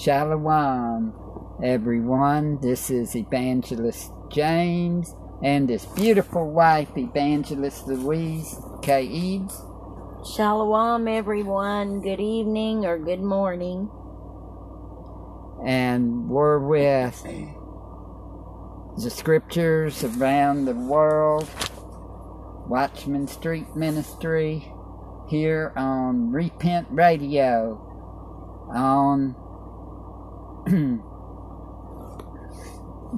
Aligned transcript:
Shalom, 0.00 1.12
everyone. 1.60 2.60
This 2.60 2.88
is 2.88 3.16
Evangelist 3.16 4.12
James 4.30 5.12
and 5.42 5.68
his 5.68 5.86
beautiful 5.86 6.52
wife, 6.52 6.96
Evangelist 6.96 7.88
Louise 7.88 8.60
K. 8.80 9.02
Eads. 9.02 9.60
Shalom, 10.36 11.08
everyone. 11.08 12.00
Good 12.00 12.20
evening 12.20 12.86
or 12.86 12.96
good 12.96 13.20
morning. 13.20 13.90
And 15.66 16.28
we're 16.28 16.60
with 16.60 17.20
the 19.02 19.10
scriptures 19.10 20.04
around 20.04 20.66
the 20.66 20.76
world, 20.76 21.48
Watchman 22.68 23.26
Street 23.26 23.74
Ministry, 23.74 24.72
here 25.28 25.72
on 25.74 26.30
Repent 26.30 26.86
Radio 26.92 27.84
on 28.72 29.34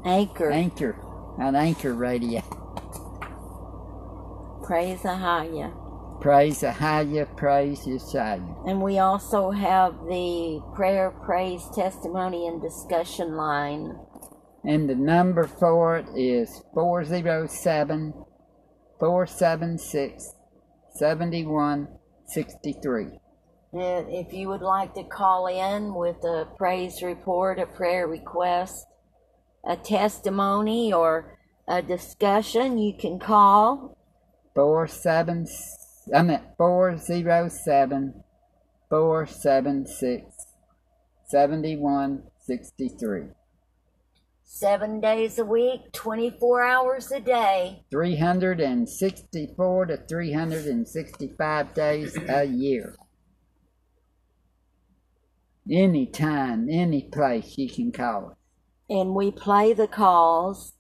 Anchor. 0.05 0.51
Anchor, 0.53 0.97
on 1.39 1.57
Anchor 1.57 1.95
Radio. 1.95 2.43
Praise 4.65 5.01
Ahaya. 5.01 5.73
Praise 6.21 6.63
Ahaya, 6.63 7.27
praise 7.37 7.81
Yeshaya. 7.87 8.69
And 8.69 8.81
we 8.81 8.99
also 8.99 9.51
have 9.51 9.95
the 10.09 10.61
prayer, 10.75 11.11
praise, 11.11 11.69
testimony, 11.75 12.47
and 12.47 12.63
discussion 12.63 13.35
line. 13.37 13.99
And 14.65 14.89
the 14.89 14.95
number 14.95 15.49
for 15.49 15.97
it 15.97 16.07
is 16.15 16.63
407 16.75 18.13
476 19.01 20.35
7163. 20.95 23.19
If 23.73 24.33
you 24.33 24.49
would 24.49 24.63
like 24.63 24.95
to 24.95 25.05
call 25.05 25.47
in 25.47 25.95
with 25.95 26.25
a 26.25 26.49
praise 26.57 27.03
report, 27.03 27.61
a 27.61 27.67
prayer 27.67 28.09
request, 28.09 28.85
a 29.65 29.77
testimony, 29.77 30.93
or 30.93 31.39
a 31.69 31.81
discussion, 31.81 32.79
you 32.79 32.95
can 32.99 33.21
call 33.21 33.97
47 34.55 35.47
I 36.15 36.23
meant 36.23 36.45
407 36.59 38.25
476 38.89 40.47
7163. 41.27 43.23
seven 44.43 45.01
days 45.01 45.39
a 45.39 45.45
week, 45.45 45.93
24 45.93 46.65
hours 46.65 47.13
a 47.13 47.21
day. 47.21 47.85
364 47.93 49.87
to 49.87 49.97
365 50.09 51.75
days 51.75 52.19
a 52.29 52.45
year. 52.45 52.97
Anytime, 55.69 56.69
any 56.71 57.03
place 57.03 57.57
you 57.59 57.69
can 57.69 57.93
call 57.93 58.31
us. 58.31 58.37
And 58.89 59.15
we 59.15 59.31
play 59.31 59.73
the 59.73 59.87
calls 59.87 60.75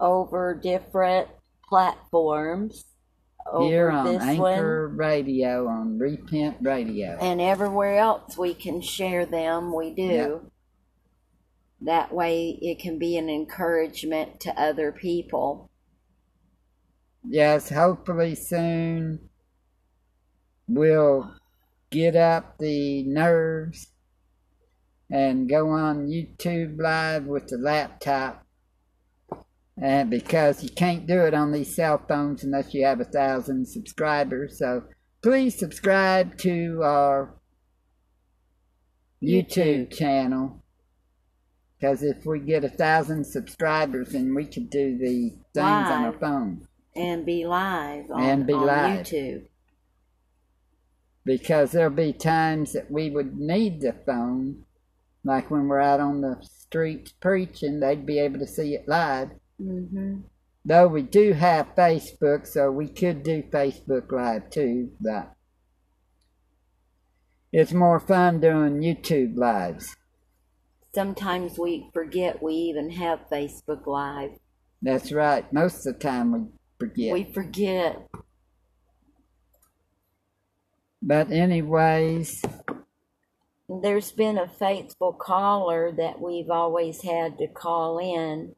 over 0.00 0.54
different 0.54 1.28
platforms. 1.68 2.84
Here 3.60 3.88
Over 3.88 3.98
on 3.98 4.04
this 4.06 4.22
Anchor 4.22 4.88
one 4.88 4.96
Radio, 4.98 5.66
on 5.68 5.98
Repent 5.98 6.58
Radio. 6.60 7.16
and 7.20 7.40
everywhere 7.40 7.96
else 7.96 8.36
we 8.36 8.52
can 8.52 8.82
share 8.82 9.24
them, 9.24 9.74
we 9.74 9.94
do. 9.94 10.02
Yep. 10.02 10.42
That 11.82 12.12
way 12.12 12.58
it 12.60 12.78
can 12.78 12.98
be 12.98 13.16
an 13.16 13.30
encouragement 13.30 14.40
to 14.40 14.60
other 14.60 14.92
people. 14.92 15.70
Yes, 17.26 17.70
hopefully 17.70 18.34
soon 18.34 19.30
we'll 20.66 21.32
get 21.90 22.16
up 22.16 22.58
the 22.58 23.02
nerves 23.04 23.88
and 25.10 25.48
go 25.48 25.70
on 25.70 26.06
YouTube 26.08 26.80
Live 26.80 27.24
with 27.24 27.48
the 27.48 27.58
laptop. 27.58 28.44
And 29.80 30.10
because 30.10 30.62
you 30.62 30.70
can't 30.70 31.06
do 31.06 31.20
it 31.20 31.34
on 31.34 31.52
these 31.52 31.74
cell 31.74 32.02
phones 32.08 32.42
unless 32.42 32.74
you 32.74 32.84
have 32.84 33.00
a 33.00 33.04
thousand 33.04 33.66
subscribers. 33.68 34.58
So 34.58 34.82
please 35.22 35.56
subscribe 35.58 36.36
to 36.38 36.80
our 36.82 37.34
YouTube, 39.22 39.88
YouTube. 39.88 39.96
channel. 39.96 40.62
Because 41.78 42.02
if 42.02 42.26
we 42.26 42.40
get 42.40 42.64
a 42.64 42.68
thousand 42.68 43.24
subscribers, 43.24 44.10
then 44.10 44.34
we 44.34 44.46
could 44.46 44.68
do 44.68 44.98
the 44.98 45.30
things 45.54 45.88
on 45.88 46.04
our 46.04 46.12
phone. 46.18 46.66
And 46.96 47.24
be 47.24 47.46
live 47.46 48.10
on, 48.10 48.20
And 48.20 48.46
be 48.48 48.52
on 48.54 48.66
live. 48.66 49.06
YouTube. 49.06 49.44
because 51.24 51.70
there'll 51.72 51.90
be 51.90 52.12
times 52.12 52.72
that 52.72 52.90
we 52.90 53.10
would 53.10 53.36
need 53.38 53.80
the 53.80 53.92
phone, 54.06 54.64
like 55.24 55.50
when 55.50 55.68
we're 55.68 55.80
out 55.80 56.00
on 56.00 56.20
the 56.20 56.36
streets 56.42 57.12
preaching, 57.12 57.80
they'd 57.80 58.06
be 58.06 58.18
able 58.18 58.38
to 58.38 58.46
see 58.46 58.74
it 58.74 58.88
live. 58.88 59.30
hmm 59.60 60.20
Though 60.64 60.88
we 60.88 61.00
do 61.02 61.32
have 61.32 61.74
Facebook, 61.74 62.46
so 62.46 62.70
we 62.70 62.88
could 62.88 63.22
do 63.22 63.42
Facebook 63.42 64.12
Live 64.12 64.50
too, 64.50 64.90
but 65.00 65.32
it's 67.52 67.72
more 67.72 67.98
fun 67.98 68.40
doing 68.40 68.80
YouTube 68.82 69.36
Lives. 69.36 69.96
Sometimes 70.94 71.58
we 71.58 71.88
forget 71.94 72.42
we 72.42 72.52
even 72.54 72.90
have 72.90 73.20
Facebook 73.32 73.86
Live. 73.86 74.32
That's 74.82 75.10
right. 75.10 75.50
Most 75.52 75.86
of 75.86 75.94
the 75.94 76.00
time 76.00 76.32
we 76.32 76.40
forget. 76.78 77.12
We 77.14 77.24
forget. 77.24 78.06
but 81.00 81.30
anyways, 81.30 82.42
There's 83.68 84.12
been 84.12 84.38
a 84.38 84.48
faithful 84.48 85.12
caller 85.12 85.92
that 85.92 86.20
we've 86.20 86.50
always 86.50 87.02
had 87.02 87.36
to 87.38 87.46
call 87.46 87.98
in, 87.98 88.54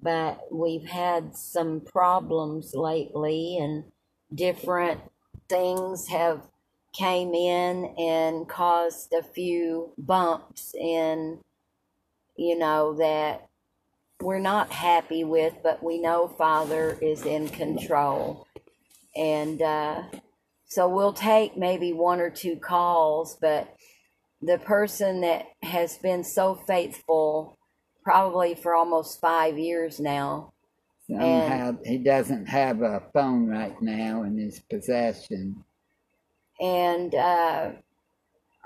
but 0.00 0.46
we've 0.52 0.86
had 0.86 1.34
some 1.34 1.80
problems 1.80 2.74
lately 2.74 3.58
and 3.58 3.84
different 4.32 5.00
things 5.48 6.08
have 6.08 6.42
came 6.92 7.34
in 7.34 7.94
and 7.98 8.48
caused 8.48 9.12
a 9.12 9.22
few 9.22 9.92
bumps 9.98 10.74
in 10.74 11.38
you 12.36 12.58
know 12.58 12.94
that 12.94 13.48
we're 14.20 14.38
not 14.38 14.70
happy 14.70 15.22
with 15.24 15.54
but 15.62 15.82
we 15.82 15.98
know 15.98 16.26
father 16.26 16.96
is 17.02 17.24
in 17.24 17.48
control. 17.48 18.46
And 19.14 19.60
uh, 19.60 20.02
so 20.66 20.88
we'll 20.88 21.12
take 21.12 21.56
maybe 21.56 21.92
one 21.92 22.20
or 22.20 22.30
two 22.30 22.56
calls 22.56 23.36
but 23.40 23.75
the 24.42 24.58
person 24.58 25.22
that 25.22 25.46
has 25.62 25.98
been 25.98 26.22
so 26.24 26.54
faithful 26.54 27.56
probably 28.02 28.54
for 28.54 28.74
almost 28.74 29.20
five 29.20 29.58
years 29.58 29.98
now. 29.98 30.52
Somehow 31.08 31.76
he 31.84 31.98
doesn't 31.98 32.46
have 32.46 32.82
a 32.82 33.02
phone 33.12 33.46
right 33.46 33.80
now 33.80 34.22
in 34.22 34.38
his 34.38 34.60
possession. 34.60 35.64
and 36.60 37.14
uh, 37.14 37.70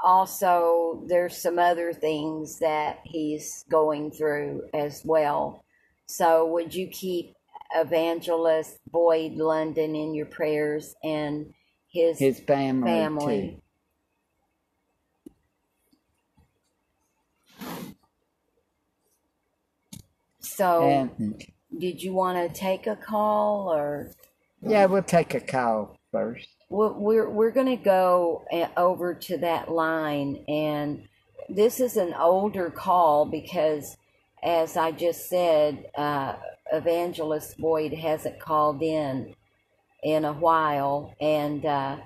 also 0.02 1.04
there's 1.06 1.36
some 1.36 1.58
other 1.58 1.92
things 1.92 2.58
that 2.60 3.00
he's 3.04 3.64
going 3.70 4.10
through 4.10 4.62
as 4.72 5.02
well. 5.04 5.64
So 6.06 6.46
would 6.46 6.74
you 6.74 6.88
keep 6.88 7.34
evangelist 7.72 8.78
boyd 8.90 9.34
london 9.34 9.94
in 9.94 10.12
your 10.12 10.26
prayers 10.26 10.94
and 11.04 11.54
his, 11.88 12.18
His 12.18 12.40
family, 12.40 12.90
family 12.90 13.60
so 20.60 20.82
And 20.82 21.44
did 21.78 22.02
you 22.02 22.12
want 22.12 22.36
to 22.36 22.60
take 22.60 22.86
a 22.86 22.96
call 22.96 23.72
or 23.72 24.12
yeah, 24.62 24.84
we'll 24.86 25.02
take 25.02 25.34
a 25.34 25.40
call 25.40 25.98
first. 26.12 26.48
Well, 26.68 26.94
we're 26.94 27.28
we're 27.28 27.50
going 27.50 27.78
to 27.78 27.82
go 27.82 28.44
uh, 28.52 28.68
over 28.76 29.14
to 29.14 29.38
that 29.38 29.70
line, 29.70 30.44
and 30.48 31.08
this 31.48 31.80
is 31.80 31.96
an 31.96 32.14
older 32.14 32.70
call 32.70 33.24
because, 33.24 33.96
as 34.42 34.76
I 34.76 34.92
just 34.92 35.28
said, 35.28 35.86
uh, 35.96 36.36
Evangelist 36.72 37.58
Boyd 37.58 37.94
hasn't 37.94 38.38
called 38.38 38.82
in 38.82 39.34
in 40.02 40.24
a 40.24 40.32
while, 40.32 41.14
and 41.20 41.64
uh, 41.64 41.96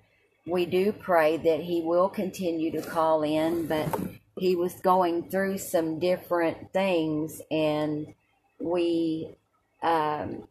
we 0.46 0.64
do 0.64 0.92
pray 0.92 1.36
that 1.36 1.60
he 1.60 1.82
will 1.82 2.08
continue 2.08 2.70
to 2.70 2.82
call 2.82 3.22
in, 3.22 3.66
but 3.66 3.88
he 4.38 4.54
was 4.54 4.74
going 4.74 5.28
through 5.28 5.58
some 5.58 5.98
different 5.98 6.72
things, 6.72 7.42
and 7.50 8.14
we 8.60 9.36
um, 9.82 10.48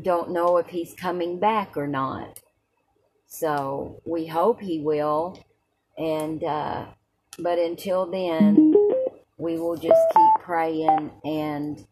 don't 0.00 0.30
know 0.30 0.56
if 0.56 0.68
he's 0.68 0.94
coming 0.94 1.38
back 1.38 1.76
or 1.76 1.86
not. 1.86 2.40
So 3.26 4.00
we 4.04 4.26
hope 4.26 4.60
he 4.60 4.80
will. 4.80 5.38
And, 5.96 6.42
uh, 6.42 6.86
but 7.38 7.58
until 7.58 8.06
then, 8.06 8.74
we 9.38 9.58
will 9.58 9.76
just 9.76 10.00
keep 10.14 10.42
praying 10.44 11.10
and 11.24 11.86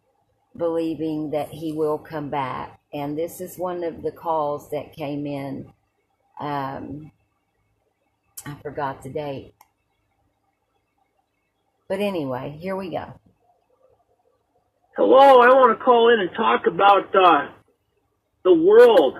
believing 0.56 1.31
that 1.31 1.49
he 1.49 1.72
will 1.72 1.99
come 1.99 2.31
back. 2.31 2.81
And 2.93 3.16
this 3.16 3.40
is 3.40 3.58
one 3.58 3.84
of 3.84 4.02
the 4.02 4.12
calls 4.12 4.70
that 4.70 4.93
came 4.93 5.26
in. 5.26 5.72
Um, 6.38 7.12
I 8.44 8.56
forgot 8.62 9.02
the 9.02 9.10
date. 9.10 9.54
But 11.88 12.00
anyway, 12.00 12.58
here 12.60 12.76
we 12.76 12.90
go. 12.90 13.20
Hello, 14.94 15.41
I 15.41 15.49
want 15.56 15.73
to 15.73 15.83
call 15.83 16.12
in 16.12 16.21
and 16.21 16.29
talk 16.37 16.67
about 16.69 17.09
uh, 17.17 17.49
the 18.44 18.53
world 18.53 19.17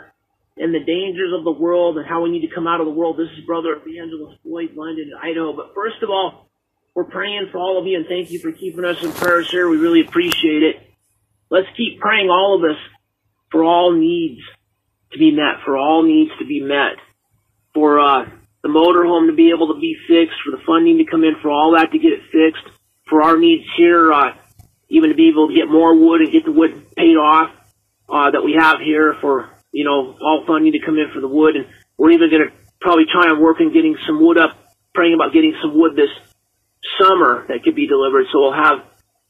and 0.59 0.69
the 0.69 0.85
dangers 0.85 1.33
of 1.33 1.45
the 1.45 1.51
world 1.51 1.97
and 1.97 2.07
how 2.07 2.21
we 2.21 2.31
need 2.31 2.47
to 2.47 2.55
come 2.55 2.67
out 2.67 2.81
of 2.81 2.87
the 2.87 2.93
world. 2.93 3.17
This 3.17 3.33
is 3.39 3.47
Brother 3.47 3.81
Evangelist 3.81 4.37
Boyd 4.45 4.77
London 4.77 5.13
Idaho. 5.17 5.57
But 5.57 5.73
first 5.75 6.03
of 6.03 6.11
all, 6.11 6.51
we're 6.95 7.09
praying 7.09 7.49
for 7.51 7.57
all 7.57 7.81
of 7.81 7.87
you 7.87 7.97
and 7.97 8.05
thank 8.07 8.31
you 8.31 8.39
for 8.39 8.53
keeping 8.53 8.85
us 8.85 9.03
in 9.03 9.13
prayers 9.13 9.51
here. 9.51 9.67
We 9.67 9.79
really 9.79 10.03
appreciate 10.03 10.63
it. 10.63 10.77
Let's 11.49 11.69
keep 11.75 12.01
praying, 12.01 12.29
all 12.29 12.55
of 12.55 12.71
us, 12.71 12.77
for 13.51 13.65
all 13.65 13.93
needs 13.93 14.43
to 15.13 15.19
be 15.19 15.31
met, 15.31 15.65
for 15.65 15.79
all 15.79 16.03
needs 16.03 16.33
to 16.39 16.45
be 16.45 16.61
met, 16.61 17.01
for 17.73 17.99
uh, 17.99 18.29
the 18.63 18.69
motorhome 18.69 19.31
to 19.31 19.35
be 19.35 19.49
able 19.49 19.73
to 19.73 19.81
be 19.81 19.97
fixed, 20.07 20.37
for 20.45 20.51
the 20.51 20.63
funding 20.67 20.99
to 20.99 21.11
come 21.11 21.25
in, 21.25 21.37
for 21.41 21.51
all 21.51 21.73
that 21.79 21.93
to 21.93 21.99
get 21.99 22.13
it 22.13 22.21
fixed, 22.31 22.79
for 23.09 23.23
our 23.23 23.39
needs 23.39 23.65
here, 23.79 24.13
uh, 24.13 24.35
even 24.93 25.09
to 25.09 25.17
be 25.17 25.29
able 25.29 25.49
to 25.49 25.55
get 25.55 25.69
more 25.69 25.97
wood 25.97 26.21
and 26.21 26.31
get 26.31 26.45
the 26.45 26.53
wood 26.53 26.95
paid 26.95 27.17
off 27.17 27.51
uh, 28.09 28.31
that 28.31 28.45
we 28.45 28.55
have 28.61 28.79
here, 28.79 29.17
for 29.21 29.49
you 29.73 29.85
know 29.85 30.15
all 30.21 30.45
funding 30.47 30.73
to 30.73 30.85
come 30.85 30.99
in 31.01 31.11
for 31.13 31.21
the 31.21 31.29
wood, 31.29 31.57
and 31.57 31.67
we're 31.97 32.13
even 32.13 32.29
going 32.29 32.45
to 32.47 32.53
probably 32.81 33.07
try 33.11 33.33
and 33.33 33.41
work 33.41 33.59
on 33.61 33.73
getting 33.73 33.97
some 34.07 34.21
wood 34.21 34.37
up, 34.37 34.53
praying 34.95 35.15
about 35.15 35.33
getting 35.33 35.57
some 35.63 35.73
wood 35.77 35.97
this 35.97 36.13
summer 37.01 37.47
that 37.49 37.65
could 37.65 37.75
be 37.75 37.89
delivered, 37.89 38.27
so 38.31 38.41
we'll 38.41 38.53
have 38.53 38.85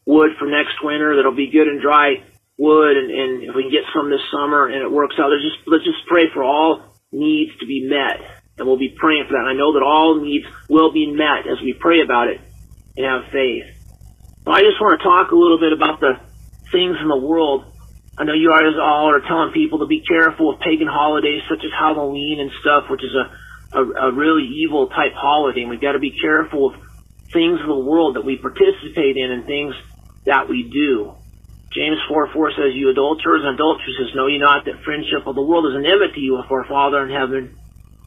wood 0.04 0.30
for 0.38 0.50
next 0.50 0.82
winter 0.82 1.14
that'll 1.14 1.36
be 1.36 1.46
good 1.46 1.68
and 1.68 1.80
dry 1.80 2.18
wood, 2.58 2.96
and, 2.96 3.10
and 3.10 3.42
if 3.44 3.54
we 3.54 3.62
can 3.62 3.70
get 3.70 3.86
some 3.94 4.10
this 4.10 4.24
summer 4.32 4.66
and 4.66 4.82
it 4.82 4.90
works 4.90 5.14
out, 5.18 5.30
let's 5.30 5.46
just 5.46 5.62
let's 5.68 5.84
just 5.84 6.02
pray 6.08 6.26
for 6.34 6.42
all 6.42 6.82
needs 7.12 7.52
to 7.60 7.66
be 7.66 7.86
met 7.86 8.42
and 8.58 8.66
we'll 8.66 8.78
be 8.78 8.94
praying 8.98 9.24
for 9.28 9.34
that. 9.34 9.44
And 9.46 9.48
I 9.48 9.54
know 9.54 9.72
that 9.74 9.82
all 9.82 10.20
needs 10.20 10.46
will 10.68 10.92
be 10.92 11.10
met 11.10 11.46
as 11.50 11.60
we 11.62 11.72
pray 11.72 12.02
about 12.02 12.28
it 12.28 12.40
and 12.96 13.06
have 13.06 13.30
faith. 13.32 13.64
I 14.46 14.60
just 14.66 14.82
want 14.82 14.98
to 14.98 15.04
talk 15.06 15.30
a 15.30 15.38
little 15.38 15.60
bit 15.62 15.72
about 15.72 16.00
the 16.00 16.18
things 16.74 16.98
in 16.98 17.06
the 17.06 17.16
world. 17.16 17.70
I 18.18 18.24
know 18.24 18.34
you 18.34 18.50
guys 18.50 18.74
all 18.74 19.06
are 19.14 19.22
telling 19.22 19.54
people 19.54 19.80
to 19.80 19.86
be 19.86 20.02
careful 20.02 20.50
with 20.50 20.60
pagan 20.60 20.90
holidays 20.90 21.42
such 21.48 21.62
as 21.62 21.70
Halloween 21.70 22.40
and 22.42 22.50
stuff, 22.60 22.90
which 22.90 23.06
is 23.06 23.14
a, 23.14 23.24
a, 23.78 24.10
a 24.10 24.12
really 24.12 24.42
evil 24.66 24.88
type 24.88 25.14
holiday. 25.14 25.62
And 25.62 25.70
we've 25.70 25.80
got 25.80 25.92
to 25.92 26.02
be 26.02 26.18
careful 26.18 26.74
of 26.74 26.80
things 27.30 27.62
in 27.62 27.68
the 27.70 27.86
world 27.86 28.16
that 28.16 28.26
we 28.26 28.36
participate 28.36 29.16
in 29.16 29.30
and 29.30 29.46
things 29.46 29.74
that 30.26 30.48
we 30.50 30.66
do. 30.66 31.14
James 31.70 32.02
4 32.10 32.34
4 32.34 32.50
says, 32.50 32.74
You 32.74 32.90
adulterers 32.90 33.46
and 33.46 33.54
adulteresses, 33.54 34.10
know 34.14 34.26
ye 34.26 34.38
not 34.38 34.66
that 34.66 34.82
friendship 34.84 35.24
of 35.24 35.38
the 35.38 35.42
world 35.42 35.70
is 35.70 35.78
an 35.78 35.86
enmity 35.86 36.28
with 36.28 36.50
our 36.50 36.66
Father 36.66 37.06
in 37.06 37.14
heaven 37.14 37.56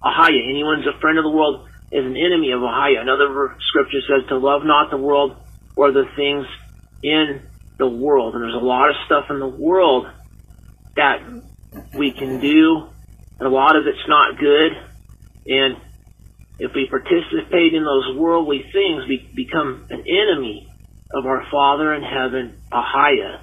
Ahaya. 0.04 0.38
Anyone's 0.52 0.86
a 0.86 1.00
friend 1.00 1.18
of 1.18 1.24
the 1.24 1.32
world 1.32 1.66
is 1.92 2.06
an 2.06 2.20
enemy 2.20 2.52
of 2.52 2.60
Ahaya. 2.60 3.02
Another 3.02 3.56
scripture 3.72 4.04
says 4.06 4.28
to 4.30 4.38
love 4.38 4.62
not 4.64 4.92
the 4.92 4.98
world 4.98 5.36
or 5.76 5.92
the 5.92 6.06
things 6.16 6.46
in 7.04 7.42
the 7.78 7.88
world. 7.88 8.36
And 8.36 8.44
there's 8.44 8.56
a 8.56 8.66
lot 8.66 8.90
of 8.90 8.96
stuff 9.06 9.26
in 9.30 9.40
the 9.40 9.48
world 9.48 10.08
that 10.96 11.22
we 11.94 12.12
can 12.12 12.40
do, 12.40 12.88
and 13.40 13.48
a 13.48 13.52
lot 13.52 13.76
of 13.76 13.86
it's 13.86 14.08
not 14.08 14.38
good. 14.38 14.72
And 15.48 15.78
if 16.60 16.74
we 16.74 16.88
participate 16.90 17.74
in 17.74 17.84
those 17.84 18.16
worldly 18.16 18.64
things, 18.72 19.08
we 19.08 19.30
become 19.36 19.86
an 19.90 20.04
enemy 20.08 20.70
of 21.12 21.26
our 21.26 21.46
Father 21.52 21.94
in 21.94 22.02
heaven, 22.02 22.58
Ahaya. 22.72 23.42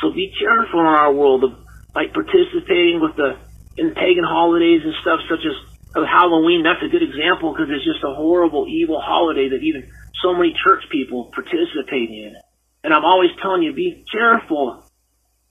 So 0.00 0.10
be 0.12 0.32
careful 0.38 0.80
in 0.80 0.86
our 0.86 1.12
world 1.12 1.44
of 1.44 1.52
like 1.94 2.12
participating 2.12 3.00
with 3.00 3.16
the 3.16 3.36
in 3.76 3.94
pagan 3.94 4.24
holidays 4.24 4.82
and 4.84 4.94
stuff 5.02 5.20
such 5.28 5.44
as 5.44 5.74
of 5.94 6.04
Halloween, 6.04 6.64
that's 6.64 6.82
a 6.82 6.88
good 6.88 7.02
example 7.02 7.52
because 7.52 7.70
it's 7.70 7.84
just 7.84 8.02
a 8.02 8.12
horrible, 8.14 8.66
evil 8.68 9.00
holiday 9.00 9.48
that 9.50 9.62
even 9.62 9.88
so 10.22 10.32
many 10.34 10.54
church 10.64 10.84
people 10.90 11.30
participate 11.34 12.10
in. 12.10 12.34
It. 12.36 12.42
And 12.82 12.92
I'm 12.92 13.04
always 13.04 13.30
telling 13.40 13.62
you, 13.62 13.72
be 13.72 14.04
careful 14.10 14.84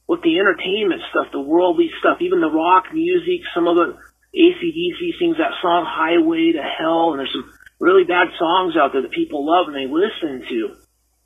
with 0.08 0.22
the 0.22 0.40
entertainment 0.40 1.02
stuff, 1.10 1.28
the 1.32 1.42
worldly 1.42 1.90
stuff, 2.00 2.18
even 2.22 2.42
the 2.42 2.52
rock 2.52 2.86
music. 2.94 3.42
Some 3.56 3.68
of 3.68 3.76
the 3.76 3.98
ACDC 4.36 5.20
sings 5.20 5.38
that 5.38 5.54
song 5.62 5.86
Highway 5.88 6.54
to 6.54 6.62
Hell, 6.62 7.12
and 7.12 7.20
there's 7.20 7.32
some 7.32 7.54
really 7.80 8.04
bad 8.04 8.28
songs 8.38 8.76
out 8.78 8.94
there 8.94 9.02
that 9.02 9.12
people 9.12 9.46
love 9.46 9.68
and 9.68 9.76
they 9.76 9.92
listen 9.92 10.48
to. 10.50 10.76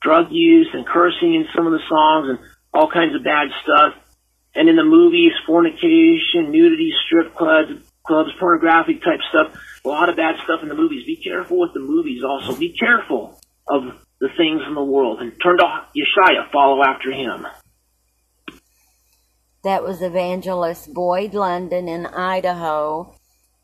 Drug 0.01 0.27
use 0.31 0.69
and 0.73 0.85
cursing 0.85 1.33
in 1.33 1.47
some 1.55 1.65
of 1.65 1.73
the 1.73 1.83
songs 1.89 2.29
and 2.29 2.39
all 2.73 2.89
kinds 2.89 3.15
of 3.15 3.23
bad 3.23 3.47
stuff. 3.63 3.93
And 4.55 4.69
in 4.69 4.75
the 4.75 4.83
movies, 4.83 5.31
fornication, 5.45 6.51
nudity, 6.51 6.91
strip 7.05 7.35
clubs, 7.35 7.83
clubs, 8.07 8.31
pornographic 8.39 9.03
type 9.03 9.19
stuff, 9.29 9.61
a 9.85 9.87
lot 9.87 10.09
of 10.09 10.15
bad 10.15 10.35
stuff 10.43 10.61
in 10.63 10.69
the 10.69 10.75
movies. 10.75 11.05
Be 11.05 11.17
careful 11.17 11.59
with 11.59 11.73
the 11.73 11.79
movies 11.79 12.23
also. 12.23 12.55
Be 12.55 12.75
careful 12.77 13.39
of 13.67 13.83
the 14.19 14.29
things 14.37 14.61
in 14.67 14.73
the 14.73 14.83
world 14.83 15.21
and 15.21 15.31
turn 15.43 15.57
to 15.57 15.63
Yeshaya, 15.95 16.49
follow 16.51 16.83
after 16.83 17.11
him. 17.11 17.45
That 19.63 19.83
was 19.83 20.01
Evangelist 20.01 20.93
Boyd 20.93 21.33
London 21.33 21.87
in 21.87 22.05
Idaho, 22.05 23.15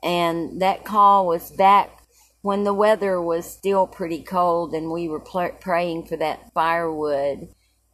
and 0.03 0.61
that 0.61 0.83
call 0.83 1.25
was 1.27 1.49
back 1.51 2.03
when 2.41 2.65
the 2.65 2.73
weather 2.73 3.21
was 3.21 3.49
still 3.49 3.87
pretty 3.87 4.21
cold 4.21 4.73
and 4.73 4.91
we 4.91 5.07
were 5.07 5.21
pl- 5.21 5.57
praying 5.61 6.05
for 6.05 6.17
that 6.17 6.51
firewood 6.53 7.47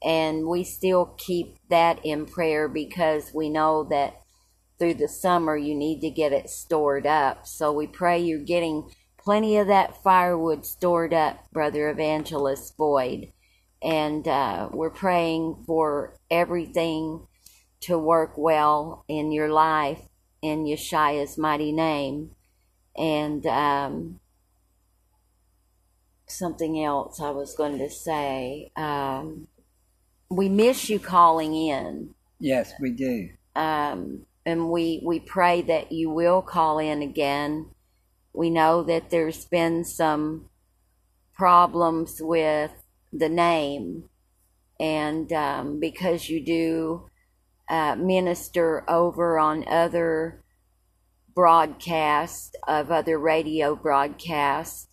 and 0.04 0.48
we 0.48 0.63
still 0.63 1.13
keep 1.18 1.57
that 1.69 2.04
in 2.04 2.25
prayer 2.25 2.68
because 2.68 3.31
we 3.34 3.48
know 3.48 3.84
that 3.84 4.22
through 4.79 4.95
the 4.95 5.07
summer 5.07 5.57
you 5.57 5.75
need 5.75 6.01
to 6.01 6.09
get 6.09 6.31
it 6.31 6.49
stored 6.49 7.05
up. 7.05 7.45
So 7.45 7.71
we 7.71 7.85
pray 7.85 8.19
you're 8.19 8.39
getting 8.39 8.89
plenty 9.17 9.57
of 9.57 9.67
that 9.67 10.01
firewood 10.01 10.65
stored 10.65 11.13
up, 11.13 11.51
Brother 11.51 11.89
Evangelist 11.89 12.77
Boyd. 12.77 13.31
And 13.81 14.27
uh, 14.27 14.69
we're 14.71 14.89
praying 14.89 15.63
for 15.67 16.17
everything 16.31 17.27
to 17.81 17.97
work 17.97 18.37
well 18.37 19.05
in 19.07 19.31
your 19.31 19.49
life 19.49 20.01
in 20.41 20.65
Yeshua's 20.65 21.37
mighty 21.37 21.71
name. 21.71 22.31
And 22.97 23.45
um, 23.45 24.19
something 26.27 26.83
else 26.83 27.19
I 27.19 27.31
was 27.31 27.55
going 27.55 27.77
to 27.79 27.89
say. 27.89 28.71
Um, 28.75 29.47
we 30.29 30.49
miss 30.49 30.89
you 30.89 30.99
calling 30.99 31.55
in. 31.55 32.13
Yes, 32.39 32.73
we 32.79 32.91
do. 32.91 33.29
Um, 33.55 34.25
and 34.50 34.69
we, 34.69 35.01
we 35.04 35.19
pray 35.19 35.62
that 35.62 35.92
you 35.92 36.10
will 36.10 36.42
call 36.42 36.80
in 36.80 37.01
again. 37.01 37.68
We 38.34 38.50
know 38.50 38.84
that 38.84 39.10
there's 39.10 39.46
been 39.46 39.86
some 39.86 40.50
problems 41.34 42.18
with 42.22 42.72
the 43.13 43.30
name, 43.30 44.10
and 44.79 45.32
um, 45.32 45.79
because 45.79 46.29
you 46.29 46.44
do 46.44 47.10
uh, 47.70 47.96
minister 47.96 48.84
over 48.89 49.39
on 49.39 49.68
other 49.68 50.44
broadcasts 51.34 52.51
of 52.68 52.91
other 52.91 53.18
radio 53.18 53.75
broadcasts, 53.75 54.88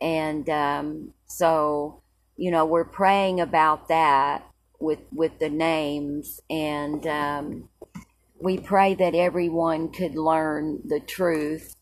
and 0.00 0.48
um, 0.48 1.12
so 1.26 2.02
you 2.36 2.50
know 2.50 2.64
we're 2.64 2.84
praying 2.84 3.40
about 3.40 3.88
that 3.88 4.46
with 4.78 5.00
with 5.12 5.38
the 5.38 5.50
names 5.50 6.40
and 6.48 7.06
um, 7.06 7.68
we 8.40 8.58
pray 8.58 8.94
that 8.94 9.14
everyone 9.14 9.92
could 9.92 10.14
learn 10.14 10.80
the 10.86 11.00
truth 11.00 11.76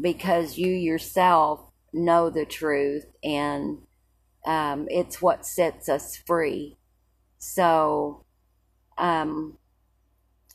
because 0.00 0.58
you 0.58 0.72
yourself 0.72 1.60
know 1.92 2.30
the 2.30 2.44
truth 2.44 3.04
and 3.22 3.78
um, 4.46 4.86
it's 4.88 5.20
what 5.20 5.46
sets 5.46 5.88
us 5.88 6.16
free. 6.16 6.76
So 7.38 8.24
um, 8.98 9.56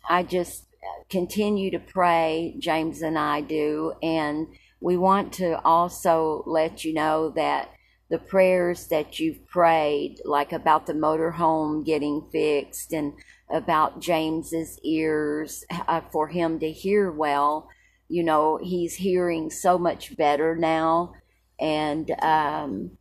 i 0.07 0.23
just 0.23 0.67
continue 1.09 1.71
to 1.71 1.79
pray 1.79 2.55
james 2.59 3.01
and 3.01 3.17
i 3.17 3.41
do 3.41 3.93
and 4.03 4.47
we 4.79 4.95
want 4.95 5.33
to 5.33 5.59
also 5.63 6.43
let 6.45 6.83
you 6.83 6.93
know 6.93 7.31
that 7.31 7.71
the 8.09 8.19
prayers 8.19 8.87
that 8.87 9.19
you've 9.19 9.47
prayed, 9.47 10.17
like 10.25 10.51
about 10.51 10.85
the 10.85 10.93
motorhome 10.93 11.83
getting 11.83 12.27
fixed 12.31 12.93
and 12.93 13.13
about 13.49 14.01
James's 14.01 14.79
ears 14.83 15.63
uh, 15.87 16.01
for 16.11 16.27
him 16.27 16.59
to 16.59 16.71
hear 16.71 17.11
well. 17.11 17.69
You 18.07 18.23
know, 18.23 18.59
he's 18.61 18.95
hearing 18.95 19.49
so 19.49 19.77
much 19.77 20.15
better 20.17 20.55
now. 20.55 21.13
And 21.59 22.11
um, 22.21 22.97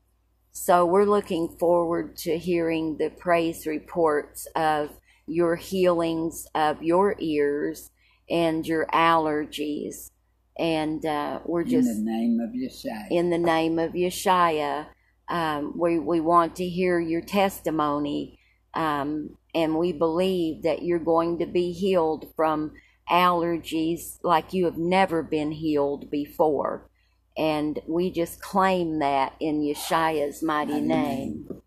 so 0.52 0.86
we're 0.86 1.04
looking 1.04 1.48
forward 1.58 2.16
to 2.18 2.38
hearing 2.38 2.96
the 2.98 3.10
praise 3.10 3.66
reports 3.66 4.46
of 4.54 4.90
your 5.26 5.56
healings 5.56 6.46
of 6.54 6.82
your 6.82 7.16
ears 7.18 7.90
and 8.30 8.66
your 8.66 8.86
allergies. 8.86 10.10
And 10.58 11.04
uh, 11.04 11.40
we're 11.44 11.64
just 11.64 11.88
in 11.88 12.04
the 12.04 12.10
name 12.10 12.40
of 12.40 12.50
Yeshua. 12.50 13.06
In 13.10 13.30
the 13.30 13.38
name 13.38 13.78
of 13.78 13.92
Yeshua, 13.92 14.86
um, 15.28 15.72
we 15.76 15.98
we 15.98 16.20
want 16.20 16.56
to 16.56 16.68
hear 16.68 17.00
your 17.00 17.22
testimony, 17.22 18.38
um, 18.74 19.36
and 19.54 19.78
we 19.78 19.92
believe 19.92 20.62
that 20.62 20.82
you're 20.82 20.98
going 20.98 21.38
to 21.38 21.46
be 21.46 21.72
healed 21.72 22.32
from 22.34 22.72
allergies 23.10 24.18
like 24.22 24.52
you 24.52 24.64
have 24.64 24.78
never 24.78 25.22
been 25.22 25.52
healed 25.52 26.10
before. 26.10 26.88
And 27.36 27.78
we 27.86 28.10
just 28.10 28.40
claim 28.40 29.00
that 29.00 29.34
in 29.40 29.60
Yeshua's 29.60 30.42
mighty 30.42 30.80
name. 30.80 31.62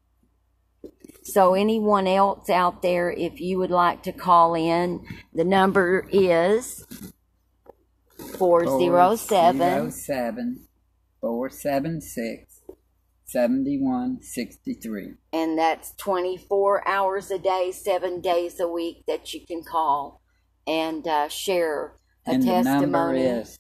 So, 1.24 1.56
anyone 1.56 2.08
else 2.08 2.50
out 2.50 2.82
there, 2.82 3.12
if 3.12 3.42
you 3.42 3.58
would 3.58 3.70
like 3.70 4.02
to 4.04 4.14
call 4.14 4.56
in, 4.56 5.06
the 5.34 5.44
number 5.44 6.08
is 6.10 6.86
407 8.38 9.58
407 9.60 10.68
476 11.20 12.47
7163. 13.28 15.14
and 15.34 15.58
that's 15.60 15.92
24 15.98 16.88
hours 16.88 17.30
a 17.30 17.38
day, 17.38 17.72
seven 17.74 18.22
days 18.22 18.60
a 18.60 18.68
week 18.68 19.04
that 19.08 19.34
you 19.34 19.46
can 19.46 19.64
call 19.64 20.22
and 20.66 21.06
uh, 21.08 21.28
share 21.28 21.98
a 22.26 22.32
And 22.32 22.42
the 22.44 22.62
number 22.64 23.14
testimony. 23.14 23.22
is 23.24 23.60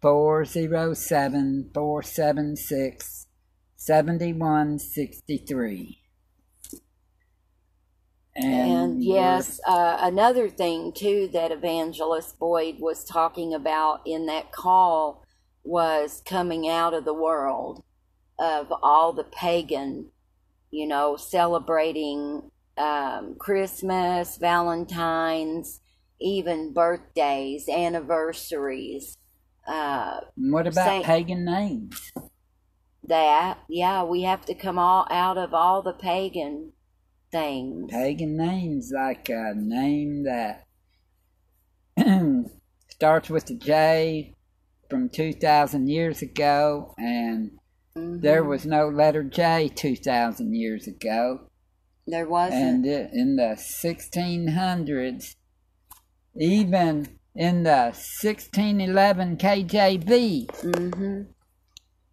407 0.00 1.70
476 1.74 3.26
7163. 3.76 5.96
And 8.36 9.02
yes, 9.02 9.60
uh, 9.66 9.98
another 10.00 10.48
thing 10.48 10.92
too 10.92 11.28
that 11.32 11.50
Evangelist 11.52 12.38
Boyd 12.38 12.76
was 12.78 13.04
talking 13.04 13.52
about 13.52 14.00
in 14.06 14.26
that 14.26 14.52
call 14.52 15.24
was 15.64 16.22
coming 16.24 16.68
out 16.68 16.94
of 16.94 17.04
the 17.04 17.12
world 17.12 17.82
of 18.40 18.72
all 18.82 19.12
the 19.12 19.22
pagan, 19.24 20.06
you 20.72 20.88
know, 20.88 21.16
celebrating 21.16 22.50
um, 22.76 23.36
Christmas, 23.38 24.38
Valentine's, 24.38 25.80
even 26.20 26.72
birthdays, 26.72 27.68
anniversaries. 27.68 29.16
Uh, 29.68 30.20
What 30.36 30.66
about 30.66 30.86
Saint- 30.86 31.04
pagan 31.04 31.44
names? 31.44 32.10
that, 33.04 33.58
yeah, 33.68 34.02
we 34.04 34.22
have 34.22 34.44
to 34.46 34.54
come 34.54 34.78
all 34.78 35.06
out 35.10 35.36
of 35.36 35.52
all 35.52 35.82
the 35.82 35.92
pagan 35.92 36.72
things. 37.32 37.90
Pagan 37.90 38.36
names 38.36 38.90
like 38.94 39.28
a 39.28 39.52
name 39.54 40.24
that 40.24 40.64
starts 42.88 43.28
with 43.28 43.50
a 43.50 43.54
J 43.54 44.34
from 44.88 45.08
2,000 45.08 45.88
years 45.88 46.22
ago, 46.22 46.94
and 46.98 47.52
Mhm. 47.96 48.22
there 48.22 48.44
was 48.44 48.64
no 48.66 48.88
letter 48.88 49.22
J 49.22 49.68
2,000 49.74 50.54
years 50.54 50.86
ago. 50.86 51.48
There 52.06 52.28
wasn't. 52.28 52.84
And 52.84 52.86
in 52.86 53.36
the 53.36 53.56
1600s, 53.56 55.36
even 56.36 57.18
in 57.34 57.62
the 57.64 57.92
1611 57.92 59.36
KJV, 59.36 60.50
hmm 60.60 61.22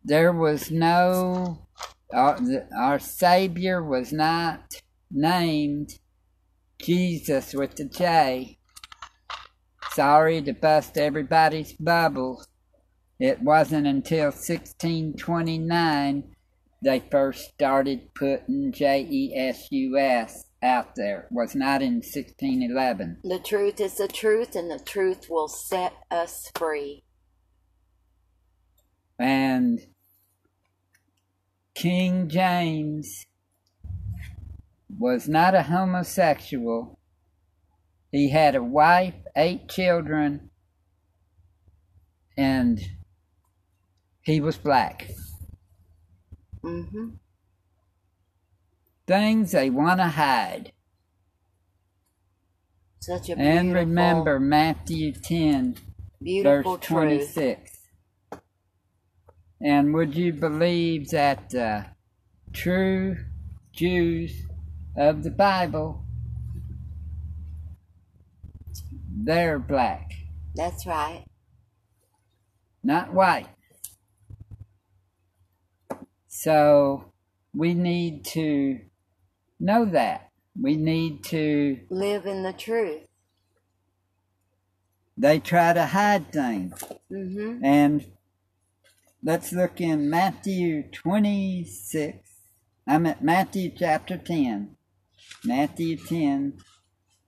there 0.07 0.31
was 0.31 0.71
no, 0.71 1.67
our, 2.13 2.39
our 2.77 2.97
Savior 2.97 3.83
was 3.83 4.13
not 4.13 4.81
named 5.11 5.99
Jesus 6.79 7.53
with 7.53 7.75
the 7.75 7.83
J. 7.83 8.57
Sorry 9.91 10.41
to 10.43 10.53
bust 10.53 10.97
everybody's 10.97 11.73
bubble. 11.73 12.45
It 13.19 13.41
wasn't 13.41 13.87
until 13.87 14.25
1629 14.25 16.35
they 16.83 17.03
first 17.11 17.53
started 17.53 18.13
putting 18.13 18.71
J 18.71 19.07
E 19.09 19.33
S 19.35 19.67
U 19.71 19.97
S 19.97 20.45
out 20.61 20.95
there. 20.95 21.21
It 21.21 21.31
was 21.31 21.55
not 21.55 21.81
in 21.81 21.95
1611. 21.95 23.19
The 23.23 23.39
truth 23.39 23.79
is 23.79 23.97
the 23.97 24.07
truth, 24.07 24.55
and 24.55 24.69
the 24.69 24.83
truth 24.83 25.27
will 25.29 25.47
set 25.47 25.93
us 26.11 26.51
free. 26.55 27.03
And 29.19 29.79
King 31.73 32.29
James 32.29 33.25
was 34.99 35.27
not 35.27 35.55
a 35.55 35.63
homosexual. 35.63 36.99
He 38.11 38.29
had 38.29 38.55
a 38.55 38.63
wife, 38.63 39.15
eight 39.35 39.67
children, 39.67 40.51
and 42.37 42.79
he 44.27 44.41
was 44.41 44.57
black. 44.57 45.07
Mm-hmm. 46.61 47.11
Things 49.07 49.51
they 49.53 49.69
want 49.69 50.01
to 50.01 50.07
hide. 50.07 50.73
Such 52.99 53.29
a 53.29 53.37
beautiful, 53.37 53.47
And 53.47 53.73
remember 53.73 54.37
Matthew 54.37 55.13
10, 55.13 55.77
beautiful 56.21 56.75
verse 56.75 56.85
truth. 56.85 57.33
26. 57.35 57.77
And 59.61 59.93
would 59.93 60.13
you 60.13 60.33
believe 60.33 61.09
that 61.11 61.49
the 61.51 61.85
true 62.51 63.15
Jews 63.71 64.45
of 64.97 65.23
the 65.23 65.31
Bible, 65.31 66.03
they're 69.23 69.57
black, 69.57 70.11
That's 70.53 70.85
right. 70.85 71.23
not 72.83 73.13
white. 73.13 73.47
So 76.39 77.13
we 77.55 77.73
need 77.73 78.23
to 78.25 78.79
know 79.59 79.85
that. 79.85 80.29
We 80.61 80.75
need 80.75 81.23
to, 81.25 81.79
Live 81.89 82.27
in 82.27 82.43
the 82.43 82.53
truth. 82.53 83.07
they 85.17 85.39
try 85.39 85.73
to 85.73 85.87
hide 85.87 86.31
things. 86.31 86.83
hmm 87.09 87.57
And 87.63 88.05
let's 89.23 89.51
look 89.51 89.81
in 89.81 90.11
Matthew 90.11 90.83
26. 90.91 92.19
I'm 92.87 93.07
at 93.07 93.23
Matthew 93.23 93.71
chapter 93.75 94.15
10. 94.15 94.75
Matthew 95.43 95.97
10, 95.97 96.53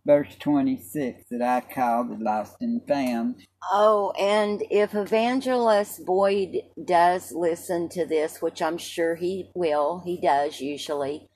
verse 0.09 0.35
26, 0.39 1.25
that 1.29 1.43
I 1.43 1.61
called 1.61 2.09
the 2.09 2.23
lost 2.23 2.55
and 2.61 2.81
found. 2.87 3.45
Oh, 3.71 4.11
and 4.19 4.63
if 4.71 4.95
Evangelist 4.95 6.03
Boyd 6.03 6.63
does 6.83 7.31
listen 7.31 7.89
to 7.89 8.07
this, 8.07 8.41
which 8.41 8.59
I'm 8.59 8.79
sure 8.79 9.13
he 9.13 9.51
will, 9.53 10.01
he 10.03 10.19
does 10.19 10.59
usually, 10.59 11.29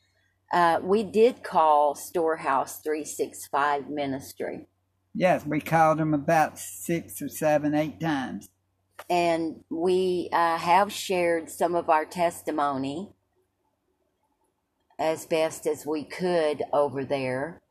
uh, 0.51 0.79
we 0.81 1.03
did 1.03 1.43
call 1.43 1.93
Storehouse 1.93 2.79
365 2.79 3.91
Ministry. 3.91 4.65
Yes, 5.13 5.45
we 5.45 5.61
called 5.61 5.99
them 5.99 6.15
about 6.15 6.57
six 6.57 7.21
or 7.21 7.29
seven, 7.29 7.75
eight 7.75 7.99
times. 7.99 8.49
and 9.07 9.63
we 9.69 10.29
uh, 10.33 10.57
have 10.57 10.91
shared 10.91 11.51
some 11.51 11.75
of 11.75 11.91
our 11.91 12.05
testimony 12.05 13.11
as 14.97 15.27
best 15.27 15.67
as 15.67 15.85
we 15.85 16.03
could 16.03 16.63
over 16.73 17.05
there. 17.05 17.62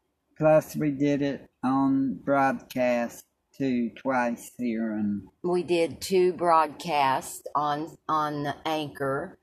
Plus, 0.42 0.74
we 0.74 0.90
did 0.90 1.22
it 1.22 1.48
on 1.62 2.14
broadcast 2.24 3.26
too, 3.56 3.90
twice 3.90 4.50
here. 4.58 4.90
And 4.90 5.28
We 5.44 5.62
did 5.62 6.00
two 6.00 6.32
broadcasts 6.32 7.42
on 7.54 7.96
on 8.08 8.42
the 8.42 8.56
Anchor, 8.66 9.38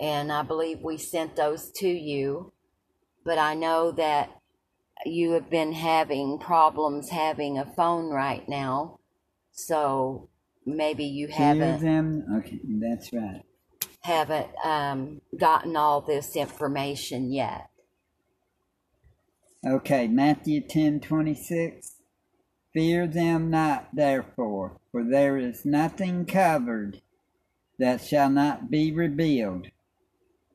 and 0.00 0.32
I 0.32 0.40
believe 0.40 0.78
we 0.82 0.96
sent 0.96 1.36
those 1.36 1.70
to 1.72 1.88
you. 1.88 2.54
But 3.22 3.36
I 3.36 3.52
know 3.52 3.92
that 3.92 4.30
you 5.04 5.32
have 5.32 5.50
been 5.50 5.74
having 5.74 6.38
problems 6.38 7.10
having 7.10 7.58
a 7.58 7.66
phone 7.66 8.08
right 8.08 8.48
now, 8.48 8.98
so 9.52 10.30
maybe 10.64 11.04
you 11.04 11.28
haven't 11.28 11.82
them. 11.82 12.24
Okay, 12.38 12.60
that's 12.80 13.12
right. 13.12 13.42
haven't 14.00 14.48
um, 14.64 15.20
gotten 15.38 15.76
all 15.76 16.00
this 16.00 16.34
information 16.34 17.30
yet. 17.30 17.69
Okay, 19.66 20.08
Matthew 20.08 20.62
ten 20.62 21.00
twenty 21.00 21.34
six. 21.34 21.96
Fear 22.72 23.08
them 23.08 23.50
not, 23.50 23.88
therefore, 23.92 24.78
for 24.90 25.04
there 25.04 25.36
is 25.36 25.64
nothing 25.64 26.24
covered 26.24 27.02
that 27.78 28.00
shall 28.00 28.30
not 28.30 28.70
be 28.70 28.90
revealed, 28.92 29.66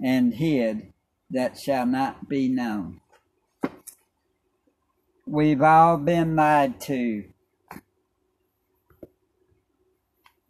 and 0.01 0.33
hid 0.33 0.93
that 1.29 1.57
shall 1.57 1.85
not 1.85 2.27
be 2.29 2.47
known. 2.47 3.01
We've 5.27 5.61
all 5.61 5.97
been 5.97 6.35
lied 6.35 6.79
to. 6.81 7.25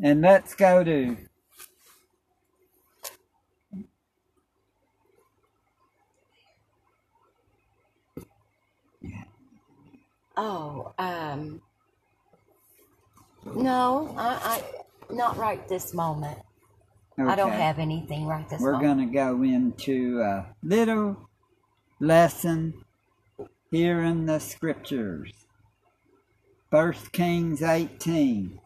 And 0.02 0.22
let's 0.22 0.54
go 0.54 0.84
to 0.84 1.18
Oh, 10.38 10.94
um, 10.98 11.62
no, 13.46 14.14
I, 14.18 14.62
I, 15.10 15.14
not 15.14 15.38
right 15.38 15.68
this 15.68 15.94
moment. 15.94 16.38
I 17.18 17.36
don't 17.36 17.52
have 17.52 17.80
anything 17.80 18.26
right 18.26 18.48
this 18.50 18.60
We're 18.60 18.74
moment. 18.74 18.98
going 18.98 19.08
to 19.08 19.14
go 19.14 19.44
into 19.44 20.22
a 20.22 20.48
little 20.62 21.30
lesson 22.00 22.74
here 23.72 24.02
in 24.02 24.26
the 24.26 24.40
scriptures. 24.40 25.32
First 26.70 27.14
Kings 27.14 27.62
18. 27.62 28.60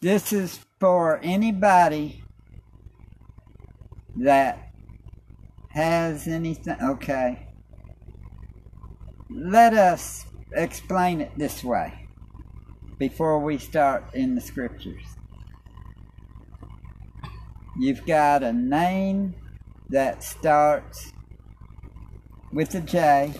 This 0.00 0.32
is 0.32 0.60
for 0.80 1.20
anybody 1.22 2.22
that 4.16 4.70
has 5.70 6.26
anything. 6.26 6.76
Okay. 6.82 7.47
Let 9.30 9.74
us 9.74 10.24
explain 10.52 11.20
it 11.20 11.32
this 11.36 11.62
way 11.62 12.06
before 12.98 13.38
we 13.38 13.58
start 13.58 14.04
in 14.14 14.34
the 14.34 14.40
scriptures. 14.40 15.04
You've 17.78 18.06
got 18.06 18.42
a 18.42 18.52
name 18.52 19.34
that 19.90 20.24
starts 20.24 21.12
with 22.52 22.74
a 22.74 22.80
J 22.80 23.34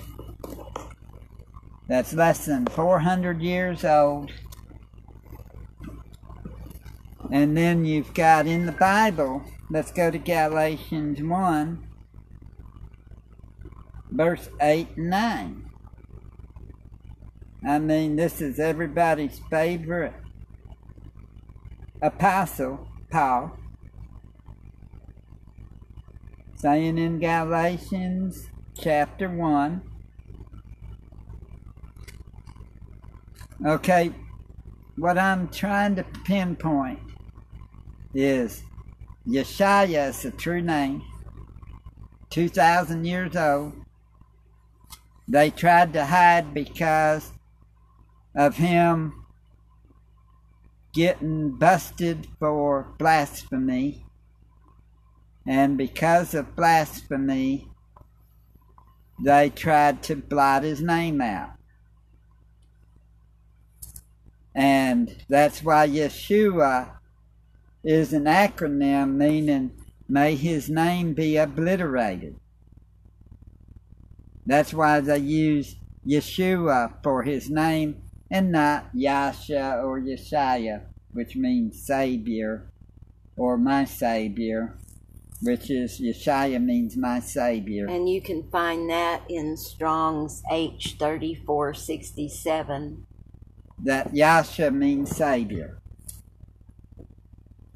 that's 1.88 2.12
less 2.12 2.44
than 2.44 2.66
400 2.66 3.40
years 3.40 3.82
old. 3.82 4.30
And 7.32 7.56
then 7.56 7.86
you've 7.86 8.12
got 8.12 8.46
in 8.46 8.66
the 8.66 8.72
Bible, 8.72 9.42
let's 9.70 9.90
go 9.90 10.10
to 10.10 10.18
Galatians 10.18 11.22
1, 11.22 11.88
verse 14.10 14.50
8 14.60 14.88
and 14.96 15.10
9. 15.10 15.67
I 17.68 17.78
mean, 17.78 18.16
this 18.16 18.40
is 18.40 18.58
everybody's 18.58 19.42
favorite 19.50 20.14
apostle, 22.00 22.88
Paul, 23.10 23.58
saying 26.56 26.96
in 26.96 27.18
Galatians 27.18 28.48
chapter 28.74 29.28
1, 29.28 29.82
okay, 33.66 34.12
what 34.96 35.18
I'm 35.18 35.48
trying 35.48 35.94
to 35.96 36.04
pinpoint 36.24 37.00
is 38.14 38.62
Yeshaya 39.26 40.08
is 40.08 40.24
a 40.24 40.30
true 40.30 40.62
name, 40.62 41.02
2,000 42.30 43.04
years 43.04 43.36
old. 43.36 43.74
They 45.28 45.50
tried 45.50 45.92
to 45.92 46.06
hide 46.06 46.54
because 46.54 47.32
of 48.34 48.56
him 48.56 49.24
getting 50.92 51.50
busted 51.50 52.26
for 52.38 52.94
blasphemy. 52.98 54.04
And 55.46 55.78
because 55.78 56.34
of 56.34 56.56
blasphemy, 56.56 57.68
they 59.22 59.50
tried 59.50 60.02
to 60.04 60.16
blot 60.16 60.62
his 60.62 60.80
name 60.80 61.20
out. 61.20 61.52
And 64.54 65.24
that's 65.28 65.62
why 65.62 65.88
Yeshua 65.88 66.98
is 67.84 68.12
an 68.12 68.24
acronym 68.24 69.14
meaning 69.14 69.70
may 70.08 70.34
his 70.34 70.68
name 70.68 71.14
be 71.14 71.36
obliterated. 71.36 72.36
That's 74.46 74.72
why 74.72 75.00
they 75.00 75.18
use 75.18 75.76
Yeshua 76.06 77.02
for 77.02 77.22
his 77.22 77.50
name 77.50 78.02
and 78.30 78.52
not 78.52 78.90
Yasha 78.92 79.80
or 79.82 79.98
Yeshaya, 80.00 80.82
which 81.12 81.34
means 81.36 81.86
Savior 81.86 82.70
or 83.36 83.56
my 83.56 83.84
Savior, 83.84 84.76
which 85.40 85.70
is 85.70 86.00
Yeshaya 86.00 86.60
means 86.62 86.96
my 86.96 87.20
Savior. 87.20 87.86
And 87.86 88.08
you 88.08 88.20
can 88.20 88.50
find 88.50 88.90
that 88.90 89.22
in 89.28 89.56
Strong's 89.56 90.42
H3467. 90.50 93.02
That 93.84 94.12
Yasha 94.14 94.72
means 94.72 95.16
Savior. 95.16 95.78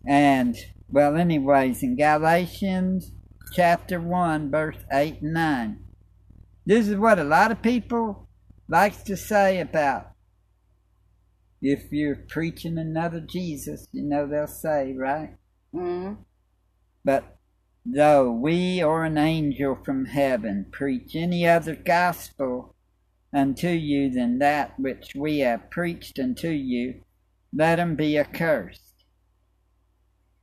And, 0.05 0.57
well, 0.91 1.17
anyways, 1.17 1.85
in 1.85 1.95
Galatians 1.97 3.13
chapter 3.55 4.01
1, 4.01 4.51
verse 4.51 4.79
8 4.93 5.23
and 5.23 5.33
9, 5.33 5.79
this 6.67 6.89
is 6.89 6.97
what 6.97 7.21
a 7.21 7.25
lot 7.25 7.53
of 7.53 7.63
people 7.63 8.29
likes 8.69 9.05
to 9.05 9.17
say 9.17 9.61
about 9.61 10.12
if 11.63 11.93
you're 11.93 12.17
preaching 12.17 12.77
another 12.77 13.21
Jesus, 13.21 13.87
you 13.93 14.03
know 14.03 14.27
they'll 14.27 14.49
say, 14.49 14.95
right? 14.95 15.37
Mm. 15.73 16.19
But 17.05 17.39
though 17.87 18.33
we 18.33 18.83
or 18.83 19.05
an 19.05 19.17
angel 19.17 19.79
from 19.85 20.07
heaven 20.07 20.67
preach 20.73 21.15
any 21.15 21.47
other 21.47 21.77
gospel 21.77 22.75
unto 23.33 23.69
you 23.69 24.11
than 24.11 24.41
that 24.41 24.79
which 24.79 25.15
we 25.15 25.39
have 25.39 25.71
preached 25.71 26.19
unto 26.19 26.49
you, 26.49 27.03
let 27.55 27.79
him 27.79 27.95
be 27.95 28.19
accursed. 28.19 29.05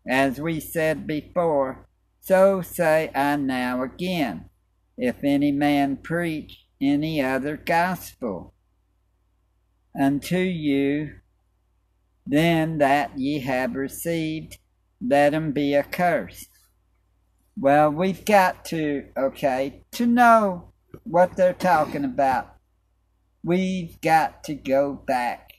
As 0.07 0.39
we 0.39 0.61
said 0.61 1.05
before, 1.05 1.85
so 2.21 2.61
say 2.61 3.11
I 3.13 3.35
now 3.35 3.83
again, 3.83 4.49
if 4.97 5.23
any 5.23 5.51
man 5.51 5.97
preach 5.97 6.65
any 6.81 7.21
other 7.21 7.57
gospel 7.57 8.53
unto 9.97 10.37
you 10.37 11.19
then 12.29 12.77
that 12.77 13.17
ye 13.17 13.39
have 13.39 13.73
received, 13.73 14.59
let 15.01 15.33
him 15.33 15.51
be 15.51 15.75
accursed. 15.75 16.49
Well, 17.59 17.89
we've 17.89 18.23
got 18.23 18.65
to, 18.65 19.05
okay, 19.17 19.83
to 19.93 20.05
know 20.05 20.71
what 21.03 21.35
they're 21.35 21.53
talking 21.53 22.05
about, 22.05 22.55
we've 23.43 23.99
got 24.01 24.43
to 24.43 24.53
go 24.53 24.93
back 24.93 25.53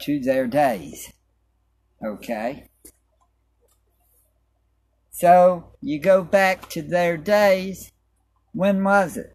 to 0.00 0.20
their 0.20 0.46
days. 0.46 1.12
Okay? 2.04 2.68
So, 5.10 5.72
you 5.80 5.98
go 5.98 6.22
back 6.22 6.68
to 6.70 6.82
their 6.82 7.16
days, 7.16 7.90
when 8.52 8.84
was 8.84 9.16
it? 9.16 9.34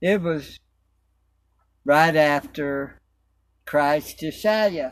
It 0.00 0.22
was 0.22 0.60
right 1.86 2.16
after 2.16 3.00
Christ 3.64 4.18
Josiah 4.18 4.90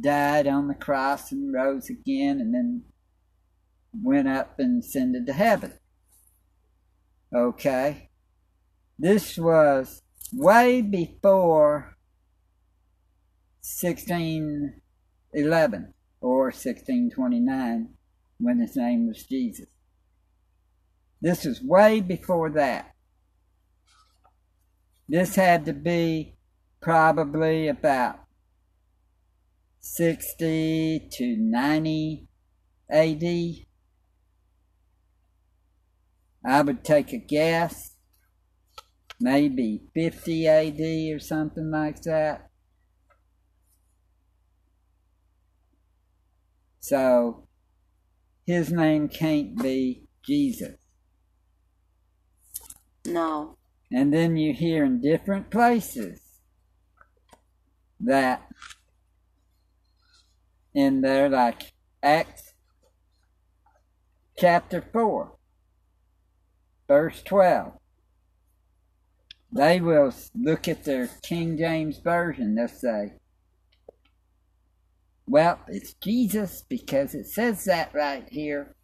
died 0.00 0.46
on 0.46 0.68
the 0.68 0.74
cross 0.74 1.32
and 1.32 1.52
rose 1.52 1.90
again 1.90 2.40
and 2.40 2.54
then 2.54 2.84
went 3.92 4.28
up 4.28 4.60
and 4.60 4.84
ascended 4.84 5.26
to 5.26 5.32
heaven. 5.32 5.72
Okay? 7.34 8.10
This 8.96 9.36
was 9.36 10.02
way 10.32 10.80
before 10.80 11.96
1611 13.62 15.94
or 16.20 16.44
1629 16.44 17.88
when 18.38 18.60
his 18.60 18.76
name 18.76 19.08
was 19.08 19.24
Jesus. 19.24 19.66
This 21.20 21.44
was 21.44 21.60
way 21.60 22.00
before 22.00 22.50
that. 22.50 22.89
This 25.10 25.34
had 25.34 25.64
to 25.64 25.72
be 25.72 26.36
probably 26.80 27.66
about 27.66 28.20
60 29.80 31.08
to 31.10 31.36
90 31.36 32.28
AD. 32.88 33.24
I 36.46 36.62
would 36.62 36.84
take 36.84 37.12
a 37.12 37.18
guess, 37.18 37.96
maybe 39.18 39.82
50 39.94 40.46
AD 40.46 40.80
or 41.12 41.18
something 41.18 41.72
like 41.72 42.02
that. 42.02 42.48
So 46.78 47.48
his 48.46 48.70
name 48.70 49.08
can't 49.08 49.60
be 49.60 50.06
Jesus. 50.22 50.76
No. 53.04 53.56
And 53.92 54.12
then 54.12 54.36
you 54.36 54.52
hear 54.52 54.84
in 54.84 55.00
different 55.00 55.50
places 55.50 56.20
that 57.98 58.46
in 60.72 61.00
there, 61.00 61.28
like 61.28 61.72
Acts 62.02 62.54
chapter 64.38 64.82
4, 64.92 65.32
verse 66.88 67.22
12. 67.22 67.72
They 69.52 69.80
will 69.80 70.14
look 70.34 70.68
at 70.68 70.84
their 70.84 71.08
King 71.22 71.58
James 71.58 71.98
Version, 71.98 72.54
they'll 72.54 72.68
say, 72.68 73.14
Well, 75.26 75.58
it's 75.66 75.94
Jesus 75.94 76.62
because 76.68 77.14
it 77.14 77.26
says 77.26 77.64
that 77.64 77.92
right 77.92 78.28
here. 78.30 78.76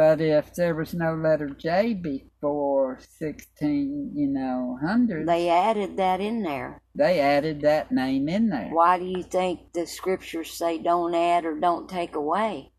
But 0.00 0.22
if 0.22 0.54
there 0.54 0.74
was 0.74 0.94
no 0.94 1.14
letter 1.14 1.50
J 1.50 1.92
before 1.92 3.00
16, 3.18 4.12
you 4.14 4.28
know, 4.28 4.78
hundred, 4.80 5.28
They 5.28 5.50
added 5.50 5.98
that 5.98 6.22
in 6.22 6.42
there. 6.42 6.80
they 6.94 7.20
added 7.20 7.60
that 7.60 7.92
name 7.92 8.26
in 8.26 8.48
there. 8.48 8.70
Why 8.72 8.98
do 8.98 9.04
you 9.04 9.22
think 9.22 9.74
the 9.74 9.86
scriptures 9.86 10.54
say 10.54 10.78
don't 10.78 11.14
add 11.14 11.44
or 11.44 11.60
don't 11.60 11.86
take 11.86 12.14
away? 12.14 12.72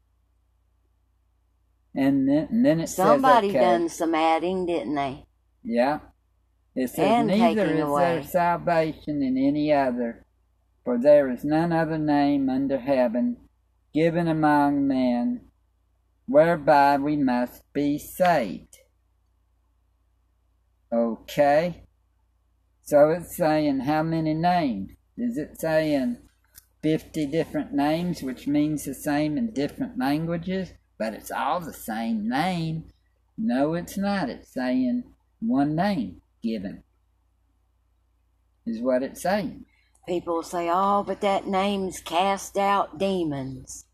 And 1.94 2.28
then, 2.28 2.48
and 2.50 2.66
then 2.66 2.80
it 2.80 2.88
Somebody 2.90 3.50
says, 3.50 3.56
okay, 3.56 3.66
done 3.66 3.90
some 3.90 4.16
adding, 4.16 4.66
didn't 4.66 4.96
they? 4.96 5.24
Yeah. 5.64 6.00
It 6.76 6.90
says, 6.90 7.06
And 7.06 7.28
neither 7.28 7.72
is 7.72 7.82
away. 7.82 8.02
there 8.16 8.24
salvation 8.24 9.22
in 9.22 9.38
any 9.38 9.72
other, 9.72 10.26
For 10.84 10.98
there 10.98 11.30
is 11.30 11.44
none 11.46 11.72
other 11.72 12.00
name 12.00 12.50
under 12.50 12.80
heaven 12.80 13.38
given 13.94 14.28
among 14.28 14.88
men 14.88 15.51
whereby 16.32 16.98
we 16.98 17.18
must 17.18 17.62
be 17.74 17.98
saved. 17.98 18.78
Okay? 20.92 21.84
So 22.84 23.10
it's 23.10 23.36
saying 23.36 23.82
how 23.82 24.04
many 24.04 24.34
names? 24.34 24.92
Is 25.18 25.38
it 25.38 25.60
saying 25.60 26.18
50 26.84 27.26
different 27.28 27.74
names, 27.74 28.24
which 28.24 28.48
means 28.48 28.86
the 28.86 28.94
same 28.94 29.38
in 29.38 29.54
different 29.54 30.00
languages, 30.00 30.72
but 30.98 31.14
it's 31.14 31.32
all 31.32 31.60
the 31.60 31.74
same 31.74 32.30
name? 32.30 32.86
No, 33.38 33.74
it's 33.74 33.98
not. 33.98 34.30
It's 34.30 34.54
saying 34.54 35.04
one 35.40 35.76
name 35.76 36.22
given, 36.42 36.84
is 38.66 38.82
what 38.82 39.04
it's 39.04 39.22
saying. 39.22 39.66
People 40.08 40.44
say, 40.44 40.70
oh, 40.72 41.04
but 41.06 41.22
that 41.22 41.48
name's 41.48 42.00
cast 42.00 42.58
out 42.58 42.98
demons. 42.98 43.86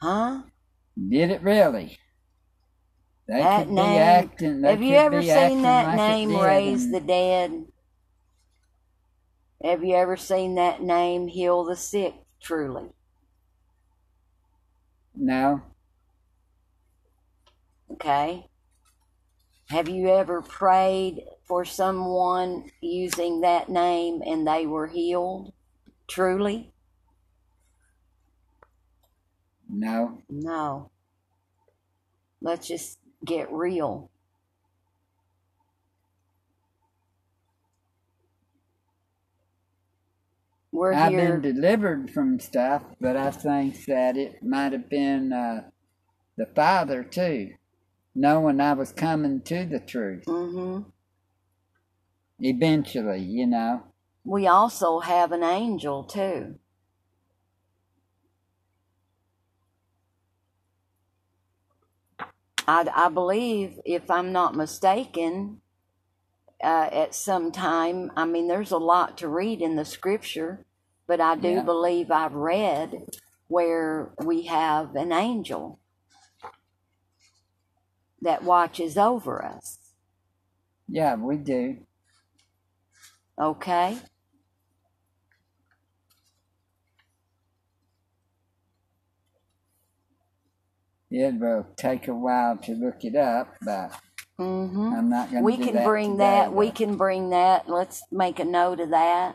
Huh? 0.00 0.42
Did 1.08 1.30
it 1.30 1.42
really? 1.42 1.98
They 3.26 3.40
that 3.40 3.68
name. 3.68 4.00
acting. 4.00 4.62
Have 4.62 4.82
you 4.82 4.94
ever 4.94 5.22
seen 5.22 5.62
that 5.62 5.88
like 5.88 5.96
name 5.96 6.36
raise 6.36 6.84
and- 6.84 6.94
the 6.94 7.00
dead? 7.00 7.66
Have 9.62 9.84
you 9.84 9.94
ever 9.96 10.16
seen 10.16 10.54
that 10.54 10.82
name 10.82 11.28
heal 11.28 11.64
the 11.64 11.76
sick? 11.76 12.14
Truly. 12.40 12.90
No, 15.14 15.62
Okay. 17.90 18.46
Have 19.70 19.88
you 19.88 20.08
ever 20.08 20.40
prayed 20.40 21.24
for 21.46 21.64
someone 21.64 22.70
using 22.80 23.40
that 23.40 23.68
name 23.68 24.22
and 24.24 24.46
they 24.46 24.66
were 24.66 24.86
healed? 24.86 25.52
Truly? 26.06 26.72
No. 29.68 30.22
No. 30.30 30.90
Let's 32.42 32.68
just 32.68 32.98
get 33.24 33.52
real. 33.52 34.10
We're 40.72 40.94
I've 40.94 41.10
here. 41.10 41.18
been 41.18 41.40
delivered 41.40 42.10
from 42.10 42.40
stuff, 42.40 42.84
but 43.00 43.16
I 43.16 43.30
think 43.30 43.86
that 43.86 44.16
it 44.16 44.42
might 44.42 44.72
have 44.72 44.90
been 44.90 45.32
uh, 45.32 45.70
the 46.36 46.46
Father 46.54 47.04
too, 47.04 47.54
knowing 48.14 48.60
I 48.60 48.74
was 48.74 48.92
coming 48.92 49.42
to 49.42 49.66
the 49.66 49.80
truth 49.80 50.24
hmm 50.26 50.80
eventually. 52.40 53.20
You 53.22 53.46
know. 53.48 53.82
We 54.24 54.46
also 54.46 55.00
have 55.00 55.32
an 55.32 55.44
angel 55.44 56.04
too. 56.04 56.56
I, 62.68 62.86
I 62.94 63.10
believe, 63.10 63.80
if 63.86 64.10
I'm 64.10 64.32
not 64.32 64.56
mistaken, 64.56 65.62
uh, 66.62 66.90
at 66.92 67.14
some 67.14 67.52
time, 67.52 68.12
I 68.16 68.26
mean, 68.26 68.48
there's 68.48 68.72
a 68.72 68.78
lot 68.78 69.18
to 69.18 69.28
read 69.28 69.62
in 69.62 69.76
the 69.76 69.86
scripture, 69.86 70.66
but 71.06 71.20
I 71.20 71.36
do 71.36 71.54
Yeah. 71.54 71.62
believe 71.62 72.10
I've 72.10 72.34
read 72.34 73.06
where 73.48 74.12
we 74.24 74.42
have 74.44 74.96
an 74.96 75.12
angel 75.12 75.80
that 78.22 78.44
watches 78.44 78.98
over 78.98 79.44
us. 79.44 79.78
Yeah, 80.88 81.16
we 81.16 81.36
do. 81.38 81.78
Okay? 83.40 83.98
It 91.10 91.34
will 91.40 91.66
take 91.76 92.06
a 92.08 92.14
while 92.14 92.56
to 92.58 92.72
look 92.74 93.04
it 93.04 93.16
up, 93.16 93.54
but 93.62 93.92
Mm-hmm. 94.38 94.94
I'm 94.94 95.08
not 95.08 95.32
going 95.32 95.42
to. 95.42 95.44
we 95.44 95.56
can 95.56 95.74
that 95.74 95.84
bring 95.84 96.12
today, 96.12 96.18
that 96.24 96.52
we 96.54 96.70
can 96.70 96.96
bring 96.96 97.30
that 97.30 97.68
let's 97.68 98.04
make 98.12 98.38
a 98.38 98.44
note 98.44 98.78
of 98.78 98.90
that 98.90 99.34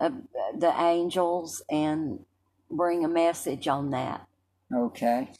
of 0.00 0.12
the 0.56 0.72
angels 0.80 1.62
and 1.68 2.20
bring 2.70 3.04
a 3.04 3.08
message 3.08 3.66
on 3.66 3.90
that 3.90 4.24
Okay. 4.72 5.32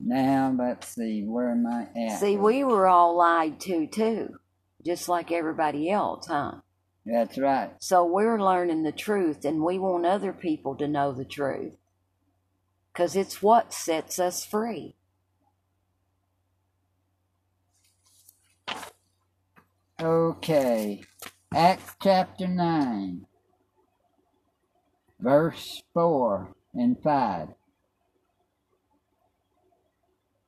Now 0.00 0.54
let's 0.58 0.88
see. 0.94 1.24
Where 1.24 1.50
am 1.50 1.66
I 1.66 1.88
at? 2.08 2.18
see 2.18 2.36
we 2.36 2.64
were 2.64 2.86
all 2.88 3.16
lied 3.18 3.60
to 3.60 3.86
too 3.86 4.36
just 4.82 5.10
like 5.10 5.30
everybody 5.30 5.90
else 5.90 6.26
huh 6.26 6.54
That's 7.04 7.36
right. 7.36 7.72
so 7.80 8.02
we're 8.06 8.42
learning 8.42 8.82
the 8.82 8.92
truth 8.92 9.44
and 9.44 9.62
we 9.62 9.78
want 9.78 10.06
other 10.06 10.32
people 10.32 10.74
to 10.76 10.88
know 10.88 11.12
the 11.12 11.26
truth 11.26 11.74
because 12.92 13.16
it's 13.16 13.42
what 13.42 13.72
sets 13.72 14.18
us 14.18 14.44
free 14.44 14.96
Okay. 20.02 21.04
Acts 21.54 21.94
chapter 22.02 22.48
9, 22.48 23.24
verse 25.20 25.80
4 25.94 26.56
and 26.74 27.00
5. 27.00 27.48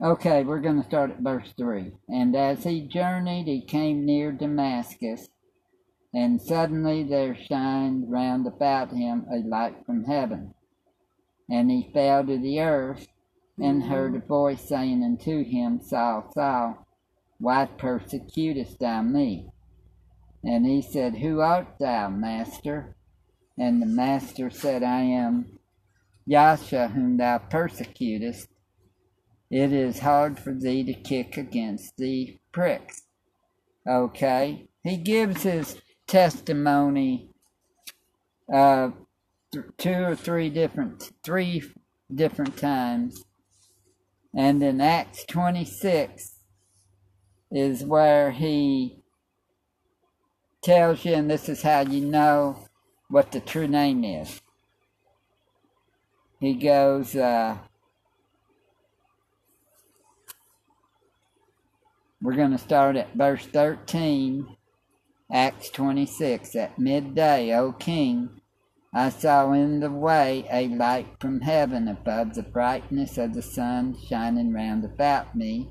Okay, 0.03 0.43
we're 0.43 0.59
going 0.59 0.83
to 0.83 0.89
start 0.89 1.11
at 1.11 1.21
verse 1.21 1.53
3. 1.57 1.93
And 2.09 2.35
as 2.35 2.65
he 2.65 2.81
journeyed, 2.81 3.47
he 3.47 3.61
came 3.61 4.05
near 4.05 4.33
Damascus, 4.33 5.29
and 6.13 6.43
suddenly 6.43 7.05
there 7.05 7.37
shined 7.37 8.11
round 8.11 8.49
about 8.49 8.91
him 8.91 9.25
a 9.31 9.37
light 9.37 9.87
from 9.87 10.03
heaven. 10.03 10.54
And 11.51 11.71
he 11.71 11.91
fell 11.93 12.25
to 12.25 12.39
the 12.39 12.61
earth, 12.61 13.07
and 13.59 13.85
heard 13.85 14.17
a 14.17 14.19
voice 14.19 14.69
saying 14.69 15.05
unto 15.05 15.45
him, 15.45 15.81
Saul, 15.81 16.31
Saul, 16.35 16.87
why 17.39 17.67
persecutest 17.67 18.79
thou 18.81 19.03
me? 19.03 19.49
And 20.43 20.67
he 20.67 20.83
said, 20.83 21.17
Who 21.17 21.41
art 21.41 21.79
thou, 21.79 22.09
master? 22.09 22.97
And 23.57 23.81
the 23.81 23.87
master 23.87 24.51
said, 24.51 24.83
I 24.83 25.03
am 25.03 25.59
Yasha, 26.27 26.89
whom 26.89 27.17
thou 27.17 27.39
persecutest. 27.39 28.49
It 29.51 29.73
is 29.73 30.01
hard 30.01 30.39
for 30.39 30.53
thee 30.53 30.83
to 30.85 30.95
kick 30.95 31.37
against 31.37 31.97
the 31.97 32.39
pricks. 32.51 33.03
Okay? 33.87 34.67
He 34.83 34.97
gives 34.97 35.43
his 35.45 35.81
testimony 36.07 37.31
uh, 38.53 38.91
th- 39.55 39.67
two 39.79 40.05
or 40.05 40.17
three 40.17 40.51
different, 40.51 41.13
three 41.25 41.63
different 42.15 42.57
times. 42.57 43.25
And 44.37 44.63
in 44.63 44.81
Acts 44.81 45.25
26, 45.25 46.35
is 47.55 47.85
where 47.85 48.33
he 48.33 48.99
tells 50.63 51.05
you, 51.05 51.15
and 51.15 51.31
this 51.31 51.49
is 51.49 51.63
how 51.63 51.81
you 51.81 52.01
know 52.01 52.59
what 53.09 53.31
the 53.31 53.41
true 53.41 53.69
name 53.69 54.03
is. 54.05 54.41
He 56.41 56.55
goes, 56.55 57.15
uh, 57.15 57.59
we're 62.21 62.35
going 62.35 62.51
to 62.51 62.59
start 62.59 62.97
at 62.97 63.15
verse 63.15 63.47
13, 63.47 64.57
Acts 65.33 65.71
26. 65.71 66.57
At 66.57 66.79
midday, 66.79 67.55
O 67.55 67.73
king, 67.73 68.41
I 68.95 69.09
saw 69.09 69.53
in 69.53 69.81
the 69.81 69.91
way 69.91 70.47
a 70.51 70.69
light 70.69 71.09
from 71.19 71.41
heaven 71.41 71.89
above 71.89 72.35
the 72.35 72.43
brightness 72.43 73.19
of 73.19 73.35
the 73.35 73.43
sun 73.43 73.97
shining 74.09 74.53
round 74.53 74.85
about 74.85 75.35
me 75.35 75.69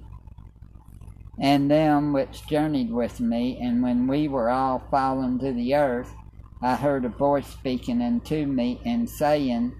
and 1.39 1.69
them 1.69 2.13
which 2.13 2.45
journeyed 2.47 2.91
with 2.91 3.19
me, 3.19 3.57
and 3.59 3.81
when 3.81 4.07
we 4.07 4.27
were 4.27 4.49
all 4.49 4.83
fallen 4.91 5.39
to 5.39 5.51
the 5.51 5.75
earth, 5.75 6.13
I 6.61 6.75
heard 6.75 7.05
a 7.05 7.09
voice 7.09 7.47
speaking 7.47 8.01
unto 8.01 8.45
me 8.45 8.79
and 8.85 9.09
saying 9.09 9.73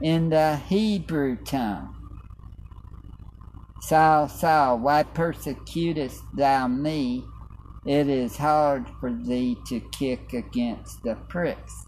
in 0.00 0.30
the 0.30 0.56
Hebrew 0.56 1.36
tongue, 1.36 1.96
Saul, 3.82 4.28
Saul, 4.28 4.78
why 4.78 5.02
persecutest 5.02 6.22
thou 6.34 6.68
me? 6.68 7.24
It 7.84 8.08
is 8.08 8.36
hard 8.36 8.86
for 9.00 9.10
thee 9.12 9.56
to 9.66 9.80
kick 9.80 10.32
against 10.32 11.02
the 11.02 11.16
pricks. 11.28 11.86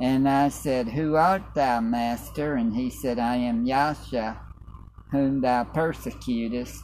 And 0.00 0.28
I 0.28 0.48
said, 0.48 0.88
Who 0.88 1.14
art 1.14 1.54
thou, 1.54 1.80
master? 1.80 2.54
And 2.54 2.74
he 2.74 2.90
said, 2.90 3.18
I 3.18 3.36
am 3.36 3.64
Yasha, 3.64 4.40
whom 5.10 5.40
thou 5.40 5.64
persecutest 5.64 6.82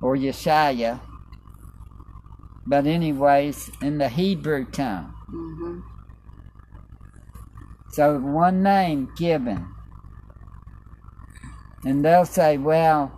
or 0.00 0.16
Yeshaya. 0.16 1.00
But 2.66 2.86
anyways, 2.86 3.70
in 3.82 3.98
the 3.98 4.08
Hebrew 4.08 4.64
tongue. 4.64 5.12
hmm 5.28 5.80
So 7.92 8.18
one 8.18 8.62
name 8.62 9.10
given. 9.16 9.66
And 11.84 12.04
they'll 12.04 12.24
say, 12.26 12.58
well, 12.58 13.12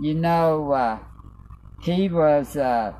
you 0.00 0.14
know, 0.14 0.72
uh, 0.72 0.98
he 1.80 2.08
was 2.08 2.56
uh, 2.56 2.94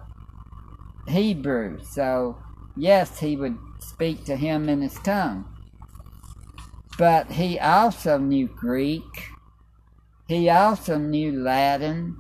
Hebrew, 1.08 1.78
so 1.82 2.36
yes, 2.76 3.18
he 3.18 3.36
would 3.36 3.58
speak 3.80 4.24
to 4.24 4.36
him 4.36 4.68
in 4.68 4.82
his 4.82 4.94
tongue. 5.00 5.44
But 6.98 7.30
he 7.32 7.58
also 7.58 8.18
knew 8.18 8.48
Greek. 8.48 9.02
He 10.26 10.48
also 10.50 10.98
knew 10.98 11.32
Latin. 11.32 12.16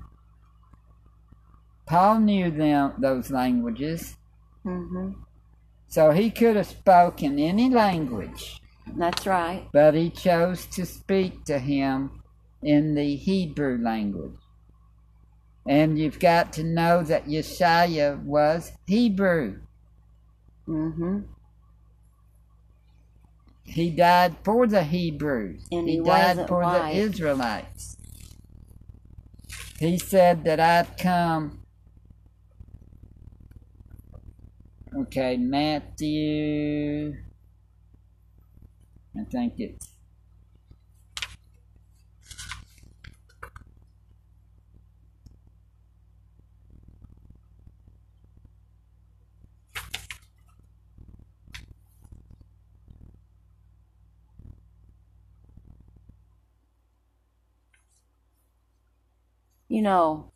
Paul 1.86 2.20
knew 2.20 2.50
them 2.50 2.94
those 2.98 3.30
languages. 3.30 4.16
hmm 4.62 5.12
So 5.88 6.10
he 6.12 6.30
could 6.30 6.56
have 6.56 6.66
spoken 6.66 7.38
any 7.38 7.70
language, 7.70 8.60
That's 8.96 9.26
right. 9.26 9.66
but 9.72 9.94
he 9.94 10.10
chose 10.10 10.66
to 10.66 10.84
speak 10.86 11.44
to 11.46 11.58
him 11.58 12.22
in 12.62 12.94
the 12.94 13.16
Hebrew 13.16 13.78
language. 13.82 14.36
And 15.66 15.98
you've 15.98 16.18
got 16.18 16.52
to 16.54 16.64
know 16.64 17.02
that 17.04 17.26
Yeshua 17.26 18.22
was 18.22 18.72
Hebrew. 18.86 19.60
hmm 20.66 21.20
He 23.68 23.90
died 23.90 24.34
for 24.42 24.66
the 24.66 24.82
Hebrews. 24.82 25.66
And 25.70 25.88
he, 25.88 25.98
he 25.98 26.02
died 26.02 26.48
for 26.48 26.62
white. 26.62 26.94
the 26.94 27.00
Israelites. 27.00 27.96
He 29.78 29.98
said 29.98 30.44
that 30.44 30.58
I've 30.58 30.96
come. 30.96 31.60
Okay, 34.96 35.36
Matthew. 35.36 37.14
I 39.16 39.24
think 39.30 39.54
it's. 39.58 39.97
You 59.68 59.82
know, 59.82 60.32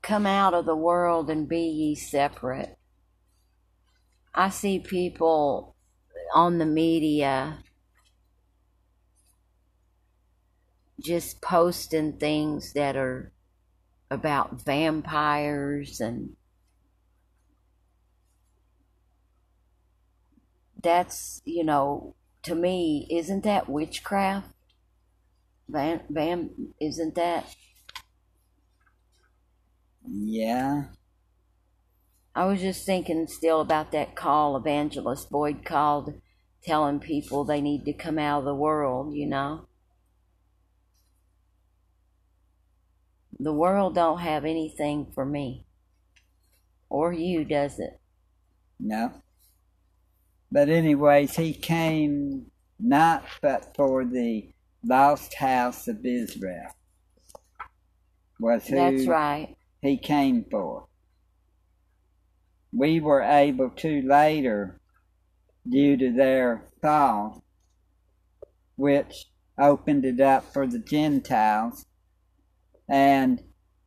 come 0.00 0.26
out 0.26 0.54
of 0.54 0.66
the 0.66 0.76
world 0.76 1.30
and 1.30 1.48
be 1.48 1.60
ye 1.60 1.94
separate. 1.94 2.76
I 4.34 4.48
see 4.48 4.78
people 4.78 5.76
on 6.34 6.58
the 6.58 6.66
media 6.66 7.58
just 11.00 11.42
posting 11.42 12.14
things 12.14 12.72
that 12.72 12.96
are 12.96 13.32
about 14.10 14.62
vampires 14.62 16.00
and 16.00 16.36
that's 20.82 21.40
you 21.44 21.64
know 21.64 22.14
to 22.42 22.54
me 22.54 23.06
isn't 23.10 23.42
that 23.44 23.68
witchcraft 23.68 24.51
van 25.68 26.00
van 26.10 26.50
isn't 26.80 27.14
that 27.14 27.44
Yeah. 30.04 30.84
I 32.34 32.46
was 32.46 32.60
just 32.60 32.86
thinking 32.86 33.26
still 33.26 33.60
about 33.60 33.92
that 33.92 34.16
call 34.16 34.56
Evangelist 34.56 35.30
Boyd 35.30 35.64
called 35.64 36.14
telling 36.64 37.00
people 37.00 37.44
they 37.44 37.60
need 37.60 37.84
to 37.84 37.92
come 37.92 38.18
out 38.18 38.40
of 38.40 38.44
the 38.44 38.54
world, 38.54 39.14
you 39.14 39.26
know. 39.26 39.66
The 43.38 43.52
world 43.52 43.94
don't 43.94 44.20
have 44.20 44.44
anything 44.44 45.08
for 45.14 45.24
me. 45.24 45.66
Or 46.88 47.12
you, 47.12 47.44
does 47.44 47.78
it? 47.78 48.00
No. 48.78 49.12
But, 50.50 50.68
anyways, 50.68 51.36
he 51.36 51.52
came 51.52 52.50
not 52.78 53.24
but 53.40 53.74
for 53.74 54.04
the 54.04 54.52
lost 54.84 55.34
house 55.34 55.88
of 55.88 56.04
Israel. 56.04 56.68
Was 58.40 58.66
who 58.66 58.74
That's 58.74 59.06
right. 59.06 59.56
he 59.80 59.96
came 59.96 60.44
for. 60.50 60.86
We 62.72 63.00
were 63.00 63.22
able 63.22 63.70
to 63.70 64.02
later, 64.02 64.80
due 65.68 65.96
to 65.96 66.12
their 66.12 66.64
fall, 66.80 67.44
which 68.76 69.26
opened 69.58 70.04
it 70.04 70.20
up 70.20 70.52
for 70.52 70.66
the 70.66 70.78
Gentiles, 70.78 71.86
and 72.88 73.42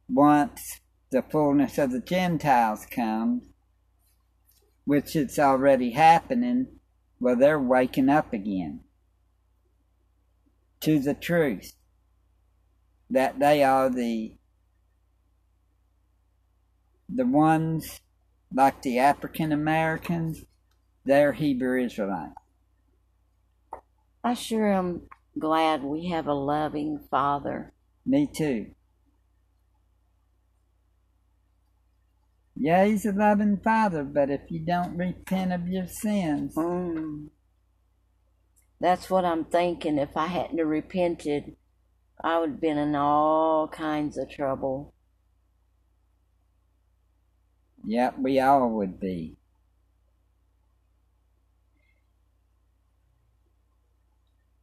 once 0.08 0.80
the 1.12 1.24
fullness 1.24 1.78
of 1.78 1.92
the 1.92 2.00
Gentiles 2.00 2.86
comes, 2.86 3.44
which 4.86 5.16
it's 5.16 5.40
already 5.40 5.92
happening, 5.92 6.68
well, 7.20 7.36
they're 7.36 7.60
waking 7.60 8.10
up 8.10 8.32
again 8.32 8.82
to 10.82 11.00
the 11.00 11.14
truth 11.14 11.74
that 13.10 13.40
they 13.40 13.64
are 13.64 13.90
the 13.90 14.36
the 17.08 17.26
ones 17.26 18.02
like 18.54 18.82
the 18.82 18.98
African 19.00 19.52
Americans, 19.52 20.44
they're 21.06 21.34
Hebrew 21.34 21.84
Israelites. 21.84 22.34
I 24.24 24.34
sure 24.34 24.72
am 24.72 25.04
glad 25.38 25.84
we 25.84 26.10
have 26.10 26.28
a 26.28 26.34
loving 26.34 27.00
Father. 27.12 27.74
Me 28.06 28.28
too. 28.28 28.68
Yeah, 32.56 32.86
he's 32.86 33.06
a 33.06 33.12
loving 33.12 33.58
father, 33.58 34.04
but 34.04 34.30
if 34.30 34.50
you 34.50 34.60
don't 34.60 34.98
repent 34.98 35.52
of 35.52 35.68
your 35.68 35.88
sins, 35.88 36.56
Mm. 36.56 37.30
That's 38.80 39.10
what 39.10 39.26
I'm 39.26 39.46
thinking. 39.46 39.98
If 39.98 40.18
I 40.18 40.28
hadn't 40.28 40.58
repented, 40.58 41.56
I 42.24 42.40
would 42.40 42.50
have 42.52 42.62
been 42.62 42.78
in 42.78 42.96
all 42.96 43.68
kinds 43.68 44.18
of 44.18 44.30
trouble. 44.30 44.94
yep, 47.86 48.18
we 48.20 48.40
all 48.40 48.70
would 48.70 49.00
be. 49.00 49.38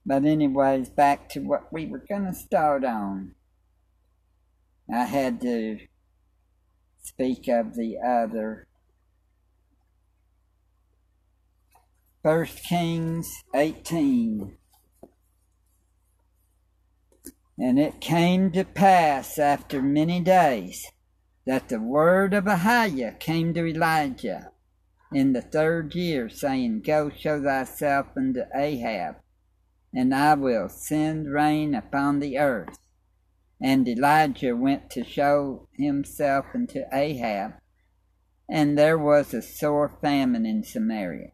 But 0.04 0.24
anyways, 0.24 0.90
back 0.90 1.28
to 1.30 1.40
what 1.40 1.72
we 1.72 1.86
were 1.86 2.04
gonna 2.08 2.34
start 2.34 2.84
on. 2.84 3.34
I 4.92 5.04
had 5.04 5.40
to 5.42 5.78
speak 7.00 7.48
of 7.48 7.76
the 7.76 7.98
other. 7.98 8.66
First 12.22 12.62
Kings 12.62 13.42
18. 13.52 14.56
And 17.58 17.80
it 17.80 18.00
came 18.00 18.52
to 18.52 18.62
pass 18.62 19.40
after 19.40 19.82
many 19.82 20.20
days 20.20 20.86
that 21.46 21.68
the 21.68 21.80
word 21.80 22.32
of 22.32 22.44
Ahiah 22.44 23.18
came 23.18 23.52
to 23.54 23.66
Elijah 23.66 24.52
in 25.12 25.32
the 25.32 25.42
third 25.42 25.96
year, 25.96 26.28
saying, 26.28 26.82
Go 26.82 27.10
show 27.10 27.42
thyself 27.42 28.06
unto 28.16 28.42
Ahab, 28.54 29.16
and 29.92 30.14
I 30.14 30.34
will 30.34 30.68
send 30.68 31.28
rain 31.28 31.74
upon 31.74 32.20
the 32.20 32.38
earth. 32.38 32.78
And 33.60 33.88
Elijah 33.88 34.54
went 34.54 34.90
to 34.90 35.02
show 35.02 35.66
himself 35.72 36.46
unto 36.54 36.82
Ahab, 36.92 37.54
and 38.48 38.78
there 38.78 38.98
was 38.98 39.34
a 39.34 39.42
sore 39.42 39.98
famine 40.00 40.46
in 40.46 40.62
Samaria. 40.62 41.32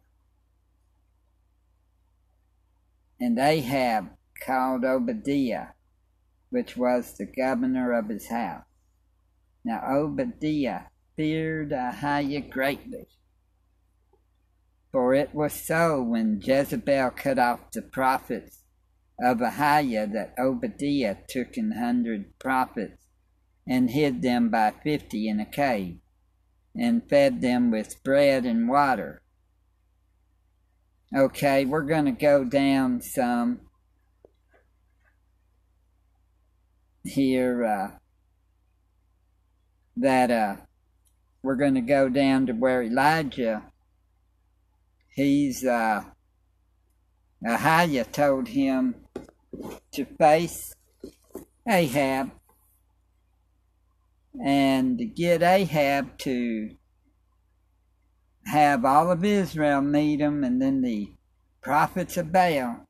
And 3.21 3.39
Ahab 3.39 4.11
called 4.45 4.85
Obadiah, 4.85 5.69
which 6.51 6.77
was 6.77 7.17
the 7.17 7.27
governor 7.27 7.93
of 7.93 8.09
his 8.09 8.29
house. 8.29 8.65
Now 9.65 9.83
Obadiah 9.85 10.85
feared 11.17 11.71
Ahiah 11.71 12.49
greatly. 12.49 13.09
For 14.93 15.15
it 15.15 15.35
was 15.35 15.53
so 15.53 16.03
when 16.03 16.41
Jezebel 16.41 17.11
cut 17.11 17.39
off 17.39 17.71
the 17.73 17.83
prophets 17.83 18.63
of 19.21 19.39
Ahiah 19.39 20.11
that 20.13 20.35
Obadiah 20.39 21.17
took 21.29 21.57
an 21.57 21.73
hundred 21.73 22.39
prophets 22.39 23.03
and 23.67 23.91
hid 23.91 24.23
them 24.23 24.49
by 24.49 24.73
fifty 24.83 25.29
in 25.29 25.41
a 25.41 25.45
cave, 25.45 25.99
and 26.75 27.07
fed 27.09 27.41
them 27.41 27.71
with 27.71 28.03
bread 28.03 28.47
and 28.47 28.69
water. 28.69 29.23
Okay, 31.17 31.65
we're 31.65 31.83
going 31.83 32.05
to 32.05 32.11
go 32.13 32.45
down 32.45 33.01
some 33.01 33.61
here. 37.03 37.65
Uh, 37.65 37.99
that 39.97 40.31
uh, 40.31 40.57
we're 41.43 41.57
going 41.57 41.75
to 41.75 41.81
go 41.81 42.09
down 42.09 42.47
to 42.47 42.53
where 42.53 42.83
Elijah, 42.83 43.63
he's, 45.15 45.65
uh, 45.65 46.05
Ahiah 47.45 48.11
told 48.11 48.49
him 48.49 48.95
to 49.93 50.05
face 50.05 50.75
Ahab 51.67 52.33
and 54.45 54.99
to 54.99 55.05
get 55.05 55.43
Ahab 55.43 56.19
to 56.19 56.77
have 58.49 58.85
all 58.85 59.11
of 59.11 59.25
Israel 59.25 59.81
meet 59.83 60.21
him, 60.21 60.43
and 60.43 60.61
then 60.61 60.83
the 60.83 61.13
prophets 61.61 62.17
of 62.17 62.33
Baal. 62.33 62.87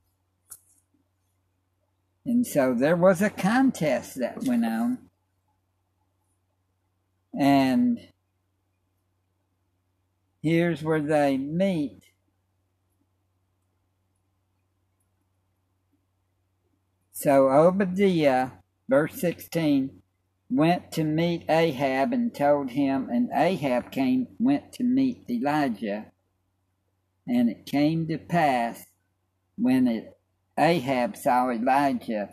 And 2.25 2.47
so 2.47 2.75
there 2.75 2.97
was 2.97 3.23
a 3.23 3.31
contest 3.31 4.19
that 4.21 4.45
went 4.45 4.65
on. 4.65 4.99
And 7.39 7.99
here's 10.43 10.83
where 10.83 11.01
they 11.01 11.37
meet. 11.37 12.03
So 17.13 17.49
Obadiah, 17.51 18.51
verse 18.89 19.15
16, 19.15 19.98
went 20.51 20.91
to 20.93 21.05
meet 21.05 21.45
Ahab 21.49 22.13
and 22.13 22.35
told 22.35 22.71
him, 22.71 23.09
and 23.11 23.31
Ahab 23.35 23.91
came, 23.91 24.29
went 24.39 24.73
to 24.75 24.85
meet 24.85 25.25
Elijah. 25.29 26.07
And 27.27 27.51
it 27.51 27.67
came 27.67 28.07
to 28.09 28.19
pass 28.19 28.87
when 29.57 29.87
it, 29.87 30.17
Ahab 30.57 31.17
saw 31.17 31.51
Elijah 31.51 32.31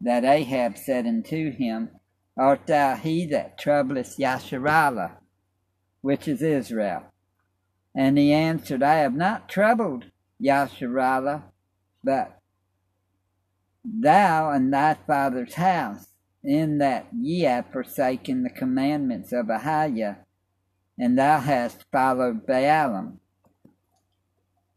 that 0.00 0.24
Ahab 0.24 0.76
said 0.78 1.06
unto 1.06 1.52
him, 1.52 1.90
Art 2.36 2.66
thou 2.66 2.96
he 2.96 3.26
that 3.26 3.58
troublest 3.58 4.18
Yasharallah, 4.18 5.12
which 6.00 6.26
is 6.26 6.42
Israel? 6.42 7.04
And 7.94 8.18
he 8.18 8.32
answered, 8.32 8.82
I 8.82 8.96
have 8.96 9.14
not 9.14 9.48
troubled 9.48 10.06
Yasharallah, 10.42 11.44
but 12.02 12.40
thou 13.84 14.50
and 14.50 14.72
thy 14.72 14.94
father's 15.06 15.54
house 15.54 16.08
in 16.44 16.78
that 16.78 17.06
ye 17.18 17.40
have 17.42 17.72
forsaken 17.72 18.42
the 18.42 18.50
commandments 18.50 19.32
of 19.32 19.46
Ahiah, 19.46 20.18
and 20.98 21.18
thou 21.18 21.40
hast 21.40 21.84
followed 21.90 22.46
Baalim. 22.46 23.18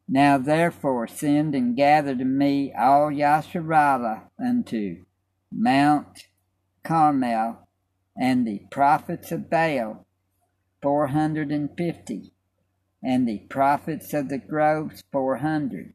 Now 0.08 0.38
therefore 0.38 1.08
send 1.08 1.54
and 1.54 1.76
gather 1.76 2.16
to 2.16 2.24
me 2.24 2.74
all 2.74 3.12
Yasharallah 3.12 4.22
unto 4.40 5.04
Mount 5.52 6.28
Carmel, 6.84 7.68
and 8.20 8.48
the 8.48 8.62
prophets 8.72 9.32
of 9.32 9.50
Baal, 9.50 10.06
four 10.82 11.08
hundred 11.08 11.52
and 11.52 11.70
fifty, 11.78 12.32
and 13.04 13.28
the 13.28 13.40
prophets 13.50 14.14
of 14.14 14.30
the 14.30 14.38
groves, 14.38 15.04
four 15.12 15.38
hundred, 15.38 15.94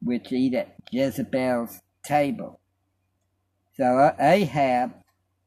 which 0.00 0.30
eat 0.32 0.54
at 0.54 0.76
Jezebel's 0.90 1.80
table. 2.04 2.60
So 3.76 4.14
Ahab 4.18 4.92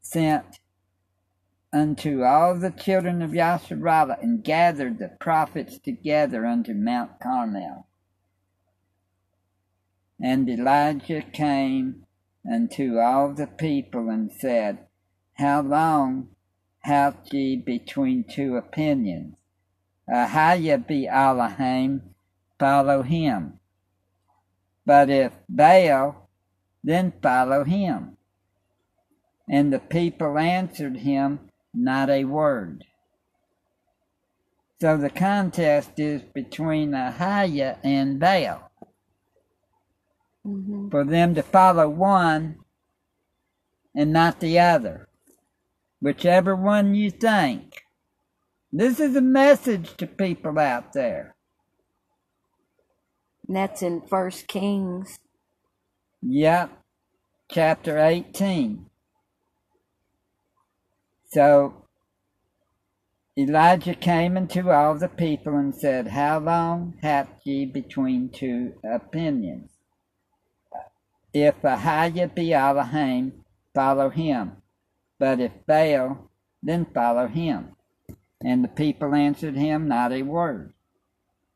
sent 0.04 0.60
unto 1.72 2.22
all 2.24 2.60
the 2.60 2.70
children 2.70 3.22
of 3.22 3.32
Yasharallah 3.32 4.22
and 4.22 4.44
gathered 4.44 5.00
the 5.00 5.08
prophets 5.20 5.80
together 5.80 6.46
unto 6.46 6.74
Mount 6.74 7.20
Carmel. 7.20 7.88
And 10.22 10.48
Elijah 10.48 11.24
came 11.24 12.06
unto 12.50 13.00
all 13.00 13.34
the 13.34 13.48
people 13.48 14.10
and 14.10 14.32
said, 14.32 14.86
How 15.34 15.62
long 15.62 16.30
halt 16.84 17.34
ye 17.34 17.56
between 17.56 18.24
two 18.24 18.56
opinions? 18.56 19.36
Ahiah 20.08 20.86
be 20.86 21.08
Elohim, 21.08 22.14
follow 22.60 23.02
him. 23.02 23.60
But 24.86 25.10
if 25.10 25.34
Baal, 25.50 26.30
then 26.84 27.14
follow 27.22 27.64
him. 27.64 28.18
And 29.54 29.72
the 29.72 29.78
people 29.78 30.40
answered 30.40 30.98
him 30.98 31.52
not 31.76 32.10
a 32.10 32.26
word. 32.26 32.86
So 34.82 34.98
the 34.98 35.12
contest 35.12 35.92
is 36.00 36.24
between 36.24 36.94
Ahiah 36.94 37.78
and 37.84 38.20
Baal. 38.20 38.72
Mm-hmm. 40.44 40.90
For 40.90 41.04
them 41.04 41.36
to 41.36 41.44
follow 41.44 41.88
one 41.88 42.66
and 43.96 44.12
not 44.12 44.40
the 44.40 44.58
other. 44.58 45.08
Whichever 46.02 46.56
one 46.56 46.96
you 46.96 47.12
think. 47.12 47.84
This 48.72 49.00
is 49.00 49.16
a 49.16 49.22
message 49.22 49.96
to 49.98 50.08
people 50.08 50.58
out 50.58 50.94
there. 50.94 51.36
And 53.48 53.56
that's 53.56 53.84
in 53.84 54.02
First 54.02 54.48
Kings. 54.48 55.20
Yep, 56.24 56.72
chapter 57.52 58.00
18. 58.00 58.90
So 61.34 61.88
Elijah 63.36 63.96
came 63.96 64.38
unto 64.38 64.70
all 64.70 64.94
the 65.00 65.08
people 65.08 65.58
and 65.58 65.74
said, 65.74 66.10
How 66.10 66.38
long 66.38 66.94
hath 67.02 67.28
ye 67.44 67.66
between 67.66 68.30
two 68.30 68.74
opinions? 68.84 69.72
If 71.34 71.60
Ahiah 71.64 72.36
be 72.36 72.54
Elohim, 72.54 73.44
follow 73.74 74.12
him. 74.12 74.58
But 75.18 75.40
if 75.40 75.54
Baal, 75.66 76.30
then 76.62 76.86
follow 76.94 77.26
him. 77.26 77.78
And 78.40 78.64
the 78.64 78.68
people 78.68 79.16
answered 79.16 79.56
him 79.56 79.88
not 79.88 80.12
a 80.12 80.22
word. 80.22 80.74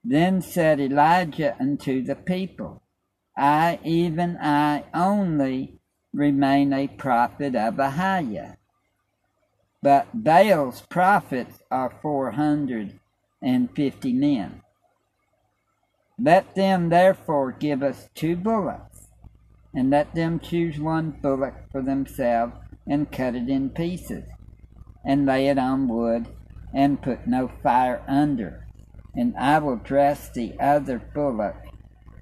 Then 0.03 0.41
said 0.41 0.79
Elijah 0.79 1.55
unto 1.59 2.01
the 2.01 2.15
people, 2.15 2.81
I, 3.37 3.79
even 3.83 4.37
I 4.37 4.85
only, 4.95 5.77
remain 6.11 6.73
a 6.73 6.87
prophet 6.87 7.55
of 7.55 7.75
Ahiah 7.75 8.57
but 9.81 10.07
Baal's 10.13 10.81
prophets 10.81 11.63
are 11.69 11.93
450 12.01 14.13
men. 14.13 14.61
Let 16.19 16.55
them 16.55 16.89
therefore 16.89 17.51
give 17.51 17.83
us 17.83 18.09
two 18.15 18.35
bullocks, 18.35 19.09
and 19.73 19.91
let 19.91 20.15
them 20.15 20.39
choose 20.39 20.79
one 20.79 21.11
bullock 21.11 21.69
for 21.71 21.83
themselves, 21.83 22.55
and 22.87 23.11
cut 23.11 23.35
it 23.35 23.47
in 23.49 23.69
pieces, 23.69 24.27
and 25.05 25.27
lay 25.27 25.47
it 25.47 25.59
on 25.59 25.87
wood, 25.87 26.25
and 26.73 27.01
put 27.01 27.27
no 27.27 27.49
fire 27.61 28.01
under. 28.07 28.65
And 29.13 29.35
I 29.37 29.59
will 29.59 29.75
dress 29.75 30.29
the 30.29 30.59
other 30.59 30.97
bullock, 30.99 31.67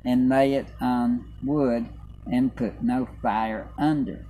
and 0.03 0.27
lay 0.27 0.55
it 0.55 0.67
on 0.81 1.31
wood, 1.43 1.87
and 2.29 2.53
put 2.55 2.83
no 2.83 3.07
fire 3.21 3.69
under 3.77 4.25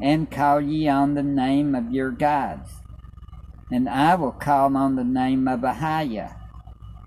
and 0.00 0.30
call 0.30 0.60
ye 0.60 0.88
on 0.88 1.14
the 1.14 1.22
name 1.22 1.74
of 1.74 1.92
your 1.92 2.10
gods. 2.10 2.70
And 3.70 3.88
I 3.88 4.14
will 4.14 4.32
call 4.32 4.76
on 4.76 4.96
the 4.96 5.04
name 5.04 5.46
of 5.48 5.60
Ahiah, 5.60 6.34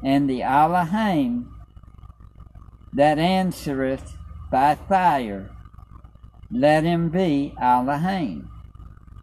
and 0.04 0.30
the 0.30 0.44
Elohim 0.44 1.54
that 2.94 3.18
answereth 3.18 4.18
by 4.52 4.76
fire, 4.76 5.50
let 6.52 6.84
him 6.84 7.10
be 7.10 7.54
Elohim, 7.60 8.50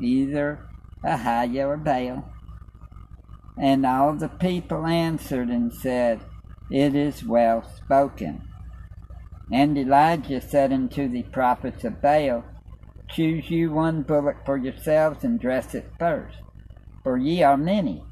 either 0.01 0.67
Ahiah 1.05 1.69
or 1.69 1.77
Baal. 1.77 2.33
And 3.61 3.85
all 3.85 4.15
the 4.15 4.29
people 4.29 4.87
answered 4.87 5.49
and 5.49 5.73
said, 5.73 6.21
It 6.71 6.95
is 6.95 7.25
well 7.25 7.63
spoken. 7.77 8.49
And 9.53 9.77
Elijah 9.77 10.41
said 10.41 10.73
unto 10.73 11.09
the 11.09 11.25
prophets 11.25 11.85
of 11.85 12.01
Baal, 12.01 12.45
Choose 13.11 13.51
you 13.51 13.73
one 13.73 14.03
bullock 14.03 14.45
for 14.45 14.57
yourselves 14.57 15.25
and 15.25 15.41
dress 15.41 15.75
it 15.75 15.91
first, 15.99 16.37
for 17.03 17.17
ye 17.17 17.43
are 17.43 17.57
many. 17.57 18.05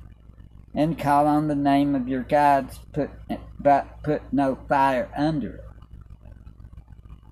And 0.74 0.98
call 0.98 1.26
on 1.26 1.48
the 1.48 1.54
name 1.54 1.94
of 1.94 2.08
your 2.08 2.22
gods, 2.22 2.80
put, 2.92 3.10
but 3.58 4.02
put 4.02 4.32
no 4.32 4.58
fire 4.68 5.10
under 5.16 5.56
it. 5.56 5.64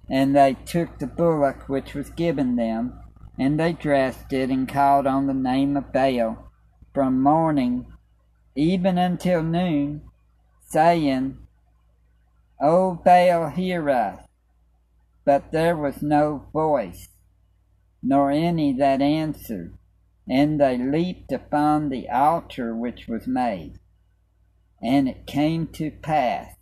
And 0.09 0.35
they 0.35 0.55
took 0.66 0.98
the 0.98 1.07
bullock 1.07 1.68
which 1.68 1.94
was 1.94 2.11
given 2.11 2.57
them, 2.57 3.00
and 3.38 3.59
they 3.59 3.72
dressed 3.72 4.33
it, 4.33 4.50
and 4.50 4.68
called 4.68 5.07
on 5.07 5.27
the 5.27 5.35
name 5.35 5.77
of 5.77 5.92
Baal 5.92 6.50
from 6.92 7.20
morning 7.20 7.87
even 8.54 8.98
until 8.98 9.42
noon, 9.42 10.02
saying, 10.69 11.38
O 12.60 12.94
Baal, 12.94 13.48
hear 13.48 13.90
us. 13.90 14.21
But 15.25 15.50
there 15.50 15.77
was 15.77 16.02
no 16.02 16.46
voice 16.52 17.08
nor 18.05 18.31
any 18.31 18.71
that 18.75 19.00
answered. 19.00 19.75
And 20.29 20.61
they 20.61 20.77
leaped 20.77 21.33
upon 21.33 21.88
the 21.88 22.09
altar 22.11 22.77
which 22.77 23.09
was 23.09 23.27
made. 23.27 23.79
And 24.83 25.09
it 25.09 25.27
came 25.27 25.67
to 25.69 25.90
pass 25.90 26.55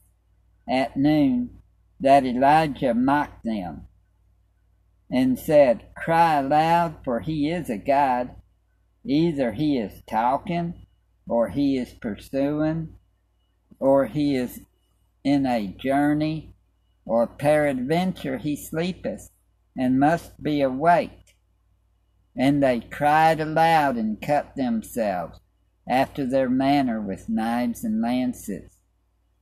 at 0.68 0.97
noon 0.97 1.59
that 1.99 2.24
Elijah 2.24 2.95
mocked 2.95 3.45
them 3.45 3.88
and 5.11 5.38
said, 5.38 5.84
Cry 5.97 6.38
aloud, 6.38 6.97
for 7.05 7.20
he 7.20 7.51
is 7.51 7.68
a 7.68 7.76
God. 7.76 8.36
Either 9.05 9.53
he 9.53 9.78
is 9.78 10.03
talking, 10.09 10.86
or 11.28 11.49
he 11.49 11.76
is 11.76 11.93
pursuing, 11.93 12.95
or 13.80 14.07
he 14.07 14.36
is 14.36 14.61
in 15.24 15.45
a 15.45 15.66
journey, 15.66 16.55
or 17.05 17.26
peradventure 17.26 18.38
he 18.38 18.55
sleepeth, 18.55 19.28
and 19.76 19.99
must 19.99 20.40
be 20.40 20.61
awake 20.61 21.21
And 22.37 22.62
they 22.62 22.80
cried 22.80 23.41
aloud 23.41 23.97
and 23.97 24.20
cut 24.20 24.57
themselves 24.57 25.39
after 25.89 26.24
their 26.24 26.49
manner 26.49 27.01
with 27.01 27.28
knives 27.28 27.85
and 27.85 28.01
lances, 28.01 28.70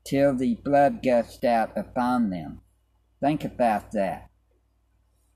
till 0.05 0.35
the 0.37 0.57
blood 0.57 1.03
gushed 1.03 1.45
out 1.45 1.77
upon 1.77 2.31
them. 2.31 2.61
Think 3.21 3.45
about 3.45 3.93
that. 3.93 4.29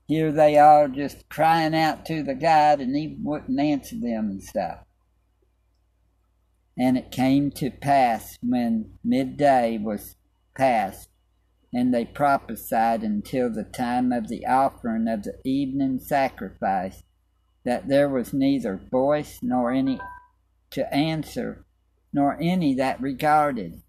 Here 0.07 0.31
they 0.31 0.57
are 0.57 0.87
just 0.87 1.29
crying 1.29 1.75
out 1.75 2.05
to 2.07 2.23
the 2.23 2.35
God, 2.35 2.79
and 2.79 2.95
he 2.95 3.17
wouldn't 3.21 3.59
answer 3.59 3.95
them 3.95 4.29
and 4.29 4.43
stuff. 4.43 4.79
And 6.77 6.97
it 6.97 7.11
came 7.11 7.51
to 7.51 7.71
pass 7.71 8.37
when 8.41 8.97
midday 9.03 9.77
was 9.77 10.15
past, 10.57 11.09
and 11.73 11.93
they 11.93 12.05
prophesied 12.05 13.03
until 13.03 13.49
the 13.49 13.63
time 13.63 14.11
of 14.11 14.27
the 14.27 14.45
offering 14.45 15.07
of 15.07 15.23
the 15.23 15.39
evening 15.43 15.99
sacrifice, 15.99 17.03
that 17.65 17.87
there 17.87 18.07
was 18.07 18.33
neither 18.33 18.77
voice 18.77 19.39
nor 19.41 19.71
any 19.71 19.99
to 20.69 20.93
answer, 20.93 21.65
nor 22.13 22.37
any 22.39 22.75
that 22.75 23.01
regarded. 23.01 23.81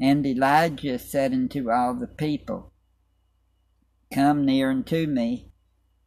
And 0.00 0.26
Elijah 0.26 0.98
said 0.98 1.32
unto 1.32 1.70
all 1.70 1.94
the 1.94 2.08
people, 2.08 2.72
Come 4.12 4.44
near 4.44 4.70
unto 4.70 5.06
me. 5.06 5.50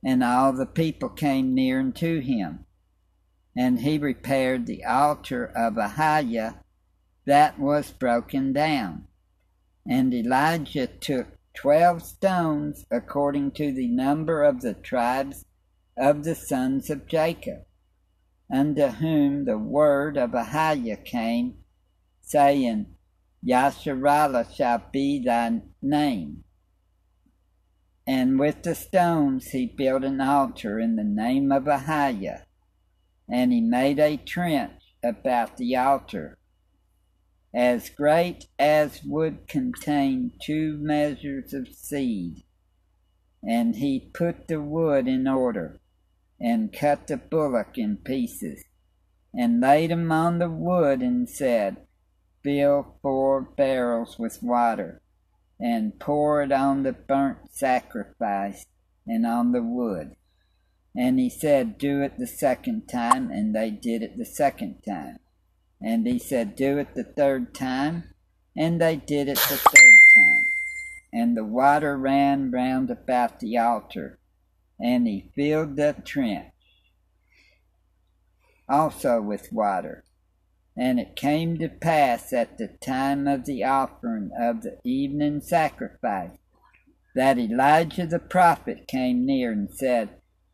And 0.03 0.24
all 0.24 0.53
the 0.53 0.66
people 0.66 1.10
came 1.10 1.53
near 1.53 1.80
unto 1.80 2.22
him. 2.22 2.66
And 3.55 3.80
he 3.80 3.97
repaired 3.97 4.66
the 4.66 4.86
altar 4.86 5.45
of 5.45 5.74
Ahiah 5.74 6.60
that 7.26 7.60
was 7.60 7.91
broken 7.91 8.53
down. 8.53 9.08
And 9.86 10.14
Elijah 10.14 10.88
took 10.88 11.28
twelve 11.53 12.03
stones 12.03 12.86
according 12.91 13.51
to 13.51 13.74
the 13.74 13.88
number 13.88 14.43
of 14.43 14.62
the 14.62 14.76
tribes 14.76 15.43
of 15.98 16.24
the 16.24 16.36
sons 16.36 16.89
of 16.89 17.08
Jacob, 17.08 17.66
unto 18.54 18.88
whom 18.88 19.45
the 19.45 19.58
word 19.58 20.18
of 20.18 20.32
Ahiah 20.32 21.04
came, 21.04 21.56
saying, 22.22 22.86
Yasharallah 23.45 24.54
shall 24.56 24.84
be 24.91 25.24
thy 25.24 25.62
name. 25.82 26.43
And 28.06 28.39
with 28.39 28.64
the 28.64 28.76
stones 28.76 29.48
he 29.48 29.66
built 29.66 30.04
an 30.04 30.22
altar 30.22 30.80
in 30.80 30.95
the 30.95 31.04
name 31.04 31.52
of 31.52 31.64
Ahiah, 31.64 32.43
and 33.30 33.52
he 33.52 33.62
made 33.62 34.00
a 34.00 34.18
trench 34.18 34.82
about 35.04 35.58
the 35.58 35.76
altar, 35.76 36.38
as 37.54 37.89
great 37.89 38.45
as 38.58 39.02
would 39.04 39.48
contain 39.48 40.32
two 40.41 40.78
measures 40.80 41.54
of 41.54 41.68
seed. 41.68 42.43
And 43.43 43.76
he 43.76 44.12
put 44.14 44.48
the 44.48 44.62
wood 44.62 45.08
in 45.08 45.28
order, 45.28 45.80
and 46.39 46.73
cut 46.73 47.07
the 47.07 47.17
bullock 47.17 47.77
in 47.77 47.97
pieces, 47.97 48.63
and 49.33 49.59
laid 49.59 49.91
him 49.91 50.11
on 50.11 50.39
the 50.39 50.49
wood, 50.49 51.01
and 51.01 51.29
said, 51.29 51.77
Fill 52.43 52.95
four 53.01 53.41
barrels 53.41 54.17
with 54.19 54.41
water 54.41 55.01
and 55.59 55.99
pour 55.99 56.41
it 56.41 56.51
on 56.51 56.83
the 56.83 56.93
burnt 56.93 57.38
sacrifice 57.51 58.65
and 59.05 59.25
on 59.25 59.51
the 59.51 59.63
wood. 59.63 60.15
And 60.95 61.19
he 61.19 61.29
said, 61.29 61.77
Do 61.77 62.01
it 62.01 62.17
the 62.17 62.27
second 62.27 62.88
time, 62.88 63.29
and 63.31 63.55
they 63.55 63.69
did 63.69 64.01
it 64.01 64.17
the 64.17 64.25
second 64.25 64.81
time. 64.88 65.17
And 65.81 66.07
he 66.07 66.17
said, 66.17 66.55
Do 66.55 66.77
it 66.79 66.95
the 66.95 67.03
third 67.03 67.53
time, 67.53 68.15
and 68.55 68.81
they 68.81 68.95
did 68.95 69.27
it 69.27 69.38
the 69.38 69.57
third 69.57 69.95
time. 70.15 70.45
And 71.13 71.38
the 71.38 71.45
water 71.45 71.97
ran 71.97 72.51
round 72.51 72.89
about 72.89 73.39
the 73.39 73.57
altar, 73.57 74.19
and 74.80 75.07
he 75.07 75.32
filled 75.36 75.75
the 75.75 75.95
trench 76.05 76.53
also 78.69 79.21
with 79.21 79.51
water. 79.51 80.03
And 80.75 80.99
it 80.99 81.15
came 81.15 81.57
to 81.57 81.69
pass 81.69 82.32
at 82.34 82.57
the 82.57 82.67
time 82.67 83.28
of 83.28 83.45
the 83.45 83.63
offering 83.63 84.30
of 84.39 84.61
the 84.61 84.78
evening 84.84 85.41
sacrifice 85.41 86.38
that 87.15 87.39
Elijah 87.39 88.05
the 88.05 88.19
prophet 88.19 88.88
came 88.88 89.25
near 89.25 89.51
and 89.51 89.73
said, 89.73 90.09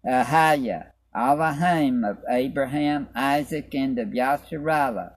Ahiah, 0.07 0.91
Elohim 1.13 2.05
of 2.05 2.19
Abraham, 2.29 3.09
Isaac, 3.13 3.75
and 3.75 3.99
of 3.99 4.09
Yasharallah, 4.09 5.15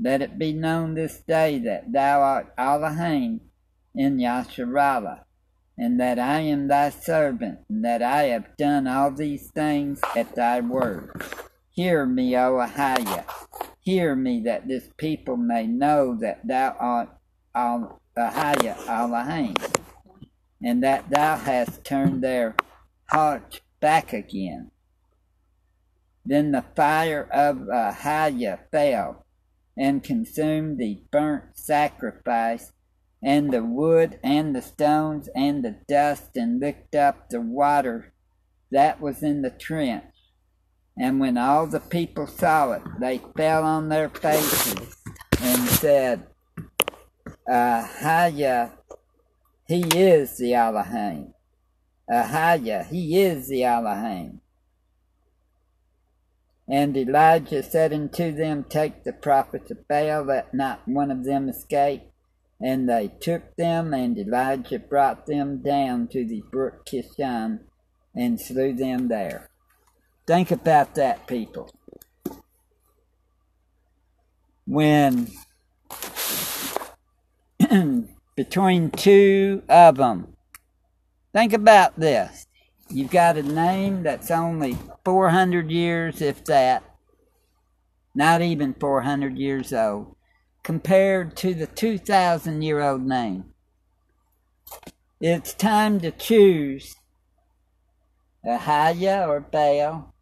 let 0.00 0.22
it 0.22 0.38
be 0.38 0.52
known 0.52 0.94
this 0.94 1.20
day 1.20 1.58
that 1.58 1.92
thou 1.92 2.20
art 2.22 2.54
Elohim 2.56 3.42
in 3.94 4.16
Yasharallah, 4.16 5.24
and 5.78 6.00
that 6.00 6.18
I 6.18 6.40
am 6.40 6.68
thy 6.68 6.90
servant, 6.90 7.60
and 7.68 7.84
that 7.84 8.02
I 8.02 8.24
have 8.24 8.56
done 8.56 8.86
all 8.86 9.10
these 9.10 9.50
things 9.50 10.00
at 10.16 10.34
thy 10.34 10.60
word. 10.60 11.10
Hear 11.70 12.04
me, 12.04 12.36
O 12.36 12.54
Ahiah, 12.54 13.24
Hear 13.88 14.14
me, 14.14 14.40
that 14.40 14.68
this 14.68 14.90
people 14.98 15.38
may 15.38 15.66
know 15.66 16.14
that 16.20 16.46
thou 16.46 16.76
art 16.78 17.08
Ahaya 17.56 18.76
Elohim, 18.86 19.54
and 20.62 20.82
that 20.82 21.08
thou 21.08 21.36
hast 21.36 21.84
turned 21.84 22.22
their 22.22 22.54
hearts 23.08 23.62
back 23.80 24.12
again. 24.12 24.72
Then 26.22 26.52
the 26.52 26.64
fire 26.76 27.26
of 27.32 27.56
Ahaya 27.72 28.58
fell 28.70 29.24
and 29.74 30.04
consumed 30.04 30.76
the 30.76 31.02
burnt 31.10 31.56
sacrifice, 31.56 32.72
and 33.22 33.52
the 33.52 33.64
wood, 33.64 34.18
and 34.22 34.54
the 34.54 34.62
stones, 34.62 35.28
and 35.34 35.64
the 35.64 35.76
dust, 35.88 36.36
and 36.36 36.60
licked 36.60 36.94
up 36.94 37.30
the 37.30 37.40
water 37.40 38.12
that 38.70 39.00
was 39.00 39.22
in 39.22 39.42
the 39.42 39.50
trench 39.50 40.04
and 40.98 41.20
when 41.20 41.38
all 41.38 41.66
the 41.66 41.80
people 41.80 42.26
saw 42.26 42.72
it, 42.72 42.82
they 42.98 43.20
fell 43.36 43.62
on 43.62 43.88
their 43.88 44.08
faces 44.08 44.96
and 45.40 45.68
said, 45.68 46.26
Ahaya, 47.48 48.72
he 49.66 49.84
is 49.94 50.38
the 50.38 50.54
Elohim. 50.54 51.34
Ahaya, 52.10 52.84
he 52.86 53.20
is 53.20 53.48
the 53.48 53.62
Elohim. 53.62 54.40
And 56.68 56.96
Elijah 56.96 57.62
said 57.62 57.92
unto 57.92 58.32
them, 58.32 58.64
Take 58.68 59.04
the 59.04 59.12
prophets 59.12 59.70
of 59.70 59.86
Baal, 59.86 60.24
let 60.24 60.52
not 60.52 60.86
one 60.86 61.12
of 61.12 61.24
them 61.24 61.48
escape. 61.48 62.10
And 62.60 62.88
they 62.88 63.08
took 63.20 63.56
them, 63.56 63.94
and 63.94 64.18
Elijah 64.18 64.78
brought 64.78 65.26
them 65.26 65.62
down 65.62 66.08
to 66.08 66.24
the 66.24 66.42
brook 66.50 66.84
Kishon, 66.86 67.60
and 68.14 68.40
slew 68.40 68.72
them 68.72 69.08
there. 69.08 69.48
Think 70.26 70.50
about 70.50 70.94
that, 70.96 71.26
people. 71.26 71.70
When 74.66 75.28
between 78.36 78.90
two 78.90 79.62
of 79.68 79.96
them, 79.96 80.36
think 81.32 81.52
about 81.52 81.98
this. 81.98 82.46
You've 82.90 83.10
got 83.10 83.36
a 83.36 83.42
name 83.42 84.02
that's 84.02 84.30
only 84.30 84.76
400 85.04 85.70
years, 85.70 86.20
if 86.20 86.44
that, 86.46 86.82
not 88.14 88.42
even 88.42 88.74
400 88.74 89.38
years 89.38 89.72
old, 89.72 90.16
compared 90.68 91.34
to 91.34 91.54
the 91.54 91.66
2,000 91.66 92.60
year 92.60 92.78
old 92.82 93.00
name. 93.00 93.42
It's 95.18 95.54
time 95.54 95.98
to 96.00 96.10
choose 96.10 96.94
Ahaya 98.44 99.26
or 99.26 99.40
Baal 99.40 100.12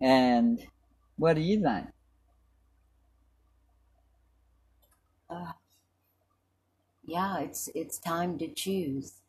And 0.00 0.66
what 1.18 1.34
do 1.34 1.42
you 1.42 1.60
think? 1.62 1.88
Uh, 5.28 5.52
yeah, 7.04 7.40
it's 7.40 7.68
it's 7.74 7.98
time 7.98 8.38
to 8.38 8.48
choose. 8.48 9.20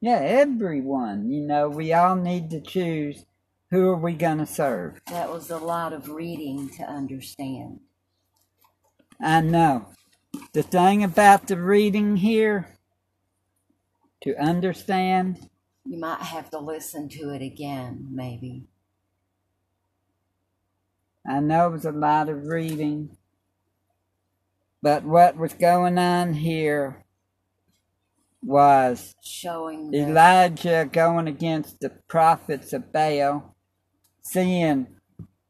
Yeah, 0.00 0.20
everyone. 0.20 1.30
You 1.30 1.42
know, 1.42 1.68
we 1.68 1.92
all 1.92 2.16
need 2.16 2.48
to 2.48 2.62
choose 2.62 3.26
who 3.70 3.88
are 3.88 3.96
we 3.96 4.14
going 4.14 4.38
to 4.38 4.46
serve. 4.46 5.00
That 5.06 5.30
was 5.30 5.50
a 5.50 5.58
lot 5.58 5.92
of 5.92 6.08
reading 6.08 6.68
to 6.70 6.82
understand. 6.84 7.80
I 9.20 9.40
know. 9.40 9.86
The 10.52 10.62
thing 10.62 11.02
about 11.02 11.46
the 11.46 11.60
reading 11.60 12.16
here, 12.16 12.76
to 14.22 14.36
understand, 14.36 15.48
you 15.84 15.98
might 15.98 16.20
have 16.20 16.50
to 16.50 16.58
listen 16.58 17.08
to 17.10 17.30
it 17.30 17.42
again, 17.42 18.08
maybe. 18.10 18.64
I 21.28 21.40
know 21.40 21.68
it 21.68 21.72
was 21.72 21.84
a 21.84 21.92
lot 21.92 22.28
of 22.28 22.46
reading. 22.46 23.16
But 24.82 25.04
what 25.04 25.36
was 25.36 25.54
going 25.54 25.98
on 25.98 26.34
here 26.34 27.04
was 28.42 29.16
showing 29.20 29.92
Elijah 29.92 30.88
going 30.90 31.26
against 31.26 31.80
the 31.80 31.90
prophets 31.90 32.72
of 32.72 32.92
Baal, 32.92 33.55
seeing 34.26 34.86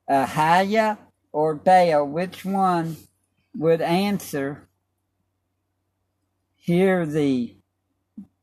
Ahiah 0.09 0.99
or 1.33 1.55
Baal, 1.55 2.07
which 2.07 2.45
one 2.45 2.97
would 3.57 3.81
answer. 3.81 4.69
Here 6.57 7.07
the 7.07 7.57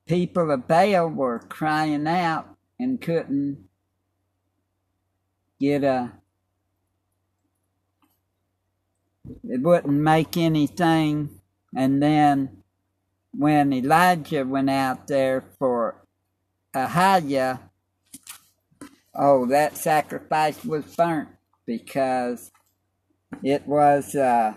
people 0.07 0.51
of 0.51 0.67
Baal 0.67 1.07
were 1.09 1.39
crying 1.39 2.07
out 2.07 2.55
and 2.79 2.99
couldn't 2.99 3.69
get 5.59 5.83
a 5.83 6.11
it 9.43 9.61
wouldn't 9.61 9.93
make 9.93 10.35
anything 10.35 11.29
and 11.75 12.01
then 12.03 12.63
when 13.31 13.71
Elijah 13.73 14.43
went 14.45 14.69
out 14.69 15.07
there 15.07 15.43
for 15.57 16.05
Ahiah, 16.75 17.59
oh 19.15 19.45
that 19.45 19.77
sacrifice 19.77 20.63
was 20.65 20.95
burnt 20.95 21.29
because 21.65 22.51
it 23.43 23.67
was 23.67 24.15
uh 24.15 24.53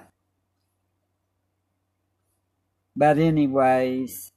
but 2.95 3.19
anyways 3.19 4.33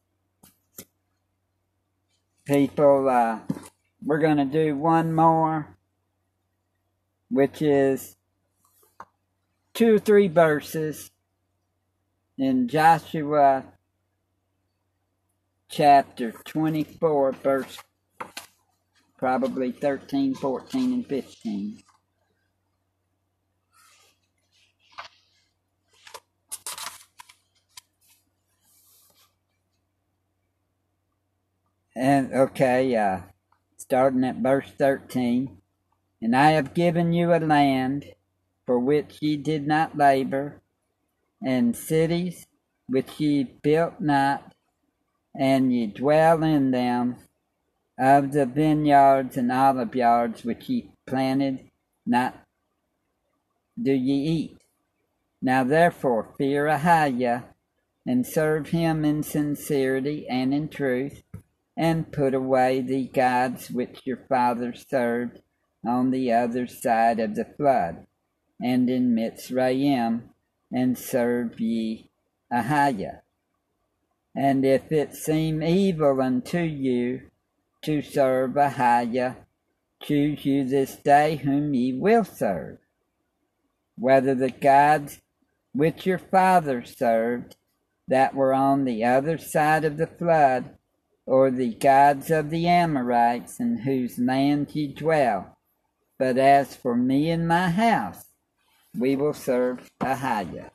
people 2.45 3.09
uh 3.09 3.39
we're 4.03 4.19
gonna 4.19 4.45
do 4.45 4.75
one 4.75 5.13
more 5.13 5.77
which 7.29 7.61
is 7.61 8.15
two 9.73 9.95
or 9.95 9.99
three 9.99 10.27
verses 10.27 11.11
in 12.37 12.67
Joshua 12.67 13.63
chapter 15.69 16.31
24 16.31 17.31
verse 17.33 17.77
probably 19.19 19.71
13 19.71 20.33
14 20.33 20.93
and 20.93 21.05
15 21.05 21.83
And 32.01 32.33
okay, 32.33 32.95
uh, 32.95 33.19
starting 33.75 34.23
at 34.23 34.37
verse 34.37 34.71
13. 34.77 35.57
And 36.21 36.33
I 36.33 36.51
have 36.51 36.73
given 36.73 37.11
you 37.11 37.33
a 37.33 37.39
land 37.39 38.05
for 38.65 38.79
which 38.79 39.17
ye 39.19 39.35
did 39.35 39.67
not 39.67 39.97
labor, 39.97 40.61
and 41.45 41.75
cities 41.75 42.47
which 42.87 43.19
ye 43.19 43.43
built 43.43 43.99
not, 43.99 44.53
and 45.35 45.73
ye 45.73 45.87
dwell 45.87 46.41
in 46.41 46.71
them, 46.71 47.17
of 47.99 48.31
the 48.31 48.45
vineyards 48.45 49.35
and 49.35 49.51
olive 49.51 49.93
yards 49.93 50.45
which 50.45 50.69
ye 50.69 50.89
planted, 51.05 51.69
not 52.05 52.35
do 53.81 53.91
ye 53.91 54.15
eat. 54.15 54.57
Now 55.41 55.63
therefore 55.63 56.33
fear 56.37 56.65
Ahiah, 56.65 57.43
and 58.05 58.25
serve 58.25 58.69
him 58.69 59.05
in 59.05 59.21
sincerity 59.21 60.27
and 60.27 60.53
in 60.53 60.69
truth 60.69 61.23
and 61.79 62.11
put 62.11 62.33
away 62.33 62.81
the 62.81 63.05
gods 63.07 63.71
which 63.71 64.01
your 64.05 64.17
fathers 64.27 64.85
served 64.89 65.39
on 65.85 66.11
the 66.11 66.31
other 66.31 66.67
side 66.67 67.21
of 67.21 67.35
the 67.35 67.45
flood, 67.45 68.05
and 68.61 68.89
in 68.89 69.15
Mitzrayim, 69.15 70.23
and 70.73 70.97
serve 70.97 71.57
ye 71.59 72.09
Ahiah. 72.51 73.21
And 74.35 74.65
if 74.65 74.91
it 74.91 75.13
seem 75.13 75.63
evil 75.63 76.21
unto 76.21 76.59
you 76.59 77.28
to 77.83 78.01
serve 78.01 78.51
Ahiah, 78.51 79.37
choose 80.01 80.45
you 80.45 80.63
this 80.63 80.95
day 80.97 81.37
whom 81.37 81.73
ye 81.73 81.93
will 81.93 82.23
serve, 82.23 82.77
whether 83.97 84.35
the 84.35 84.51
gods 84.51 85.21
which 85.73 86.05
your 86.05 86.17
fathers 86.17 86.97
served 86.97 87.55
that 88.07 88.33
were 88.33 88.53
on 88.53 88.85
the 88.85 89.03
other 89.03 89.37
side 89.37 89.85
of 89.85 89.97
the 89.97 90.07
flood, 90.07 90.75
or 91.25 91.51
the 91.51 91.73
gods 91.75 92.31
of 92.31 92.49
the 92.49 92.67
Amorites 92.67 93.59
in 93.59 93.77
whose 93.79 94.17
land 94.17 94.73
ye 94.73 94.87
dwell. 94.87 95.57
But 96.17 96.37
as 96.37 96.75
for 96.75 96.95
me 96.95 97.29
and 97.29 97.47
my 97.47 97.69
house, 97.69 98.25
we 98.97 99.15
will 99.15 99.33
serve 99.35 99.89
Ahiah. 100.01 100.71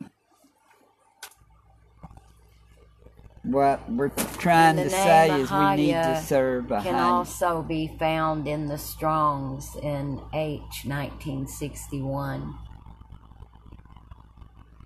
What 3.45 3.91
we're 3.91 4.09
trying 4.09 4.77
to 4.77 4.89
say 4.89 5.41
is 5.41 5.51
we 5.51 5.77
need 5.77 5.93
to 5.93 6.23
serve 6.23 6.67
Ahiah. 6.67 6.83
Can 6.83 6.95
also 6.95 7.61
be 7.61 7.89
found 7.99 8.49
in 8.49 8.67
the 8.67 8.79
Strongs 8.79 9.77
in 9.83 10.19
H 10.33 10.87
1961. 10.87 12.59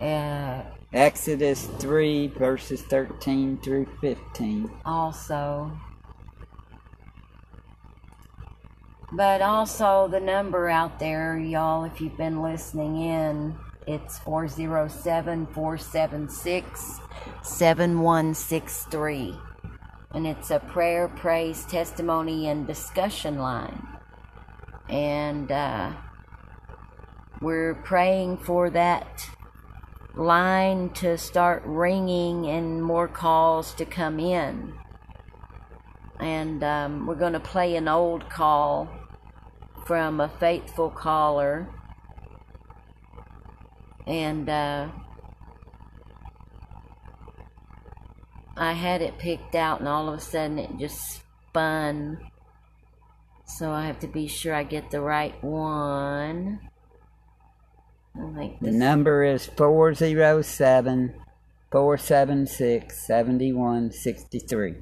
Uh, 0.00 0.62
Exodus 0.92 1.66
3, 1.78 2.26
verses 2.28 2.82
13 2.82 3.58
through 3.58 3.86
15. 4.00 4.68
Also. 4.84 5.70
But 9.12 9.40
also 9.40 10.08
the 10.08 10.20
number 10.20 10.68
out 10.68 10.98
there, 10.98 11.38
y'all, 11.38 11.84
if 11.84 12.00
you've 12.00 12.16
been 12.16 12.42
listening 12.42 13.02
in, 13.02 13.56
it's 13.88 14.18
407 14.18 15.46
476 15.46 17.00
7163. 17.42 19.34
And 20.12 20.26
it's 20.26 20.50
a 20.50 20.58
prayer, 20.58 21.08
praise, 21.08 21.64
testimony, 21.64 22.48
and 22.48 22.66
discussion 22.66 23.38
line. 23.38 23.86
And 24.90 25.50
uh, 25.50 25.92
we're 27.40 27.76
praying 27.76 28.36
for 28.38 28.68
that 28.70 29.30
line 30.14 30.90
to 30.90 31.16
start 31.16 31.62
ringing 31.64 32.46
and 32.46 32.82
more 32.82 33.08
calls 33.08 33.72
to 33.74 33.86
come 33.86 34.20
in. 34.20 34.74
And 36.20 36.62
um, 36.62 37.06
we're 37.06 37.14
going 37.14 37.32
to 37.32 37.40
play 37.40 37.76
an 37.76 37.88
old 37.88 38.28
call 38.28 38.90
from 39.86 40.20
a 40.20 40.28
faithful 40.28 40.90
caller. 40.90 41.68
And 44.08 44.48
uh, 44.48 44.88
I 48.56 48.72
had 48.72 49.02
it 49.02 49.18
picked 49.18 49.54
out, 49.54 49.80
and 49.80 49.88
all 49.88 50.08
of 50.08 50.14
a 50.14 50.20
sudden 50.20 50.58
it 50.58 50.70
just 50.78 51.20
spun. 51.50 52.18
So 53.44 53.70
I 53.70 53.86
have 53.86 54.00
to 54.00 54.08
be 54.08 54.26
sure 54.26 54.54
I 54.54 54.64
get 54.64 54.90
the 54.90 55.00
right 55.00 55.34
one. 55.44 56.60
Like 58.14 58.58
the 58.60 58.72
number 58.72 59.22
is 59.22 59.46
407 59.46 61.14
476 61.70 63.06
7163. 63.06 64.74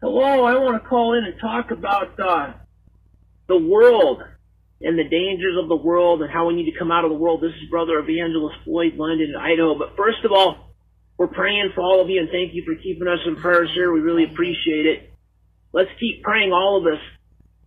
Hello, 0.00 0.44
I 0.44 0.56
want 0.56 0.82
to 0.82 0.88
call 0.88 1.14
in 1.14 1.24
and 1.24 1.38
talk 1.40 1.70
about 1.70 2.18
uh, 2.20 2.52
the 3.46 3.58
world 3.58 4.22
and 4.80 4.98
the 4.98 5.04
dangers 5.04 5.56
of 5.60 5.68
the 5.68 5.76
world 5.76 6.22
and 6.22 6.30
how 6.30 6.46
we 6.46 6.54
need 6.54 6.70
to 6.70 6.78
come 6.78 6.90
out 6.90 7.04
of 7.04 7.10
the 7.10 7.16
world. 7.16 7.40
This 7.40 7.52
is 7.62 7.70
Brother 7.70 7.98
Evangelist 7.98 8.56
Boyd 8.66 8.94
London, 8.96 9.34
Idaho. 9.38 9.78
But 9.78 9.96
first 9.96 10.24
of 10.24 10.32
all, 10.32 10.74
we're 11.16 11.28
praying 11.28 11.70
for 11.74 11.82
all 11.82 12.00
of 12.00 12.08
you 12.08 12.20
and 12.20 12.28
thank 12.30 12.54
you 12.54 12.64
for 12.64 12.74
keeping 12.82 13.06
us 13.06 13.20
in 13.26 13.36
prayer, 13.36 13.64
here. 13.66 13.92
We 13.92 14.00
really 14.00 14.24
appreciate 14.24 14.86
it. 14.86 15.10
Let's 15.72 15.90
keep 16.00 16.22
praying, 16.22 16.52
all 16.52 16.78
of 16.78 16.92
us, 16.92 17.00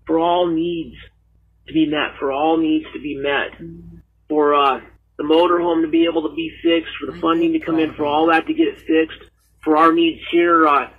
for 0.06 0.20
all 0.20 0.48
needs 0.48 0.96
to 1.68 1.74
be 1.74 1.86
met, 1.86 2.18
for 2.20 2.32
all 2.32 2.58
needs 2.58 2.86
to 2.94 3.00
be 3.00 3.16
met, 3.16 3.52
for 4.30 4.54
uh, 4.54 4.80
the 5.18 5.24
motorhome 5.24 5.82
to 5.82 5.90
be 5.90 6.06
able 6.06 6.30
to 6.30 6.36
be 6.36 6.52
fixed, 6.64 6.94
for 7.00 7.12
the 7.12 7.20
funding 7.20 7.54
to 7.54 7.60
come 7.60 7.80
in, 7.80 7.94
for 7.94 8.06
all 8.06 8.28
that 8.28 8.48
to 8.48 8.54
get 8.54 8.68
it 8.68 8.80
fixed, 8.80 9.30
for 9.64 9.76
our 9.76 9.92
needs 9.92 10.22
here, 10.32 10.66
uh, 10.68 10.90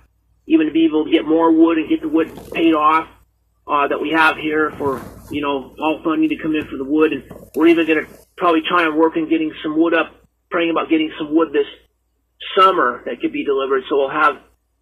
even 0.45 0.67
to 0.67 0.71
be 0.71 0.85
able 0.85 1.05
to 1.05 1.11
get 1.11 1.25
more 1.25 1.51
wood 1.51 1.79
and 1.79 1.89
get 1.89 2.01
the 2.01 2.09
wood 2.09 2.31
paid 2.53 2.73
off 2.73 3.07
uh, 3.69 3.87
that 3.87 4.01
we 4.01 4.11
have 4.11 4.37
here, 4.37 4.73
for 4.77 5.01
you 5.29 5.41
know 5.41 5.75
all 5.79 6.01
funding 6.03 6.29
to 6.29 6.37
come 6.37 6.55
in 6.55 6.65
for 6.67 6.77
the 6.77 6.83
wood, 6.83 7.13
and 7.13 7.23
we're 7.55 7.67
even 7.67 7.85
going 7.85 8.05
to 8.05 8.11
probably 8.35 8.61
try 8.67 8.85
and 8.85 8.97
work 8.97 9.15
on 9.15 9.29
getting 9.29 9.53
some 9.63 9.77
wood 9.77 9.93
up, 9.93 10.11
praying 10.49 10.71
about 10.71 10.89
getting 10.89 11.11
some 11.19 11.33
wood 11.35 11.49
this 11.53 11.67
summer 12.57 13.03
that 13.05 13.21
could 13.21 13.31
be 13.31 13.45
delivered, 13.45 13.83
so 13.89 13.97
we'll 13.97 14.09
have 14.09 14.37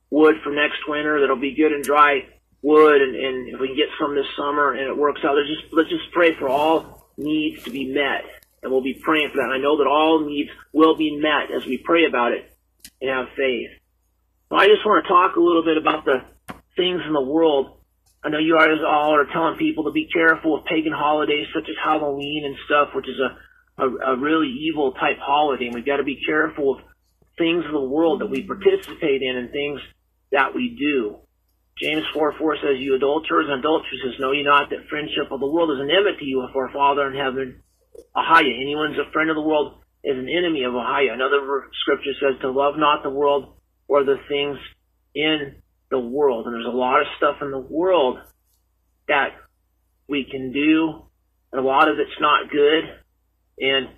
wood 0.10 0.36
for 0.44 0.52
next 0.52 0.78
winter 0.88 1.20
that'll 1.20 1.36
be 1.36 1.54
good 1.54 1.74
and 1.74 1.84
dry 1.84 2.22
wood, 2.62 3.02
and, 3.02 3.16
and 3.16 3.54
if 3.54 3.60
we 3.60 3.68
can 3.68 3.76
get 3.76 3.90
some 4.00 4.16
this 4.16 4.26
summer 4.38 4.72
and 4.72 4.88
it 4.88 4.98
works 4.98 5.22
out, 5.24 5.36
let's 5.36 5.50
just 5.50 5.74
let's 5.74 5.90
just 5.90 6.12
pray 6.14 6.38
for 6.40 6.48
all 6.48 7.12
needs 7.18 7.64
to 7.64 7.72
be 7.72 7.92
met, 7.92 8.24
and 8.64 8.72
we'll 8.72 8.84
be 8.84 9.00
praying 9.04 9.30
for 9.32 9.38
that. 9.38 9.50
And 9.50 9.54
I 9.54 9.58
know 9.58 9.78
that 9.78 9.88
all 9.88 10.26
needs 10.26 10.50
will 10.72 10.96
be 10.96 11.18
met 11.18 11.52
as 11.56 11.66
we 11.66 11.78
pray 11.78 12.06
about 12.06 12.32
it 12.32 12.52
and 13.02 13.10
have 13.10 13.28
faith. 13.36 13.70
So 14.50 14.56
I 14.56 14.68
just 14.68 14.86
want 14.86 15.04
to 15.04 15.10
talk 15.10 15.36
a 15.36 15.42
little 15.42 15.64
bit 15.64 15.78
about 15.78 16.06
the 16.06 16.22
things 16.76 17.02
in 17.06 17.14
the 17.14 17.22
world. 17.22 17.77
I 18.24 18.30
know 18.30 18.40
you 18.40 18.58
guys 18.58 18.80
all 18.86 19.16
are 19.16 19.28
telling 19.32 19.58
people 19.58 19.86
to 19.86 19.92
be 19.92 20.10
careful 20.12 20.54
with 20.54 20.66
pagan 20.66 20.94
holidays 20.94 21.48
such 21.54 21.70
as 21.70 21.76
Halloween 21.84 22.44
and 22.46 22.56
stuff, 22.66 22.90
which 22.96 23.08
is 23.08 23.20
a, 23.20 23.84
a, 23.84 24.14
a 24.14 24.18
really 24.18 24.50
evil 24.50 24.94
type 24.94 25.18
holiday. 25.20 25.66
And 25.66 25.76
we've 25.76 25.86
got 25.86 25.98
to 25.98 26.04
be 26.04 26.20
careful 26.26 26.76
of 26.76 26.82
things 27.38 27.64
in 27.66 27.72
the 27.72 27.80
world 27.80 28.22
that 28.22 28.30
we 28.30 28.42
participate 28.42 29.22
in 29.22 29.38
and 29.38 29.52
things 29.52 29.80
that 30.32 30.56
we 30.56 30.76
do. 30.78 31.18
James 31.80 32.04
4 32.14 32.34
4 32.38 32.56
says, 32.58 32.76
You 32.80 32.96
adulterers 32.96 33.46
and 33.50 33.60
adulteresses, 33.60 34.20
know 34.20 34.32
ye 34.32 34.44
not 34.44 34.72
that 34.72 34.90
friendship 34.90 35.32
of 35.32 35.40
the 35.40 35.48
world 35.48 35.72
is 35.72 35.80
an 35.80 35.92
enmity 35.92 36.34
with 36.36 36.56
our 36.56 36.72
Father 36.74 37.08
in 37.08 37.16
heaven? 37.16 37.62
Ahiah, 38.16 38.62
anyone's 38.62 38.98
a 38.98 39.12
friend 39.12 39.30
of 39.30 39.36
the 39.36 39.42
world 39.42 39.78
is 40.04 40.18
an 40.18 40.30
enemy 40.30 40.64
of 40.64 40.74
Ahaya. 40.74 41.14
Another 41.14 41.70
scripture 41.82 42.14
says 42.20 42.42
to 42.42 42.50
love 42.50 42.76
not 42.78 43.04
the 43.04 43.10
world 43.10 43.58
or 43.88 44.04
the 44.04 44.18
things 44.28 44.58
in 45.14 45.62
the 45.90 46.00
world. 46.00 46.46
And 46.46 46.56
there's 46.56 46.66
a 46.66 46.78
lot 46.78 47.02
of 47.02 47.08
stuff 47.18 47.38
in 47.42 47.52
the 47.52 47.60
world 47.60 48.20
that 49.08 49.30
we 50.08 50.26
can 50.30 50.52
do, 50.52 51.04
and 51.52 51.62
a 51.62 51.68
lot 51.68 51.90
of 51.90 52.00
it's 52.00 52.20
not 52.20 52.50
good. 52.50 52.84
And 53.60 53.90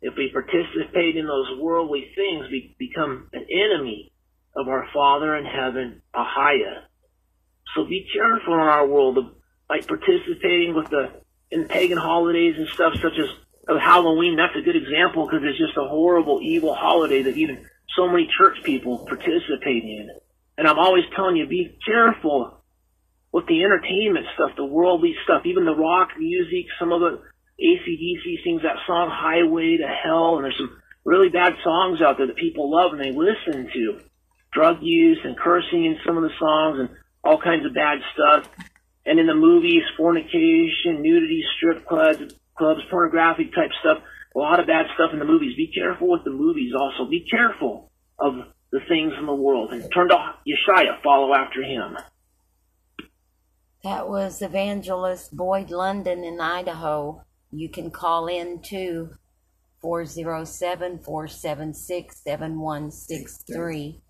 if 0.00 0.14
we 0.16 0.30
participate 0.32 1.16
in 1.16 1.26
those 1.26 1.58
worldly 1.58 2.10
things, 2.14 2.46
we 2.50 2.74
become 2.78 3.28
an 3.32 3.46
enemy 3.50 4.12
of 4.56 4.68
our 4.68 4.86
Father 4.92 5.36
in 5.36 5.44
heaven, 5.44 6.02
Ahaya. 6.14 6.82
So 7.74 7.84
be 7.84 8.08
careful 8.12 8.54
in 8.54 8.60
our 8.60 8.86
world 8.86 9.18
of 9.18 9.24
like 9.68 9.86
participating 9.86 10.74
with 10.74 10.88
the 10.88 11.10
in 11.50 11.66
pagan 11.66 11.98
holidays 11.98 12.54
and 12.56 12.68
stuff 12.68 12.94
such 12.94 13.18
as 13.18 13.28
of 13.68 13.80
Halloween. 13.80 14.36
That's 14.36 14.56
a 14.56 14.62
good 14.62 14.76
example 14.76 15.26
because 15.26 15.42
it's 15.44 15.58
just 15.58 15.76
a 15.76 15.86
horrible, 15.86 16.40
evil 16.42 16.74
holiday 16.74 17.22
that 17.22 17.36
even 17.36 17.66
so 17.96 18.08
many 18.08 18.28
church 18.38 18.62
people 18.64 18.98
participate 19.06 19.84
in. 19.84 20.10
And 20.58 20.66
I'm 20.66 20.78
always 20.78 21.04
telling 21.14 21.36
you, 21.36 21.46
be 21.46 21.78
careful 21.86 22.62
with 23.32 23.46
the 23.46 23.62
entertainment 23.62 24.26
stuff, 24.34 24.50
the 24.56 24.64
worldly 24.64 25.14
stuff, 25.22 25.42
even 25.46 25.64
the 25.64 25.76
rock 25.76 26.08
music. 26.18 26.66
Some 26.80 26.92
of 26.92 27.00
the 27.00 27.22
AC/DC 27.60 28.42
sings 28.42 28.62
that 28.62 28.76
song 28.86 29.08
Highway 29.08 29.76
to 29.78 29.86
Hell, 29.86 30.36
and 30.36 30.44
there's 30.44 30.58
some 30.58 30.82
really 31.04 31.28
bad 31.28 31.54
songs 31.62 32.02
out 32.02 32.18
there 32.18 32.26
that 32.26 32.36
people 32.36 32.70
love 32.70 32.92
and 32.92 33.00
they 33.00 33.12
listen 33.12 33.70
to. 33.72 34.00
Drug 34.52 34.78
use 34.82 35.20
and 35.24 35.38
cursing 35.38 35.84
in 35.84 35.96
some 36.04 36.16
of 36.16 36.24
the 36.24 36.34
songs 36.40 36.80
and 36.80 36.88
all 37.22 37.40
kinds 37.40 37.64
of 37.64 37.72
bad 37.74 37.98
stuff. 38.12 38.48
And 39.06 39.20
in 39.20 39.26
the 39.26 39.34
movies, 39.34 39.82
fornication, 39.96 41.02
nudity, 41.02 41.44
strip 41.56 41.86
clubs, 41.86 42.34
clubs, 42.56 42.80
pornographic 42.90 43.54
type 43.54 43.70
stuff. 43.80 44.02
A 44.34 44.38
lot 44.38 44.60
of 44.60 44.66
bad 44.66 44.86
stuff 44.94 45.12
in 45.12 45.18
the 45.18 45.24
movies. 45.24 45.56
Be 45.56 45.72
careful 45.72 46.10
with 46.10 46.24
the 46.24 46.30
movies 46.30 46.72
also. 46.78 47.08
Be 47.08 47.26
careful 47.30 47.90
of 48.18 48.34
the 48.72 48.80
things 48.88 49.12
in 49.18 49.26
the 49.26 49.34
world. 49.34 49.72
And 49.72 49.82
turn 49.92 50.08
to 50.08 50.34
Yeshaya, 50.46 51.02
follow 51.02 51.34
after 51.34 51.62
him. 51.62 51.96
That 53.84 54.08
was 54.08 54.42
Evangelist 54.42 55.36
Boyd 55.36 55.70
London 55.70 56.24
in 56.24 56.40
Idaho. 56.40 57.22
You 57.50 57.68
can 57.68 57.90
call 57.90 58.26
in 58.26 58.60
too, 58.60 59.10
407 59.80 60.98
476 60.98 62.22
7163. 62.22 64.02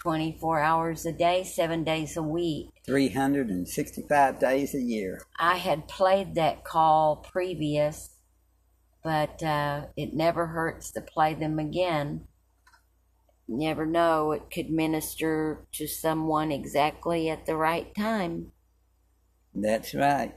24 0.00 0.60
hours 0.60 1.04
a 1.04 1.12
day, 1.12 1.44
seven 1.44 1.84
days 1.84 2.16
a 2.16 2.22
week. 2.22 2.70
365 2.86 4.38
days 4.38 4.74
a 4.74 4.80
year. 4.80 5.20
I 5.38 5.56
had 5.56 5.86
played 5.88 6.34
that 6.36 6.64
call 6.64 7.16
previous, 7.16 8.16
but 9.04 9.42
uh, 9.42 9.86
it 9.98 10.14
never 10.14 10.46
hurts 10.46 10.90
to 10.92 11.02
play 11.02 11.34
them 11.34 11.58
again. 11.58 12.26
Never 13.52 13.84
know, 13.84 14.30
it 14.30 14.48
could 14.48 14.70
minister 14.70 15.66
to 15.72 15.88
someone 15.88 16.52
exactly 16.52 17.28
at 17.28 17.46
the 17.46 17.56
right 17.56 17.92
time. 17.96 18.52
That's 19.52 19.92
right. 19.92 20.36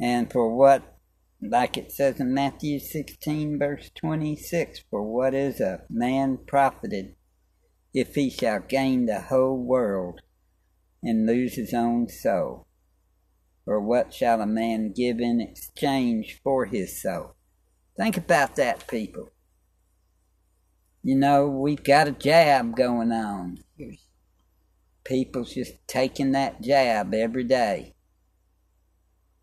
And 0.00 0.28
for 0.28 0.52
what, 0.56 0.98
like 1.40 1.76
it 1.76 1.92
says 1.92 2.18
in 2.18 2.34
Matthew 2.34 2.80
16, 2.80 3.60
verse 3.60 3.92
26, 3.94 4.80
for 4.90 5.04
what 5.04 5.34
is 5.34 5.60
a 5.60 5.82
man 5.88 6.40
profited 6.48 7.14
if 7.94 8.16
he 8.16 8.28
shall 8.28 8.58
gain 8.58 9.06
the 9.06 9.20
whole 9.20 9.56
world 9.56 10.22
and 11.00 11.26
lose 11.26 11.54
his 11.54 11.72
own 11.72 12.08
soul? 12.08 12.66
Or 13.66 13.80
what 13.80 14.12
shall 14.12 14.40
a 14.40 14.46
man 14.46 14.92
give 14.92 15.20
in 15.20 15.40
exchange 15.40 16.40
for 16.42 16.66
his 16.66 17.00
soul? 17.00 17.36
Think 17.96 18.16
about 18.16 18.56
that, 18.56 18.88
people. 18.88 19.30
You 21.02 21.16
know, 21.16 21.48
we've 21.48 21.82
got 21.82 22.08
a 22.08 22.12
jab 22.12 22.76
going 22.76 23.12
on. 23.12 23.58
People's 25.04 25.54
just 25.54 25.72
taking 25.86 26.32
that 26.32 26.60
jab 26.60 27.14
every 27.14 27.44
day. 27.44 27.94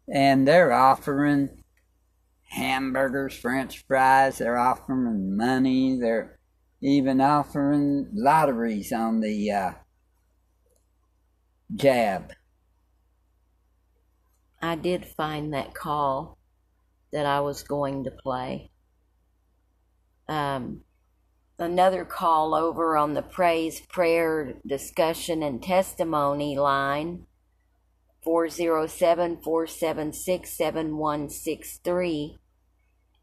And 0.08 0.48
they're 0.48 0.72
offering 0.72 1.64
hamburgers, 2.50 3.34
french 3.34 3.84
fries, 3.88 4.38
they're 4.38 4.58
offering 4.58 5.36
money, 5.36 5.98
they're 6.00 6.40
even 6.82 7.20
offering 7.20 8.08
lotteries 8.14 8.92
on 8.92 9.22
the 9.22 9.52
uh, 9.52 9.72
jab. 11.76 12.34
I 14.62 14.76
did 14.76 15.06
find 15.06 15.54
that 15.54 15.74
call 15.74 16.38
that 17.12 17.26
I 17.26 17.40
was 17.42 17.64
going 17.64 18.04
to 18.04 18.12
play. 18.12 18.72
Um, 20.28 20.82
another 21.58 22.06
call 22.06 22.54
over 22.54 22.98
on 22.98 23.14
the 23.14 23.22
praise, 23.22 23.80
prayer, 23.82 24.56
discussion, 24.66 25.42
and 25.44 25.62
testimony 25.64 26.58
line 26.58 27.26
407 28.24 29.42
476 29.42 30.50
7163. 30.50 32.38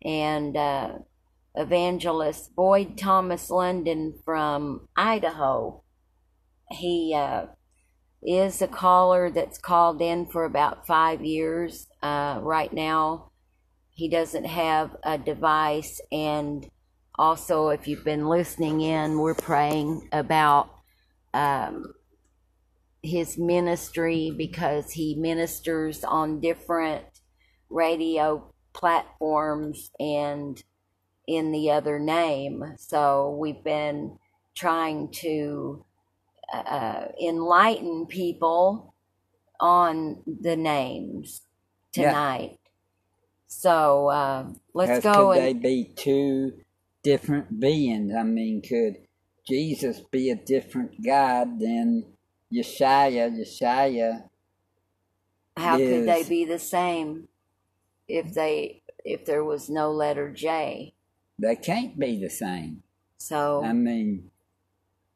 And 0.04 0.56
uh, 0.56 0.98
evangelist 1.54 2.54
Boyd 2.54 2.96
Thomas 2.96 3.50
London 3.50 4.14
from 4.24 4.88
Idaho. 4.96 5.82
He 6.70 7.14
uh, 7.14 7.46
is 8.22 8.62
a 8.62 8.68
caller 8.68 9.30
that's 9.30 9.58
called 9.58 10.00
in 10.00 10.26
for 10.26 10.44
about 10.44 10.86
five 10.86 11.24
years. 11.24 11.88
Uh, 12.02 12.38
right 12.40 12.72
now, 12.72 13.30
he 13.90 14.08
doesn't 14.08 14.44
have 14.44 14.96
a 15.02 15.18
device. 15.18 16.00
And 16.10 16.70
also, 17.22 17.68
if 17.68 17.86
you've 17.86 18.02
been 18.02 18.26
listening 18.26 18.80
in, 18.80 19.20
we're 19.20 19.36
praying 19.36 20.08
about 20.10 20.70
um, 21.32 21.94
his 23.00 23.38
ministry 23.38 24.34
because 24.36 24.90
he 24.90 25.14
ministers 25.14 26.02
on 26.02 26.40
different 26.40 27.04
radio 27.70 28.52
platforms 28.72 29.92
and 30.00 30.64
in 31.28 31.52
the 31.52 31.70
other 31.70 32.00
name. 32.00 32.74
So 32.76 33.36
we've 33.38 33.62
been 33.62 34.18
trying 34.56 35.12
to 35.12 35.84
uh, 36.52 37.04
enlighten 37.22 38.06
people 38.06 38.96
on 39.60 40.24
the 40.26 40.56
names 40.56 41.42
tonight. 41.92 42.50
Yeah. 42.50 42.70
So 43.46 44.08
uh, 44.08 44.46
let's 44.74 45.04
go. 45.04 45.34
Could 45.34 45.38
and, 45.38 45.62
they 45.62 45.84
be 45.84 45.92
two 45.94 46.54
different 47.02 47.60
beings? 47.60 48.12
I 48.16 48.22
mean, 48.22 48.62
could 48.62 48.96
Jesus 49.46 50.00
be 50.00 50.30
a 50.30 50.36
different 50.36 51.04
God 51.04 51.58
than 51.58 52.06
Yeshaya? 52.52 53.30
Yeshaya. 53.30 54.28
How 55.56 55.78
is, 55.78 55.90
could 55.90 56.08
they 56.08 56.28
be 56.28 56.44
the 56.44 56.58
same 56.58 57.28
if 58.08 58.32
they 58.32 58.82
if 59.04 59.24
there 59.24 59.44
was 59.44 59.68
no 59.68 59.90
letter 59.90 60.30
J? 60.30 60.94
They 61.38 61.56
can't 61.56 61.98
be 61.98 62.20
the 62.20 62.30
same. 62.30 62.82
So 63.18 63.62
I 63.64 63.72
mean, 63.72 64.30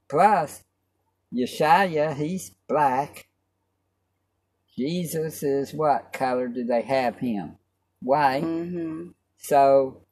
plus 0.09 0.65
Yeshaya, 1.33 2.15
he's 2.15 2.51
black. 2.69 3.29
Jesus 4.77 5.43
is 5.43 5.73
what 5.73 6.13
color 6.13 6.49
do 6.49 6.65
they 6.65 6.83
have 6.83 7.19
him? 7.19 7.57
White. 8.03 8.45
Mm-hmm. 8.45 9.09
So 9.39 10.03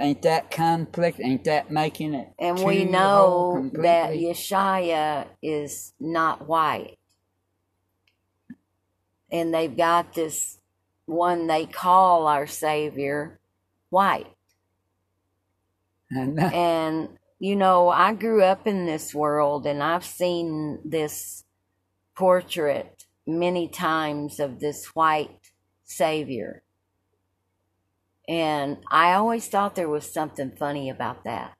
ain't 0.00 0.22
that 0.22 0.50
conflict? 0.50 1.20
Ain't 1.20 1.44
that 1.44 1.70
making 1.70 2.14
it? 2.14 2.32
And 2.38 2.62
we 2.62 2.84
know 2.84 3.70
that 3.74 4.12
Yeshaya 4.12 5.26
is 5.42 5.92
not 6.00 6.48
white. 6.48 6.98
And 9.30 9.52
they've 9.54 9.76
got 9.76 10.14
this 10.14 10.58
one 11.06 11.46
they 11.46 11.66
call 11.66 12.26
our 12.26 12.46
Savior 12.46 13.40
white. 13.90 14.26
And, 16.14 17.08
you 17.38 17.56
know, 17.56 17.88
I 17.88 18.12
grew 18.12 18.42
up 18.42 18.66
in 18.66 18.84
this 18.86 19.14
world 19.14 19.66
and 19.66 19.82
I've 19.82 20.04
seen 20.04 20.78
this 20.84 21.44
portrait 22.14 23.06
many 23.26 23.68
times 23.68 24.38
of 24.38 24.60
this 24.60 24.86
white 24.94 25.52
Savior. 25.84 26.62
And 28.28 28.78
I 28.90 29.12
always 29.14 29.48
thought 29.48 29.74
there 29.74 29.88
was 29.88 30.12
something 30.12 30.52
funny 30.56 30.88
about 30.88 31.24
that. 31.24 31.54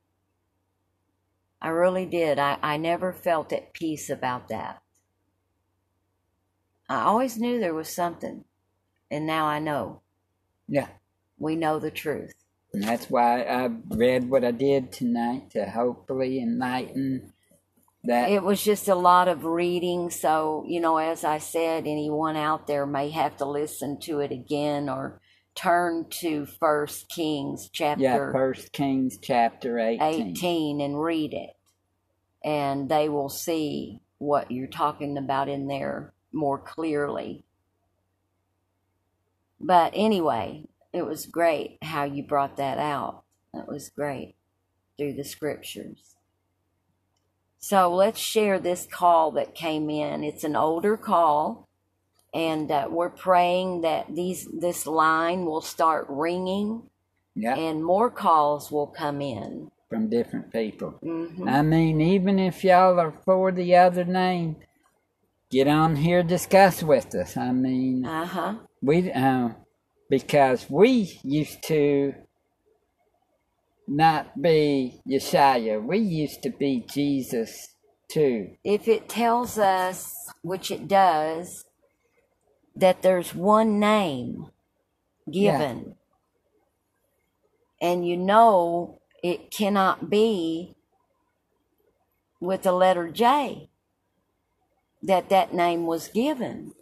I 1.60 1.68
really 1.68 2.06
did. 2.06 2.38
I, 2.38 2.58
I 2.62 2.76
never 2.76 3.12
felt 3.12 3.52
at 3.52 3.72
peace 3.72 4.10
about 4.10 4.48
that. 4.48 4.82
I 6.88 7.02
always 7.02 7.38
knew 7.38 7.58
there 7.58 7.74
was 7.74 7.88
something, 7.88 8.44
and 9.10 9.26
now 9.26 9.46
I 9.46 9.58
know. 9.60 10.02
Yeah. 10.68 10.88
We 11.38 11.56
know 11.56 11.78
the 11.78 11.90
truth. 11.90 12.34
And 12.74 12.82
that's 12.82 13.08
why 13.08 13.42
I 13.42 13.70
read 13.88 14.28
what 14.28 14.44
I 14.44 14.50
did 14.50 14.92
tonight 14.92 15.50
to 15.52 15.70
hopefully 15.70 16.40
enlighten 16.40 17.32
that. 18.04 18.30
It 18.30 18.42
was 18.42 18.62
just 18.62 18.88
a 18.88 18.94
lot 18.94 19.28
of 19.28 19.44
reading. 19.44 20.10
So, 20.10 20.64
you 20.66 20.80
know, 20.80 20.96
as 20.98 21.24
I 21.24 21.38
said, 21.38 21.86
anyone 21.86 22.36
out 22.36 22.66
there 22.66 22.86
may 22.86 23.10
have 23.10 23.36
to 23.38 23.44
listen 23.44 24.00
to 24.00 24.20
it 24.20 24.32
again 24.32 24.88
or 24.88 25.20
turn 25.54 26.06
to 26.10 26.46
First 26.46 27.08
Kings 27.08 27.68
chapter 27.72 28.02
Yeah, 28.02 28.32
First 28.32 28.72
Kings 28.72 29.18
chapter 29.20 29.78
18. 29.78 30.30
18 30.30 30.80
and 30.80 31.02
read 31.02 31.32
it. 31.34 31.56
And 32.44 32.88
they 32.88 33.08
will 33.08 33.28
see 33.28 34.00
what 34.18 34.50
you're 34.50 34.66
talking 34.66 35.16
about 35.16 35.48
in 35.48 35.66
there 35.66 36.12
more 36.32 36.58
clearly. 36.58 37.44
But 39.60 39.92
anyway, 39.94 40.64
it 40.92 41.06
was 41.06 41.26
great 41.26 41.78
how 41.82 42.04
you 42.04 42.22
brought 42.22 42.56
that 42.56 42.78
out. 42.78 43.22
That 43.54 43.68
was 43.68 43.90
great 43.90 44.34
through 44.96 45.14
the 45.14 45.24
scriptures. 45.24 46.16
So 47.58 47.94
let's 47.94 48.18
share 48.18 48.58
this 48.58 48.86
call 48.90 49.30
that 49.32 49.54
came 49.54 49.88
in. 49.88 50.24
It's 50.24 50.42
an 50.42 50.56
older 50.56 50.96
call, 50.96 51.68
and 52.34 52.70
uh, 52.70 52.88
we're 52.90 53.10
praying 53.10 53.82
that 53.82 54.14
these 54.14 54.48
this 54.52 54.86
line 54.86 55.46
will 55.46 55.60
start 55.62 56.06
ringing 56.08 56.84
Yeah, 57.36 57.56
and 57.56 57.84
more 57.84 58.10
calls 58.10 58.70
will 58.72 58.88
come 58.88 59.20
in. 59.22 59.70
from 59.88 60.10
different 60.10 60.52
people. 60.52 60.94
hmm 61.02 61.48
I 61.48 61.62
mean, 61.62 62.00
even 62.00 62.38
if 62.38 62.64
y'all 62.64 63.00
are 63.00 63.14
for 63.24 63.52
the 63.52 63.76
other 63.76 64.04
name, 64.04 64.56
get 65.50 65.68
on 65.68 65.96
here, 65.96 66.22
discuss 66.22 66.82
with 66.82 67.14
us. 67.14 67.36
I 67.36 67.52
mean, 67.52 68.04
Uh 68.06 68.26
huh. 68.26 68.54
we 68.82 69.12
uh, 69.12 69.50
because 70.10 70.66
we 70.70 71.20
used 71.24 71.62
to 71.64 72.14
not 73.88 74.40
be 74.40 75.00
Yeshaya. 75.08 75.82
We 75.84 75.98
used 75.98 76.42
to 76.44 76.50
be 76.50 76.86
Jesus 76.92 77.68
too. 78.08 78.56
If 78.64 78.88
it 78.88 79.08
tells 79.08 79.58
us, 79.58 80.14
which 80.42 80.70
it 80.70 80.88
does, 80.88 81.64
that 82.74 83.02
there's 83.02 83.34
one 83.34 83.78
name 83.78 84.50
given, 85.30 85.96
and 87.80 88.06
you 88.06 88.16
know 88.16 89.00
it 89.22 89.50
cannot 89.50 90.10
be 90.10 90.74
with 92.40 92.62
the 92.62 92.72
letter 92.72 93.08
J, 93.08 93.68
that 95.02 95.28
that 95.28 95.54
name 95.54 95.86
was 95.86 96.08
given. 96.08 96.72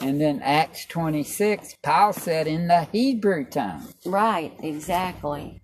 And 0.00 0.20
then 0.20 0.40
Acts 0.42 0.84
26, 0.86 1.76
Paul 1.82 2.12
said 2.12 2.46
in 2.46 2.68
the 2.68 2.88
Hebrew 2.90 3.44
tongue. 3.44 3.92
Right, 4.04 4.52
exactly. 4.62 5.60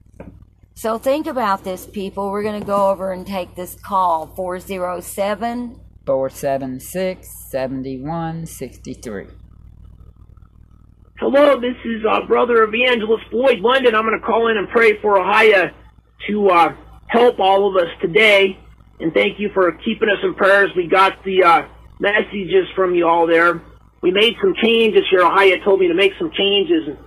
So 0.74 0.98
think 0.98 1.26
about 1.26 1.64
this, 1.64 1.86
people. 1.86 2.30
We're 2.30 2.42
going 2.42 2.60
to 2.60 2.66
go 2.66 2.90
over 2.90 3.12
and 3.12 3.26
take 3.26 3.54
this 3.56 3.74
call 3.74 4.26
407 4.36 5.80
476 6.04 7.28
7163. 7.50 9.26
Hello, 11.18 11.58
this 11.58 11.76
is 11.82 12.04
uh, 12.04 12.26
Brother 12.26 12.62
Evangelist 12.62 13.30
Boyd 13.30 13.60
London. 13.60 13.94
I'm 13.94 14.04
going 14.04 14.20
to 14.20 14.26
call 14.26 14.48
in 14.48 14.58
and 14.58 14.68
pray 14.68 15.00
for 15.00 15.16
Ahia 15.16 15.72
to 16.28 16.48
uh, 16.50 16.76
help 17.06 17.40
all 17.40 17.70
of 17.70 17.82
us 17.82 17.88
today. 18.02 18.58
And 19.00 19.14
thank 19.14 19.40
you 19.40 19.48
for 19.54 19.72
keeping 19.82 20.10
us 20.10 20.18
in 20.22 20.34
prayers. 20.34 20.72
We 20.76 20.88
got 20.88 21.24
the 21.24 21.42
uh, 21.42 21.62
messages 22.00 22.68
from 22.76 22.94
you 22.94 23.08
all 23.08 23.26
there. 23.26 23.62
We 24.02 24.10
made 24.10 24.34
some 24.42 24.52
changes 24.62 25.04
here. 25.10 25.20
Ahia 25.20 25.64
told 25.64 25.80
me 25.80 25.88
to 25.88 25.94
make 25.94 26.12
some 26.18 26.30
changes. 26.36 26.98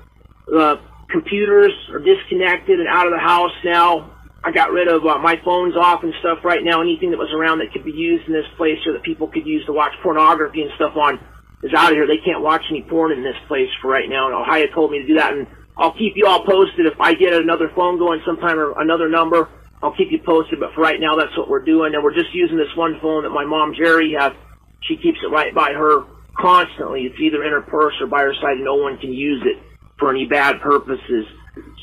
The 0.48 0.82
computers 1.12 1.72
are 1.92 2.00
disconnected 2.00 2.80
and 2.80 2.88
out 2.90 3.06
of 3.06 3.14
the 3.14 3.20
house 3.20 3.54
now. 3.64 4.18
I 4.44 4.52
got 4.52 4.72
rid 4.72 4.88
of 4.88 5.06
uh, 5.06 5.20
my 5.20 5.40
phone's 5.46 5.76
off 5.76 6.02
and 6.02 6.16
stuff 6.20 6.40
right 6.44 6.64
now. 6.64 6.82
Anything 6.82 7.12
that 7.12 7.18
was 7.18 7.30
around 7.32 7.60
that 7.60 7.72
could 7.74 7.86
be 7.86 7.92
used 7.92 8.26
in 8.26 8.34
this 8.34 8.50
place 8.58 8.80
or 8.88 8.94
that 8.94 9.04
people 9.04 9.28
could 9.28 9.46
use 9.46 9.64
to 9.68 9.72
watch 9.72 9.94
pornography 10.02 10.64
and 10.64 10.72
stuff 10.78 10.96
on 10.96 11.20
is 11.64 11.74
out 11.74 11.92
of 11.92 11.98
here. 11.98 12.08
They 12.08 12.24
can't 12.24 12.42
watch 12.42 12.64
any 12.70 12.84
porn 12.84 13.12
in 13.12 13.24
this 13.24 13.36
place 13.48 13.70
for 13.82 13.90
right 13.90 14.10
now. 14.10 14.28
And 14.28 14.36
Ahia 14.36 14.74
told 14.74 14.92
me 14.92 15.00
to 15.00 15.08
do 15.08 15.16
that, 15.16 15.34
and 15.34 15.48
I'll 15.78 15.94
keep 15.94 16.14
you 16.16 16.26
all 16.26 16.46
posted 16.46 16.86
if 16.86 17.00
I 17.00 17.14
get 17.14 17.34
another 17.34 17.72
phone 17.76 17.98
going 17.98 18.22
sometime 18.26 18.58
or 18.60 18.80
another 18.80 19.10
number. 19.10 19.50
I'll 19.82 19.96
keep 19.96 20.12
you 20.12 20.20
posted. 20.26 20.60
But 20.60 20.74
for 20.74 20.82
right 20.82 21.00
now, 21.00 21.16
that's 21.16 21.36
what 21.38 21.50
we're 21.50 21.64
doing, 21.64 21.96
and 21.96 22.04
we're 22.04 22.16
just 22.16 22.34
using 22.34 22.58
this 22.58 22.76
one 22.76 23.00
phone 23.02 23.24
that 23.24 23.30
my 23.30 23.46
mom 23.46 23.74
Jerry 23.74 24.16
has. 24.20 24.34
She 24.82 24.96
keeps 24.96 25.20
it 25.24 25.28
right 25.28 25.54
by 25.54 25.74
her 25.74 26.06
constantly. 26.38 27.04
It's 27.04 27.20
either 27.20 27.44
in 27.44 27.52
her 27.52 27.62
purse 27.62 27.96
or 28.00 28.08
by 28.08 28.22
her 28.22 28.34
side, 28.36 28.58
no 28.60 28.76
one 28.76 28.98
can 28.98 29.12
use 29.12 29.44
it 29.46 29.62
for 29.98 30.10
any 30.10 30.26
bad 30.26 30.62
purposes. 30.62 31.26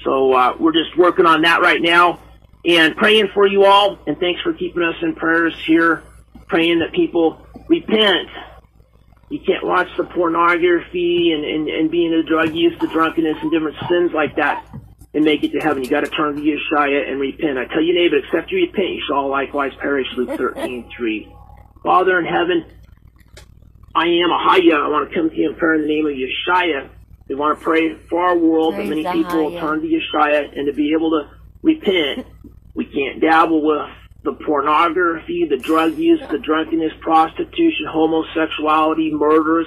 So 0.04 0.32
uh, 0.32 0.56
we're 0.58 0.72
just 0.72 0.96
working 0.96 1.26
on 1.26 1.42
that 1.42 1.60
right 1.60 1.80
now 1.80 2.20
and 2.64 2.96
praying 2.96 3.28
for 3.34 3.46
you 3.46 3.64
all. 3.64 3.98
And 4.06 4.18
thanks 4.18 4.40
for 4.42 4.52
keeping 4.52 4.82
us 4.82 4.96
in 5.02 5.14
prayers 5.14 5.54
here, 5.66 6.02
praying 6.48 6.80
that 6.80 6.92
people 6.92 7.46
repent. 7.68 8.28
You 9.28 9.40
can't 9.40 9.64
watch 9.64 9.88
the 9.96 10.04
pornography 10.04 11.32
and, 11.32 11.44
and, 11.44 11.68
and 11.68 11.90
being 11.90 12.12
a 12.12 12.22
drug 12.22 12.54
use, 12.54 12.78
the 12.80 12.86
drunkenness, 12.86 13.38
and 13.42 13.50
different 13.50 13.76
sins 13.88 14.12
like 14.14 14.36
that 14.36 14.64
and 15.14 15.24
make 15.24 15.42
it 15.42 15.50
to 15.52 15.58
heaven. 15.58 15.82
You 15.82 15.90
got 15.90 16.04
to 16.04 16.10
turn 16.10 16.36
to 16.36 16.42
Yeshua 16.42 17.10
and 17.10 17.18
repent. 17.18 17.58
I 17.58 17.64
tell 17.64 17.82
you, 17.82 17.94
neighbor, 17.94 18.18
except 18.18 18.52
you 18.52 18.58
repent, 18.58 18.90
you 18.90 19.02
shall 19.08 19.28
likewise 19.28 19.72
perish. 19.80 20.06
Luke 20.16 20.30
thirteen 20.36 20.88
three. 20.96 21.32
Father 21.82 22.18
in 22.18 22.26
heaven, 22.26 22.66
I 23.94 24.06
am 24.06 24.30
a 24.30 24.38
Haya. 24.38 24.74
I 24.74 24.88
want 24.88 25.08
to 25.08 25.14
come 25.14 25.30
to 25.30 25.36
you 25.36 25.50
in 25.50 25.56
prayer 25.56 25.74
in 25.74 25.82
the 25.82 25.88
name 25.88 26.06
of 26.06 26.12
Yeshua. 26.12 26.90
We 27.28 27.34
want 27.34 27.58
to 27.58 27.64
pray 27.64 27.96
for 28.08 28.20
our 28.20 28.36
world 28.36 28.74
that 28.74 28.86
many 28.86 29.04
people 29.04 29.44
will 29.44 29.58
turn 29.58 29.80
to 29.80 29.88
Yeshua 29.88 30.56
and 30.56 30.66
to 30.66 30.72
be 30.72 30.92
able 30.92 31.10
to 31.10 31.30
repent. 31.62 32.26
we 32.74 32.84
can't 32.84 33.20
dabble 33.20 33.64
with 33.66 33.88
the 34.26 34.32
pornography, 34.44 35.46
the 35.48 35.56
drug 35.56 35.96
use, 35.96 36.20
the 36.30 36.38
drunkenness, 36.38 36.92
prostitution, 37.00 37.86
homosexuality, 37.88 39.12
murders, 39.12 39.66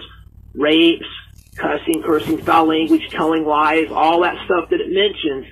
rapes, 0.53 1.07
cussing, 1.55 2.03
cursing, 2.03 2.37
foul 2.37 2.67
language, 2.67 3.09
telling 3.09 3.45
lies, 3.45 3.87
all 3.89 4.21
that 4.21 4.35
stuff 4.45 4.69
that 4.69 4.81
it 4.81 4.91
mentions. 4.91 5.47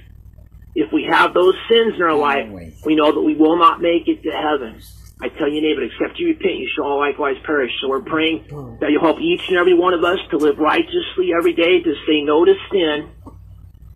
If 0.76 0.92
we 0.92 1.06
have 1.10 1.34
those 1.34 1.56
sins 1.68 1.96
in 1.96 2.02
our 2.04 2.14
life, 2.14 2.52
we 2.86 2.96
know 2.96 3.12
that 3.12 3.22
we 3.22 3.34
will 3.34 3.58
not 3.58 3.82
make 3.82 4.08
it 4.08 4.22
to 4.22 4.30
heaven. 4.30 4.80
I 5.20 5.30
tell 5.30 5.50
you, 5.50 5.62
neighbor, 5.62 5.82
except 5.84 6.20
you 6.20 6.28
repent, 6.28 6.58
you 6.58 6.70
shall 6.76 6.86
all 6.86 7.00
likewise 7.00 7.38
perish. 7.44 7.72
So 7.82 7.88
we're 7.88 8.02
praying 8.02 8.46
that 8.82 8.92
you'll 8.92 9.02
help 9.02 9.20
each 9.20 9.42
and 9.48 9.58
every 9.58 9.74
one 9.74 9.96
of 9.96 10.04
us 10.04 10.20
to 10.30 10.38
live 10.38 10.60
righteously 10.60 11.32
every 11.36 11.54
day, 11.54 11.82
to 11.82 11.94
say 12.06 12.22
no 12.22 12.46
to 12.46 12.54
sin, 12.72 13.10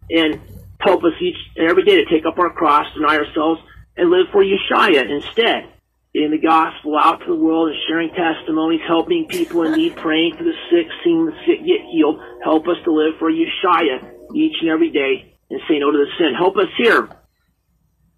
and 0.10 0.42
help 0.80 1.04
us 1.04 1.14
each 1.22 1.38
and 1.58 1.70
every 1.70 1.84
day 1.84 2.04
to 2.04 2.06
take 2.10 2.26
up 2.26 2.40
our 2.40 2.52
cross, 2.52 2.88
deny 2.96 3.18
ourselves, 3.18 3.62
and 4.02 4.10
live 4.10 4.26
for 4.32 4.44
Yeshua 4.44 5.06
instead. 5.06 5.70
Getting 6.12 6.32
the 6.32 6.42
gospel 6.42 6.98
out 6.98 7.22
to 7.22 7.28
the 7.28 7.36
world 7.36 7.70
and 7.70 7.78
sharing 7.88 8.10
testimonies, 8.10 8.82
helping 8.86 9.28
people 9.30 9.62
in 9.62 9.74
need, 9.74 9.96
praying 9.96 10.36
for 10.36 10.44
the 10.44 10.58
sick, 10.74 10.90
seeing 11.06 11.28
the 11.28 11.38
sick 11.46 11.62
get 11.62 11.86
healed. 11.94 12.20
Help 12.44 12.68
us 12.68 12.82
to 12.84 12.92
live 12.92 13.14
for 13.20 13.32
Yeshua 13.32 14.02
each 14.36 14.58
and 14.60 14.70
every 14.72 14.90
day 14.90 15.38
and 15.52 15.62
say 15.70 15.78
no 15.78 15.92
to 15.92 15.98
the 16.02 16.10
sin. 16.18 16.34
Help 16.34 16.58
us 16.58 16.68
here. 16.78 17.08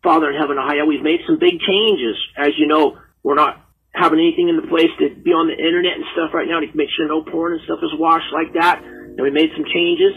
Father 0.01 0.31
in 0.31 0.39
heaven, 0.39 0.55
Ahaya, 0.55 0.87
we've 0.87 1.03
made 1.03 1.19
some 1.27 1.37
big 1.37 1.59
changes. 1.59 2.15
As 2.37 2.55
you 2.57 2.65
know, 2.65 2.97
we're 3.21 3.35
not 3.35 3.59
having 3.93 4.19
anything 4.19 4.47
in 4.47 4.55
the 4.55 4.67
place 4.71 4.89
to 4.99 5.13
be 5.21 5.31
on 5.31 5.51
the 5.51 5.59
internet 5.59 5.99
and 5.99 6.05
stuff 6.13 6.33
right 6.33 6.47
now 6.47 6.61
to 6.61 6.67
make 6.73 6.89
sure 6.95 7.07
no 7.07 7.23
porn 7.23 7.53
and 7.53 7.61
stuff 7.67 7.79
is 7.83 7.91
washed 7.99 8.31
like 8.31 8.53
that. 8.55 8.81
And 8.81 9.21
we 9.21 9.29
made 9.31 9.51
some 9.51 9.67
changes, 9.67 10.15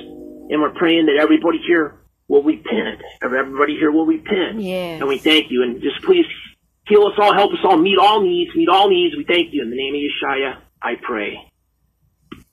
and 0.49 0.63
we're 0.63 0.79
praying 0.79 1.07
that 1.07 1.19
everybody 1.21 1.59
here 1.67 2.06
will 2.29 2.43
we 2.43 2.57
repent. 2.57 3.01
Everybody 3.23 3.77
here 3.77 3.91
will 3.91 4.07
we 4.07 4.17
repent. 4.17 4.61
Yes. 4.61 5.01
And 5.01 5.09
we 5.09 5.19
thank 5.19 5.51
you. 5.51 5.63
And 5.63 5.81
just 5.81 6.03
please 6.03 6.27
heal 6.87 7.07
us 7.07 7.15
all, 7.19 7.35
help 7.35 7.53
us 7.53 7.59
all, 7.65 7.77
meet 7.77 7.99
all 7.99 8.21
needs, 8.23 8.55
meet 8.55 8.69
all 8.69 8.89
needs. 8.89 9.17
We 9.17 9.25
thank 9.25 9.53
you. 9.53 9.63
In 9.63 9.71
the 9.71 9.77
name 9.77 9.95
of 9.95 10.01
Yeshua, 10.01 10.59
I 10.83 10.95
pray. 11.03 11.53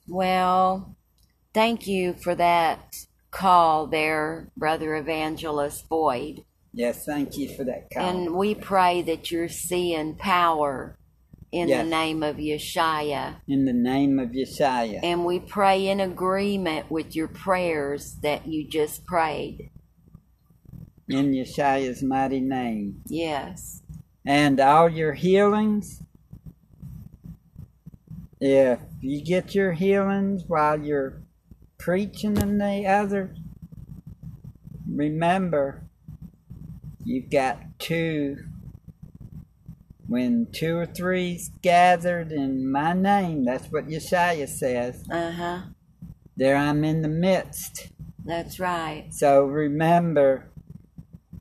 Well, 0.08 0.96
thank 1.52 1.86
you 1.86 2.14
for 2.14 2.34
that 2.34 2.96
call 3.30 3.86
there, 3.86 4.50
Brother 4.56 4.94
Evangelist 4.94 5.88
Boyd. 5.88 6.44
Yes, 6.72 7.04
thank 7.04 7.36
you 7.36 7.54
for 7.56 7.64
that 7.64 7.88
call. 7.92 8.02
And 8.02 8.34
we 8.34 8.54
pray 8.54 9.02
that 9.02 9.30
you're 9.30 9.48
seeing 9.48 10.16
power 10.16 10.98
in 11.54 11.68
Yes. 11.68 11.84
the 11.84 11.90
name 11.90 12.22
of 12.24 12.36
Yeshua. 12.36 13.36
in 13.46 13.64
the 13.64 13.72
name 13.72 14.18
of 14.18 14.30
Yeshua. 14.30 14.98
And 15.02 15.24
we 15.24 15.38
pray 15.38 15.86
in 15.86 16.00
agreement 16.00 16.90
with 16.90 17.14
your 17.14 17.28
prayers 17.28 18.16
that 18.22 18.46
you 18.48 18.66
just 18.66 19.06
prayed. 19.06 19.70
In 21.08 21.32
Yeshua's 21.32 22.02
mighty 22.02 22.40
name. 22.40 23.02
Yes. 23.06 23.82
And 24.26 24.58
all 24.58 24.88
your 24.88 25.12
healings, 25.12 26.02
if 28.40 28.80
you 29.00 29.22
get 29.22 29.54
your 29.54 29.72
healings 29.72 30.44
while 30.48 30.80
you're 30.80 31.22
preaching 31.78 32.36
and 32.38 32.60
the 32.60 32.86
other, 32.86 33.34
remember 34.90 35.84
you've 37.04 37.30
got 37.30 37.58
two. 37.78 38.38
When 40.06 40.48
two 40.52 40.76
or 40.76 40.86
three's 40.86 41.50
gathered 41.62 42.30
in 42.30 42.70
my 42.70 42.92
name, 42.92 43.44
that's 43.44 43.68
what 43.72 43.88
Yeshua 43.88 44.48
says. 44.48 45.04
Uh 45.10 45.30
huh. 45.30 45.60
There 46.36 46.56
I'm 46.56 46.84
in 46.84 47.02
the 47.02 47.08
midst. 47.08 47.88
That's 48.24 48.60
right. 48.60 49.08
So 49.10 49.44
remember, 49.44 50.50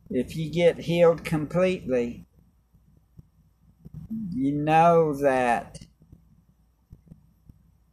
if 0.09 0.36
you 0.36 0.49
get 0.49 0.80
healed 0.80 1.26
completely, 1.26 2.26
you 4.32 4.51
know 4.51 5.14
that 5.16 5.80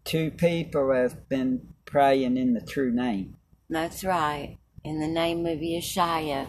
two 0.05 0.31
people 0.31 0.93
have 0.93 1.29
been 1.29 1.69
praying 1.85 2.37
in 2.37 2.55
the 2.55 2.61
true 2.61 2.93
name. 2.93 3.37
That's 3.69 4.05
right. 4.05 4.59
In 4.85 5.01
the 5.01 5.09
name 5.09 5.47
of 5.47 5.59
Yeshua, 5.59 6.47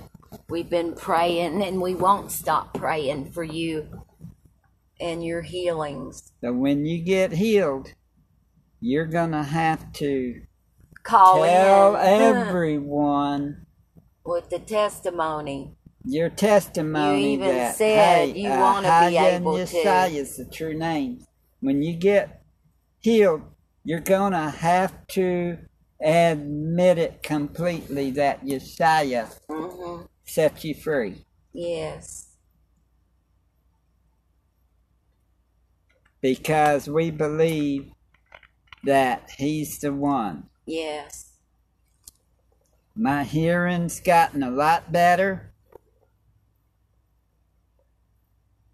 we've 0.50 0.70
been 0.70 0.94
praying 0.94 1.62
and 1.64 1.82
we 1.82 1.96
won't 1.96 2.32
stop 2.32 2.74
praying 2.74 3.32
for 3.32 3.44
you 3.44 4.04
and 5.02 5.26
your 5.26 5.42
healings. 5.42 6.32
So 6.44 6.54
when 6.54 6.86
you 6.86 7.04
get 7.04 7.34
healed, 7.34 7.94
you're 8.80 9.06
gonna 9.08 9.44
have 9.44 9.92
to 9.94 10.42
Call 11.04 11.44
tell 11.44 11.96
in 11.96 12.02
everyone 12.22 13.66
with 14.26 14.50
the 14.50 14.60
testimony. 14.60 15.74
your 16.06 16.30
testimony 16.30 17.36
You 17.36 17.40
even 17.40 17.48
that 17.48 17.76
said 17.76 18.30
hey, 18.30 18.40
you 18.40 18.50
uh, 18.50 18.58
wanna 18.62 18.92
be 18.92 19.16
Haya 19.16 19.36
able 19.38 19.60
to. 19.60 19.78
Is 20.18 20.38
the 20.38 20.46
true 20.46 20.78
name. 20.78 21.26
When 21.62 21.82
you 21.84 21.96
get 21.96 22.44
healed, 23.02 23.44
you're 23.84 24.00
gonna 24.00 24.50
have 24.50 25.08
to 25.10 25.58
admit 26.04 26.98
it 26.98 27.24
completely 27.24 28.12
that 28.12 28.44
Yeshua 28.46 29.30
hmm 29.50 30.04
set 30.26 30.64
you 30.64 30.74
free. 30.76 31.26
Yes. 31.54 32.31
Because 36.22 36.88
we 36.88 37.12
believe 37.12 37.92
that 38.84 39.30
he's 39.38 39.80
the 39.80 39.94
one. 39.94 40.50
Yes. 40.66 41.34
My 42.96 43.24
hearing's 43.24 44.00
gotten 44.00 44.44
a 44.44 44.52
lot 44.52 44.92
better. 44.92 45.54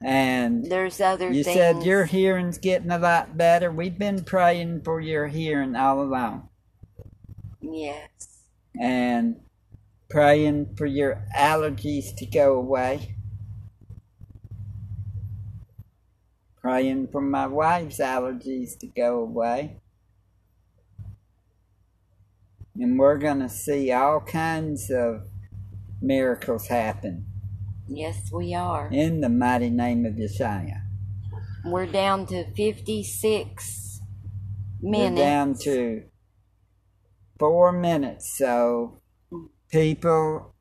And 0.01 0.69
There's 0.69 1.01
other 1.01 1.31
you 1.31 1.43
things. 1.43 1.57
said 1.57 1.83
your 1.83 2.05
hearing's 2.05 2.57
getting 2.57 2.91
a 2.91 2.99
lot 2.99 3.37
better. 3.37 3.71
We've 3.71 3.97
been 3.97 4.23
praying 4.23 4.81
for 4.83 5.01
your 5.01 5.27
hearing 5.27 5.75
all 5.75 6.01
along. 6.01 6.49
Yes. 7.61 8.43
And 8.79 9.37
praying 10.09 10.75
for 10.77 10.85
your 10.85 11.25
allergies 11.35 12.15
to 12.17 12.25
go 12.25 12.53
away. 12.53 13.15
Praying 16.67 17.07
for 17.13 17.21
my 17.21 17.47
wife's 17.47 17.99
allergies 18.01 18.77
to 18.79 18.87
go 18.87 19.21
away. 19.21 19.77
And 22.75 22.99
we're 22.99 23.17
going 23.17 23.39
to 23.39 23.47
see 23.47 23.89
all 23.93 24.19
kinds 24.19 24.91
of 24.91 25.29
miracles 26.01 26.67
happen 26.67 27.25
Yes, 27.87 28.29
we 28.33 28.53
are. 28.53 28.89
in 28.91 29.21
the 29.21 29.29
mighty 29.29 29.69
name 29.69 30.05
of 30.05 30.15
Yeshua. 30.15 30.81
We're 31.63 31.85
down 31.85 32.25
to 32.25 32.51
56 32.53 34.01
minutes. 34.81 35.19
We're 35.19 35.25
down 35.25 35.53
to 35.59 36.03
four 37.39 37.71
minutes, 37.71 38.37
so 38.37 38.99
people 39.71 40.53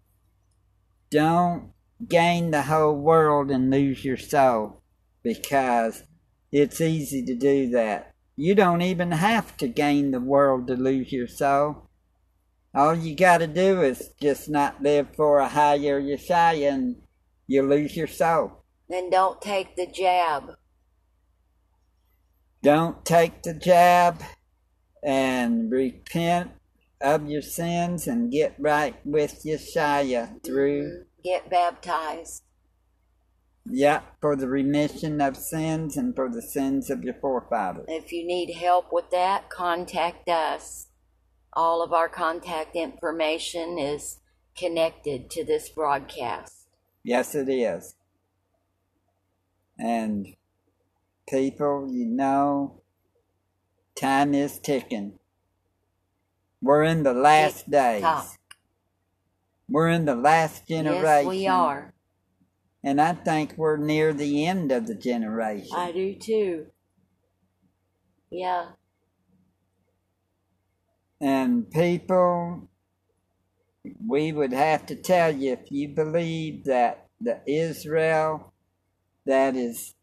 don't 1.11 1.73
gain 2.09 2.53
the 2.53 2.63
whole 2.63 2.95
world 2.95 3.51
and 3.51 3.73
lose 3.73 4.05
your 4.05 4.17
soul 4.17 4.85
because 5.27 6.05
it's 6.53 6.81
easy 6.81 7.25
to 7.25 7.35
do 7.35 7.69
that. 7.71 8.15
You 8.37 8.55
don't 8.55 8.83
even 8.83 9.11
have 9.11 9.57
to 9.57 9.67
gain 9.67 10.13
the 10.13 10.21
world 10.21 10.69
to 10.69 10.75
lose 10.75 11.11
your 11.11 11.27
soul. 11.27 11.89
All 12.73 12.95
you 12.95 13.17
got 13.17 13.39
to 13.39 13.49
do 13.49 13.83
is 13.83 14.11
just 14.21 14.49
not 14.49 14.83
live 14.83 15.09
for 15.17 15.41
a 15.41 15.49
higher 15.49 16.01
Yeshua 16.01 16.73
and 16.73 17.03
you 17.49 17.63
lose 17.63 17.97
your 17.97 18.07
soul. 18.07 18.63
Then 18.89 19.11
don't 19.11 19.43
take 19.43 19.75
the 19.75 19.89
jab. 19.89 20.55
Don't 22.63 23.05
take 23.05 23.43
the 23.43 23.55
jab 23.55 24.23
and 25.03 25.73
repent 25.73 26.53
of 27.01 27.29
your 27.29 27.43
sins 27.43 28.07
and 28.07 28.31
get 28.31 28.55
right 28.61 28.95
with 29.05 29.43
Yeshua 29.45 30.45
through, 30.45 31.05
Get 31.25 31.51
baptized. 31.51 32.45
Yeah, 33.71 34.03
for 34.21 34.37
the 34.37 34.49
remission 34.49 35.21
of 35.21 35.37
sins 35.37 35.97
and 35.97 36.15
for 36.15 36.29
the 36.29 36.43
sins 36.43 36.91
of 36.91 37.03
your 37.03 37.15
forefathers. 37.15 37.87
If 37.89 38.13
you 38.13 38.27
need 38.27 38.55
help 38.55 38.93
with 38.93 39.11
that, 39.11 39.51
contact 39.51 40.29
us. 40.29 40.89
All 41.53 41.83
of 41.83 41.93
our 41.93 42.09
contact 42.09 42.77
information 42.77 43.79
is 43.79 44.19
connected 44.57 45.31
to 45.31 45.45
this 45.45 45.69
broadcast. 45.69 46.69
Yes, 47.03 47.35
it 47.35 47.49
is. 47.49 47.95
And 49.79 50.37
people, 51.29 51.89
you 51.91 52.07
know, 52.07 52.83
time 53.95 54.35
is 54.35 54.59
ticking. 54.59 55.19
We're 56.63 56.85
in 56.85 57.03
the 57.03 57.15
last 57.15 57.71
days. 57.71 58.01
Tick-tock. 58.01 58.39
We're 59.69 59.89
in 59.89 60.05
the 60.05 60.15
last 60.15 60.67
generation. 60.69 61.05
Yes, 61.05 61.27
we 61.27 61.47
are. 61.47 61.93
And 62.87 63.01
I 63.01 63.15
think 63.15 63.55
we're 63.57 63.79
near 63.79 64.15
the 64.15 64.47
end 64.47 64.71
of 64.71 64.87
the 64.87 64.95
generation. 64.95 65.77
I 65.77 65.91
do 65.91 66.15
too. 66.15 66.67
Yeah. 68.31 68.67
And 71.21 71.69
people, 71.69 72.69
we 74.07 74.31
would 74.31 74.53
have 74.53 74.87
to 74.87 74.95
tell 74.95 75.35
you 75.35 75.55
if 75.55 75.73
you 75.73 75.89
believe 75.89 76.63
that 76.67 77.09
the 77.21 77.41
Israel 77.45 78.53
that 79.25 79.57
is 79.57 79.97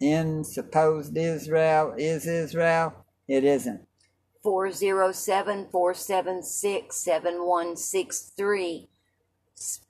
in 0.00 0.42
supposed 0.44 1.14
Israel 1.18 1.92
is 1.98 2.26
Israel, 2.26 2.94
it 3.28 3.44
isn't. 3.44 3.86
407 4.42 5.68
476 5.70 6.96
7163. 6.96 8.89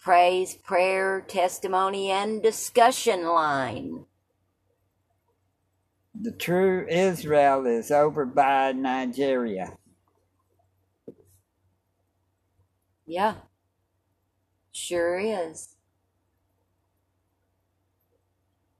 Praise, 0.00 0.54
prayer, 0.54 1.20
testimony, 1.20 2.10
and 2.10 2.42
discussion 2.42 3.24
line. 3.24 4.04
The 6.20 6.32
true 6.32 6.86
Israel 6.88 7.66
is 7.66 7.92
over 7.92 8.26
by 8.26 8.72
Nigeria. 8.72 9.76
Yeah. 13.06 13.34
Sure 14.72 15.18
is. 15.18 15.76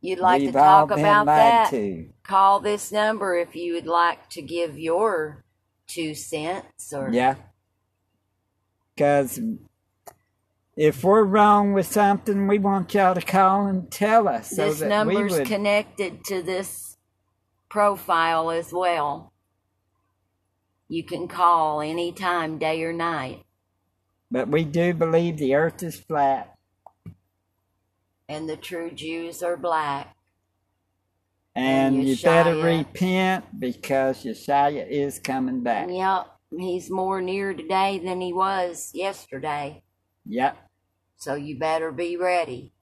You'd 0.00 0.18
like 0.18 0.40
We've 0.40 0.52
to 0.52 0.58
talk 0.58 0.90
about 0.90 1.26
that? 1.26 1.70
to. 1.70 2.08
Call 2.24 2.58
this 2.58 2.90
number 2.90 3.36
if 3.36 3.54
you 3.54 3.74
would 3.74 3.86
like 3.86 4.28
to 4.30 4.42
give 4.42 4.78
your 4.78 5.44
two 5.86 6.14
cents 6.14 6.92
or 6.92 7.10
Yeah. 7.12 7.36
Because 8.96 9.40
if 10.80 11.04
we're 11.04 11.24
wrong 11.24 11.74
with 11.74 11.86
something, 11.86 12.46
we 12.46 12.58
want 12.58 12.94
y'all 12.94 13.14
to 13.14 13.20
call 13.20 13.66
and 13.66 13.90
tell 13.90 14.26
us. 14.26 14.48
So 14.48 14.70
this 14.70 14.80
that 14.80 14.88
number's 14.88 15.32
would, 15.32 15.46
connected 15.46 16.24
to 16.24 16.42
this 16.42 16.96
profile 17.68 18.50
as 18.50 18.72
well. 18.72 19.30
You 20.88 21.04
can 21.04 21.28
call 21.28 21.82
any 21.82 22.12
time, 22.12 22.56
day 22.56 22.82
or 22.82 22.94
night. 22.94 23.44
But 24.30 24.48
we 24.48 24.64
do 24.64 24.94
believe 24.94 25.36
the 25.36 25.54
earth 25.54 25.82
is 25.82 26.00
flat. 26.00 26.56
And 28.26 28.48
the 28.48 28.56
true 28.56 28.90
Jews 28.90 29.42
are 29.42 29.58
black. 29.58 30.16
And 31.54 31.96
And 31.96 32.08
you 32.08 32.16
better 32.16 32.56
repent 32.56 33.60
because 33.60 34.24
Yeshua 34.24 34.88
is 34.88 35.18
coming 35.18 35.62
back. 35.62 35.88
Yep, 35.90 36.26
he's 36.58 36.90
more 36.90 37.20
near 37.20 37.52
today 37.52 38.00
than 38.02 38.22
he 38.22 38.32
was 38.32 38.92
yesterday. 38.94 39.82
Yep. 40.24 40.69
So 41.20 41.34
you 41.34 41.58
better 41.58 41.92
be 41.92 42.16
ready. 42.16 42.72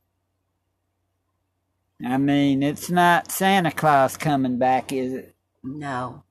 I 2.07 2.19
mean, 2.19 2.63
it's 2.63 2.89
not 2.89 3.33
Santa 3.33 3.73
Claus 3.73 4.17
coming 4.17 4.59
back, 4.59 4.93
is 4.93 5.13
it? 5.13 5.35
No. 5.65 6.23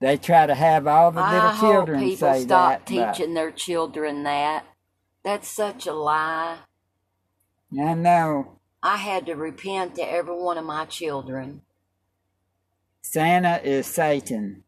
They 0.00 0.16
try 0.16 0.46
to 0.46 0.54
have 0.54 0.86
all 0.86 1.10
the 1.10 1.22
little 1.22 1.40
I 1.40 1.54
hope 1.54 1.72
children 1.72 1.98
people 1.98 2.32
say 2.32 2.42
stop 2.44 2.70
that. 2.70 2.86
teaching 2.86 3.34
their 3.34 3.50
children 3.50 4.22
that. 4.22 4.64
That's 5.24 5.48
such 5.48 5.88
a 5.88 5.92
lie. 5.92 6.58
I 7.76 7.94
know 7.94 8.60
I 8.80 8.98
had 8.98 9.26
to 9.26 9.34
repent 9.34 9.96
to 9.96 10.02
every 10.02 10.36
one 10.36 10.56
of 10.56 10.64
my 10.64 10.84
children. 10.84 11.62
Santa 13.02 13.60
is 13.64 13.88
Satan. 13.88 14.62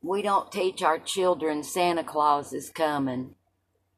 We 0.00 0.22
don't 0.22 0.50
teach 0.50 0.82
our 0.82 0.98
children 0.98 1.62
Santa 1.62 2.04
Claus 2.04 2.54
is 2.54 2.70
coming. 2.70 3.34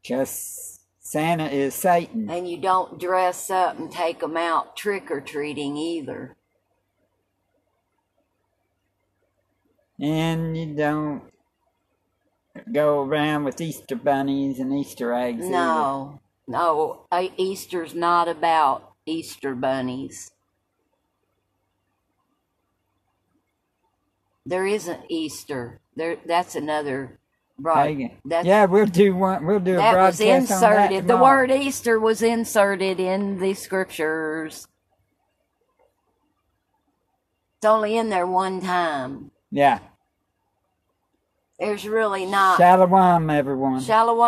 Because 0.05 0.80
Santa 1.00 1.46
is 1.46 1.74
Satan. 1.74 2.28
And 2.28 2.48
you 2.48 2.59
don't 2.59 3.00
dress 3.00 3.50
up 3.50 3.78
and 3.78 3.90
take 3.90 4.20
them 4.20 4.36
out 4.36 4.76
trick 4.76 5.11
or 5.11 5.22
treating 5.22 5.78
either. 5.78 6.36
And 9.98 10.57
you 10.57 10.74
don't 10.74 11.22
go 12.70 13.02
around 13.02 13.44
with 13.44 13.61
Easter 13.61 13.96
bunnies 13.96 14.59
and 14.59 14.72
Easter 14.78 15.14
eggs. 15.14 15.40
either. 15.40 15.50
No, 15.50 16.20
no, 16.46 17.07
uh, 17.11 17.28
Easter's 17.38 17.94
not 17.94 18.28
about 18.28 18.92
Easter 19.07 19.55
bunnies. 19.55 20.32
There 24.44 24.66
isn't 24.66 25.00
Easter. 25.09 25.80
There, 25.96 26.18
that's 26.26 26.55
another 26.55 27.18
Right. 27.59 28.18
That's, 28.24 28.46
yeah, 28.46 28.64
we'll 28.64 28.86
do 28.86 29.14
one. 29.14 29.46
We'll 29.46 29.61
do 29.61 29.74
a 29.74 29.76
that 29.76 29.96
was 29.96 30.18
broadcast 30.18 30.52
on 30.52 30.61
that 30.61 30.92
inserted. 30.92 31.09
The 31.09 31.16
word 31.16 31.50
Easter 31.50 32.00
was 32.00 32.20
inserted 32.20 32.98
in 32.98 33.38
the 33.38 33.55
scriptures. 33.55 34.66
It's 37.59 37.66
only 37.66 37.96
in 37.96 38.11
there 38.11 38.26
one 38.26 38.61
time. 38.61 39.30
Yeah. 39.50 39.78
There's 41.59 41.86
really 41.86 42.26
not. 42.26 42.59
Shalom, 42.59 43.30
everyone. 43.30 43.80
Shalom. 43.80 44.18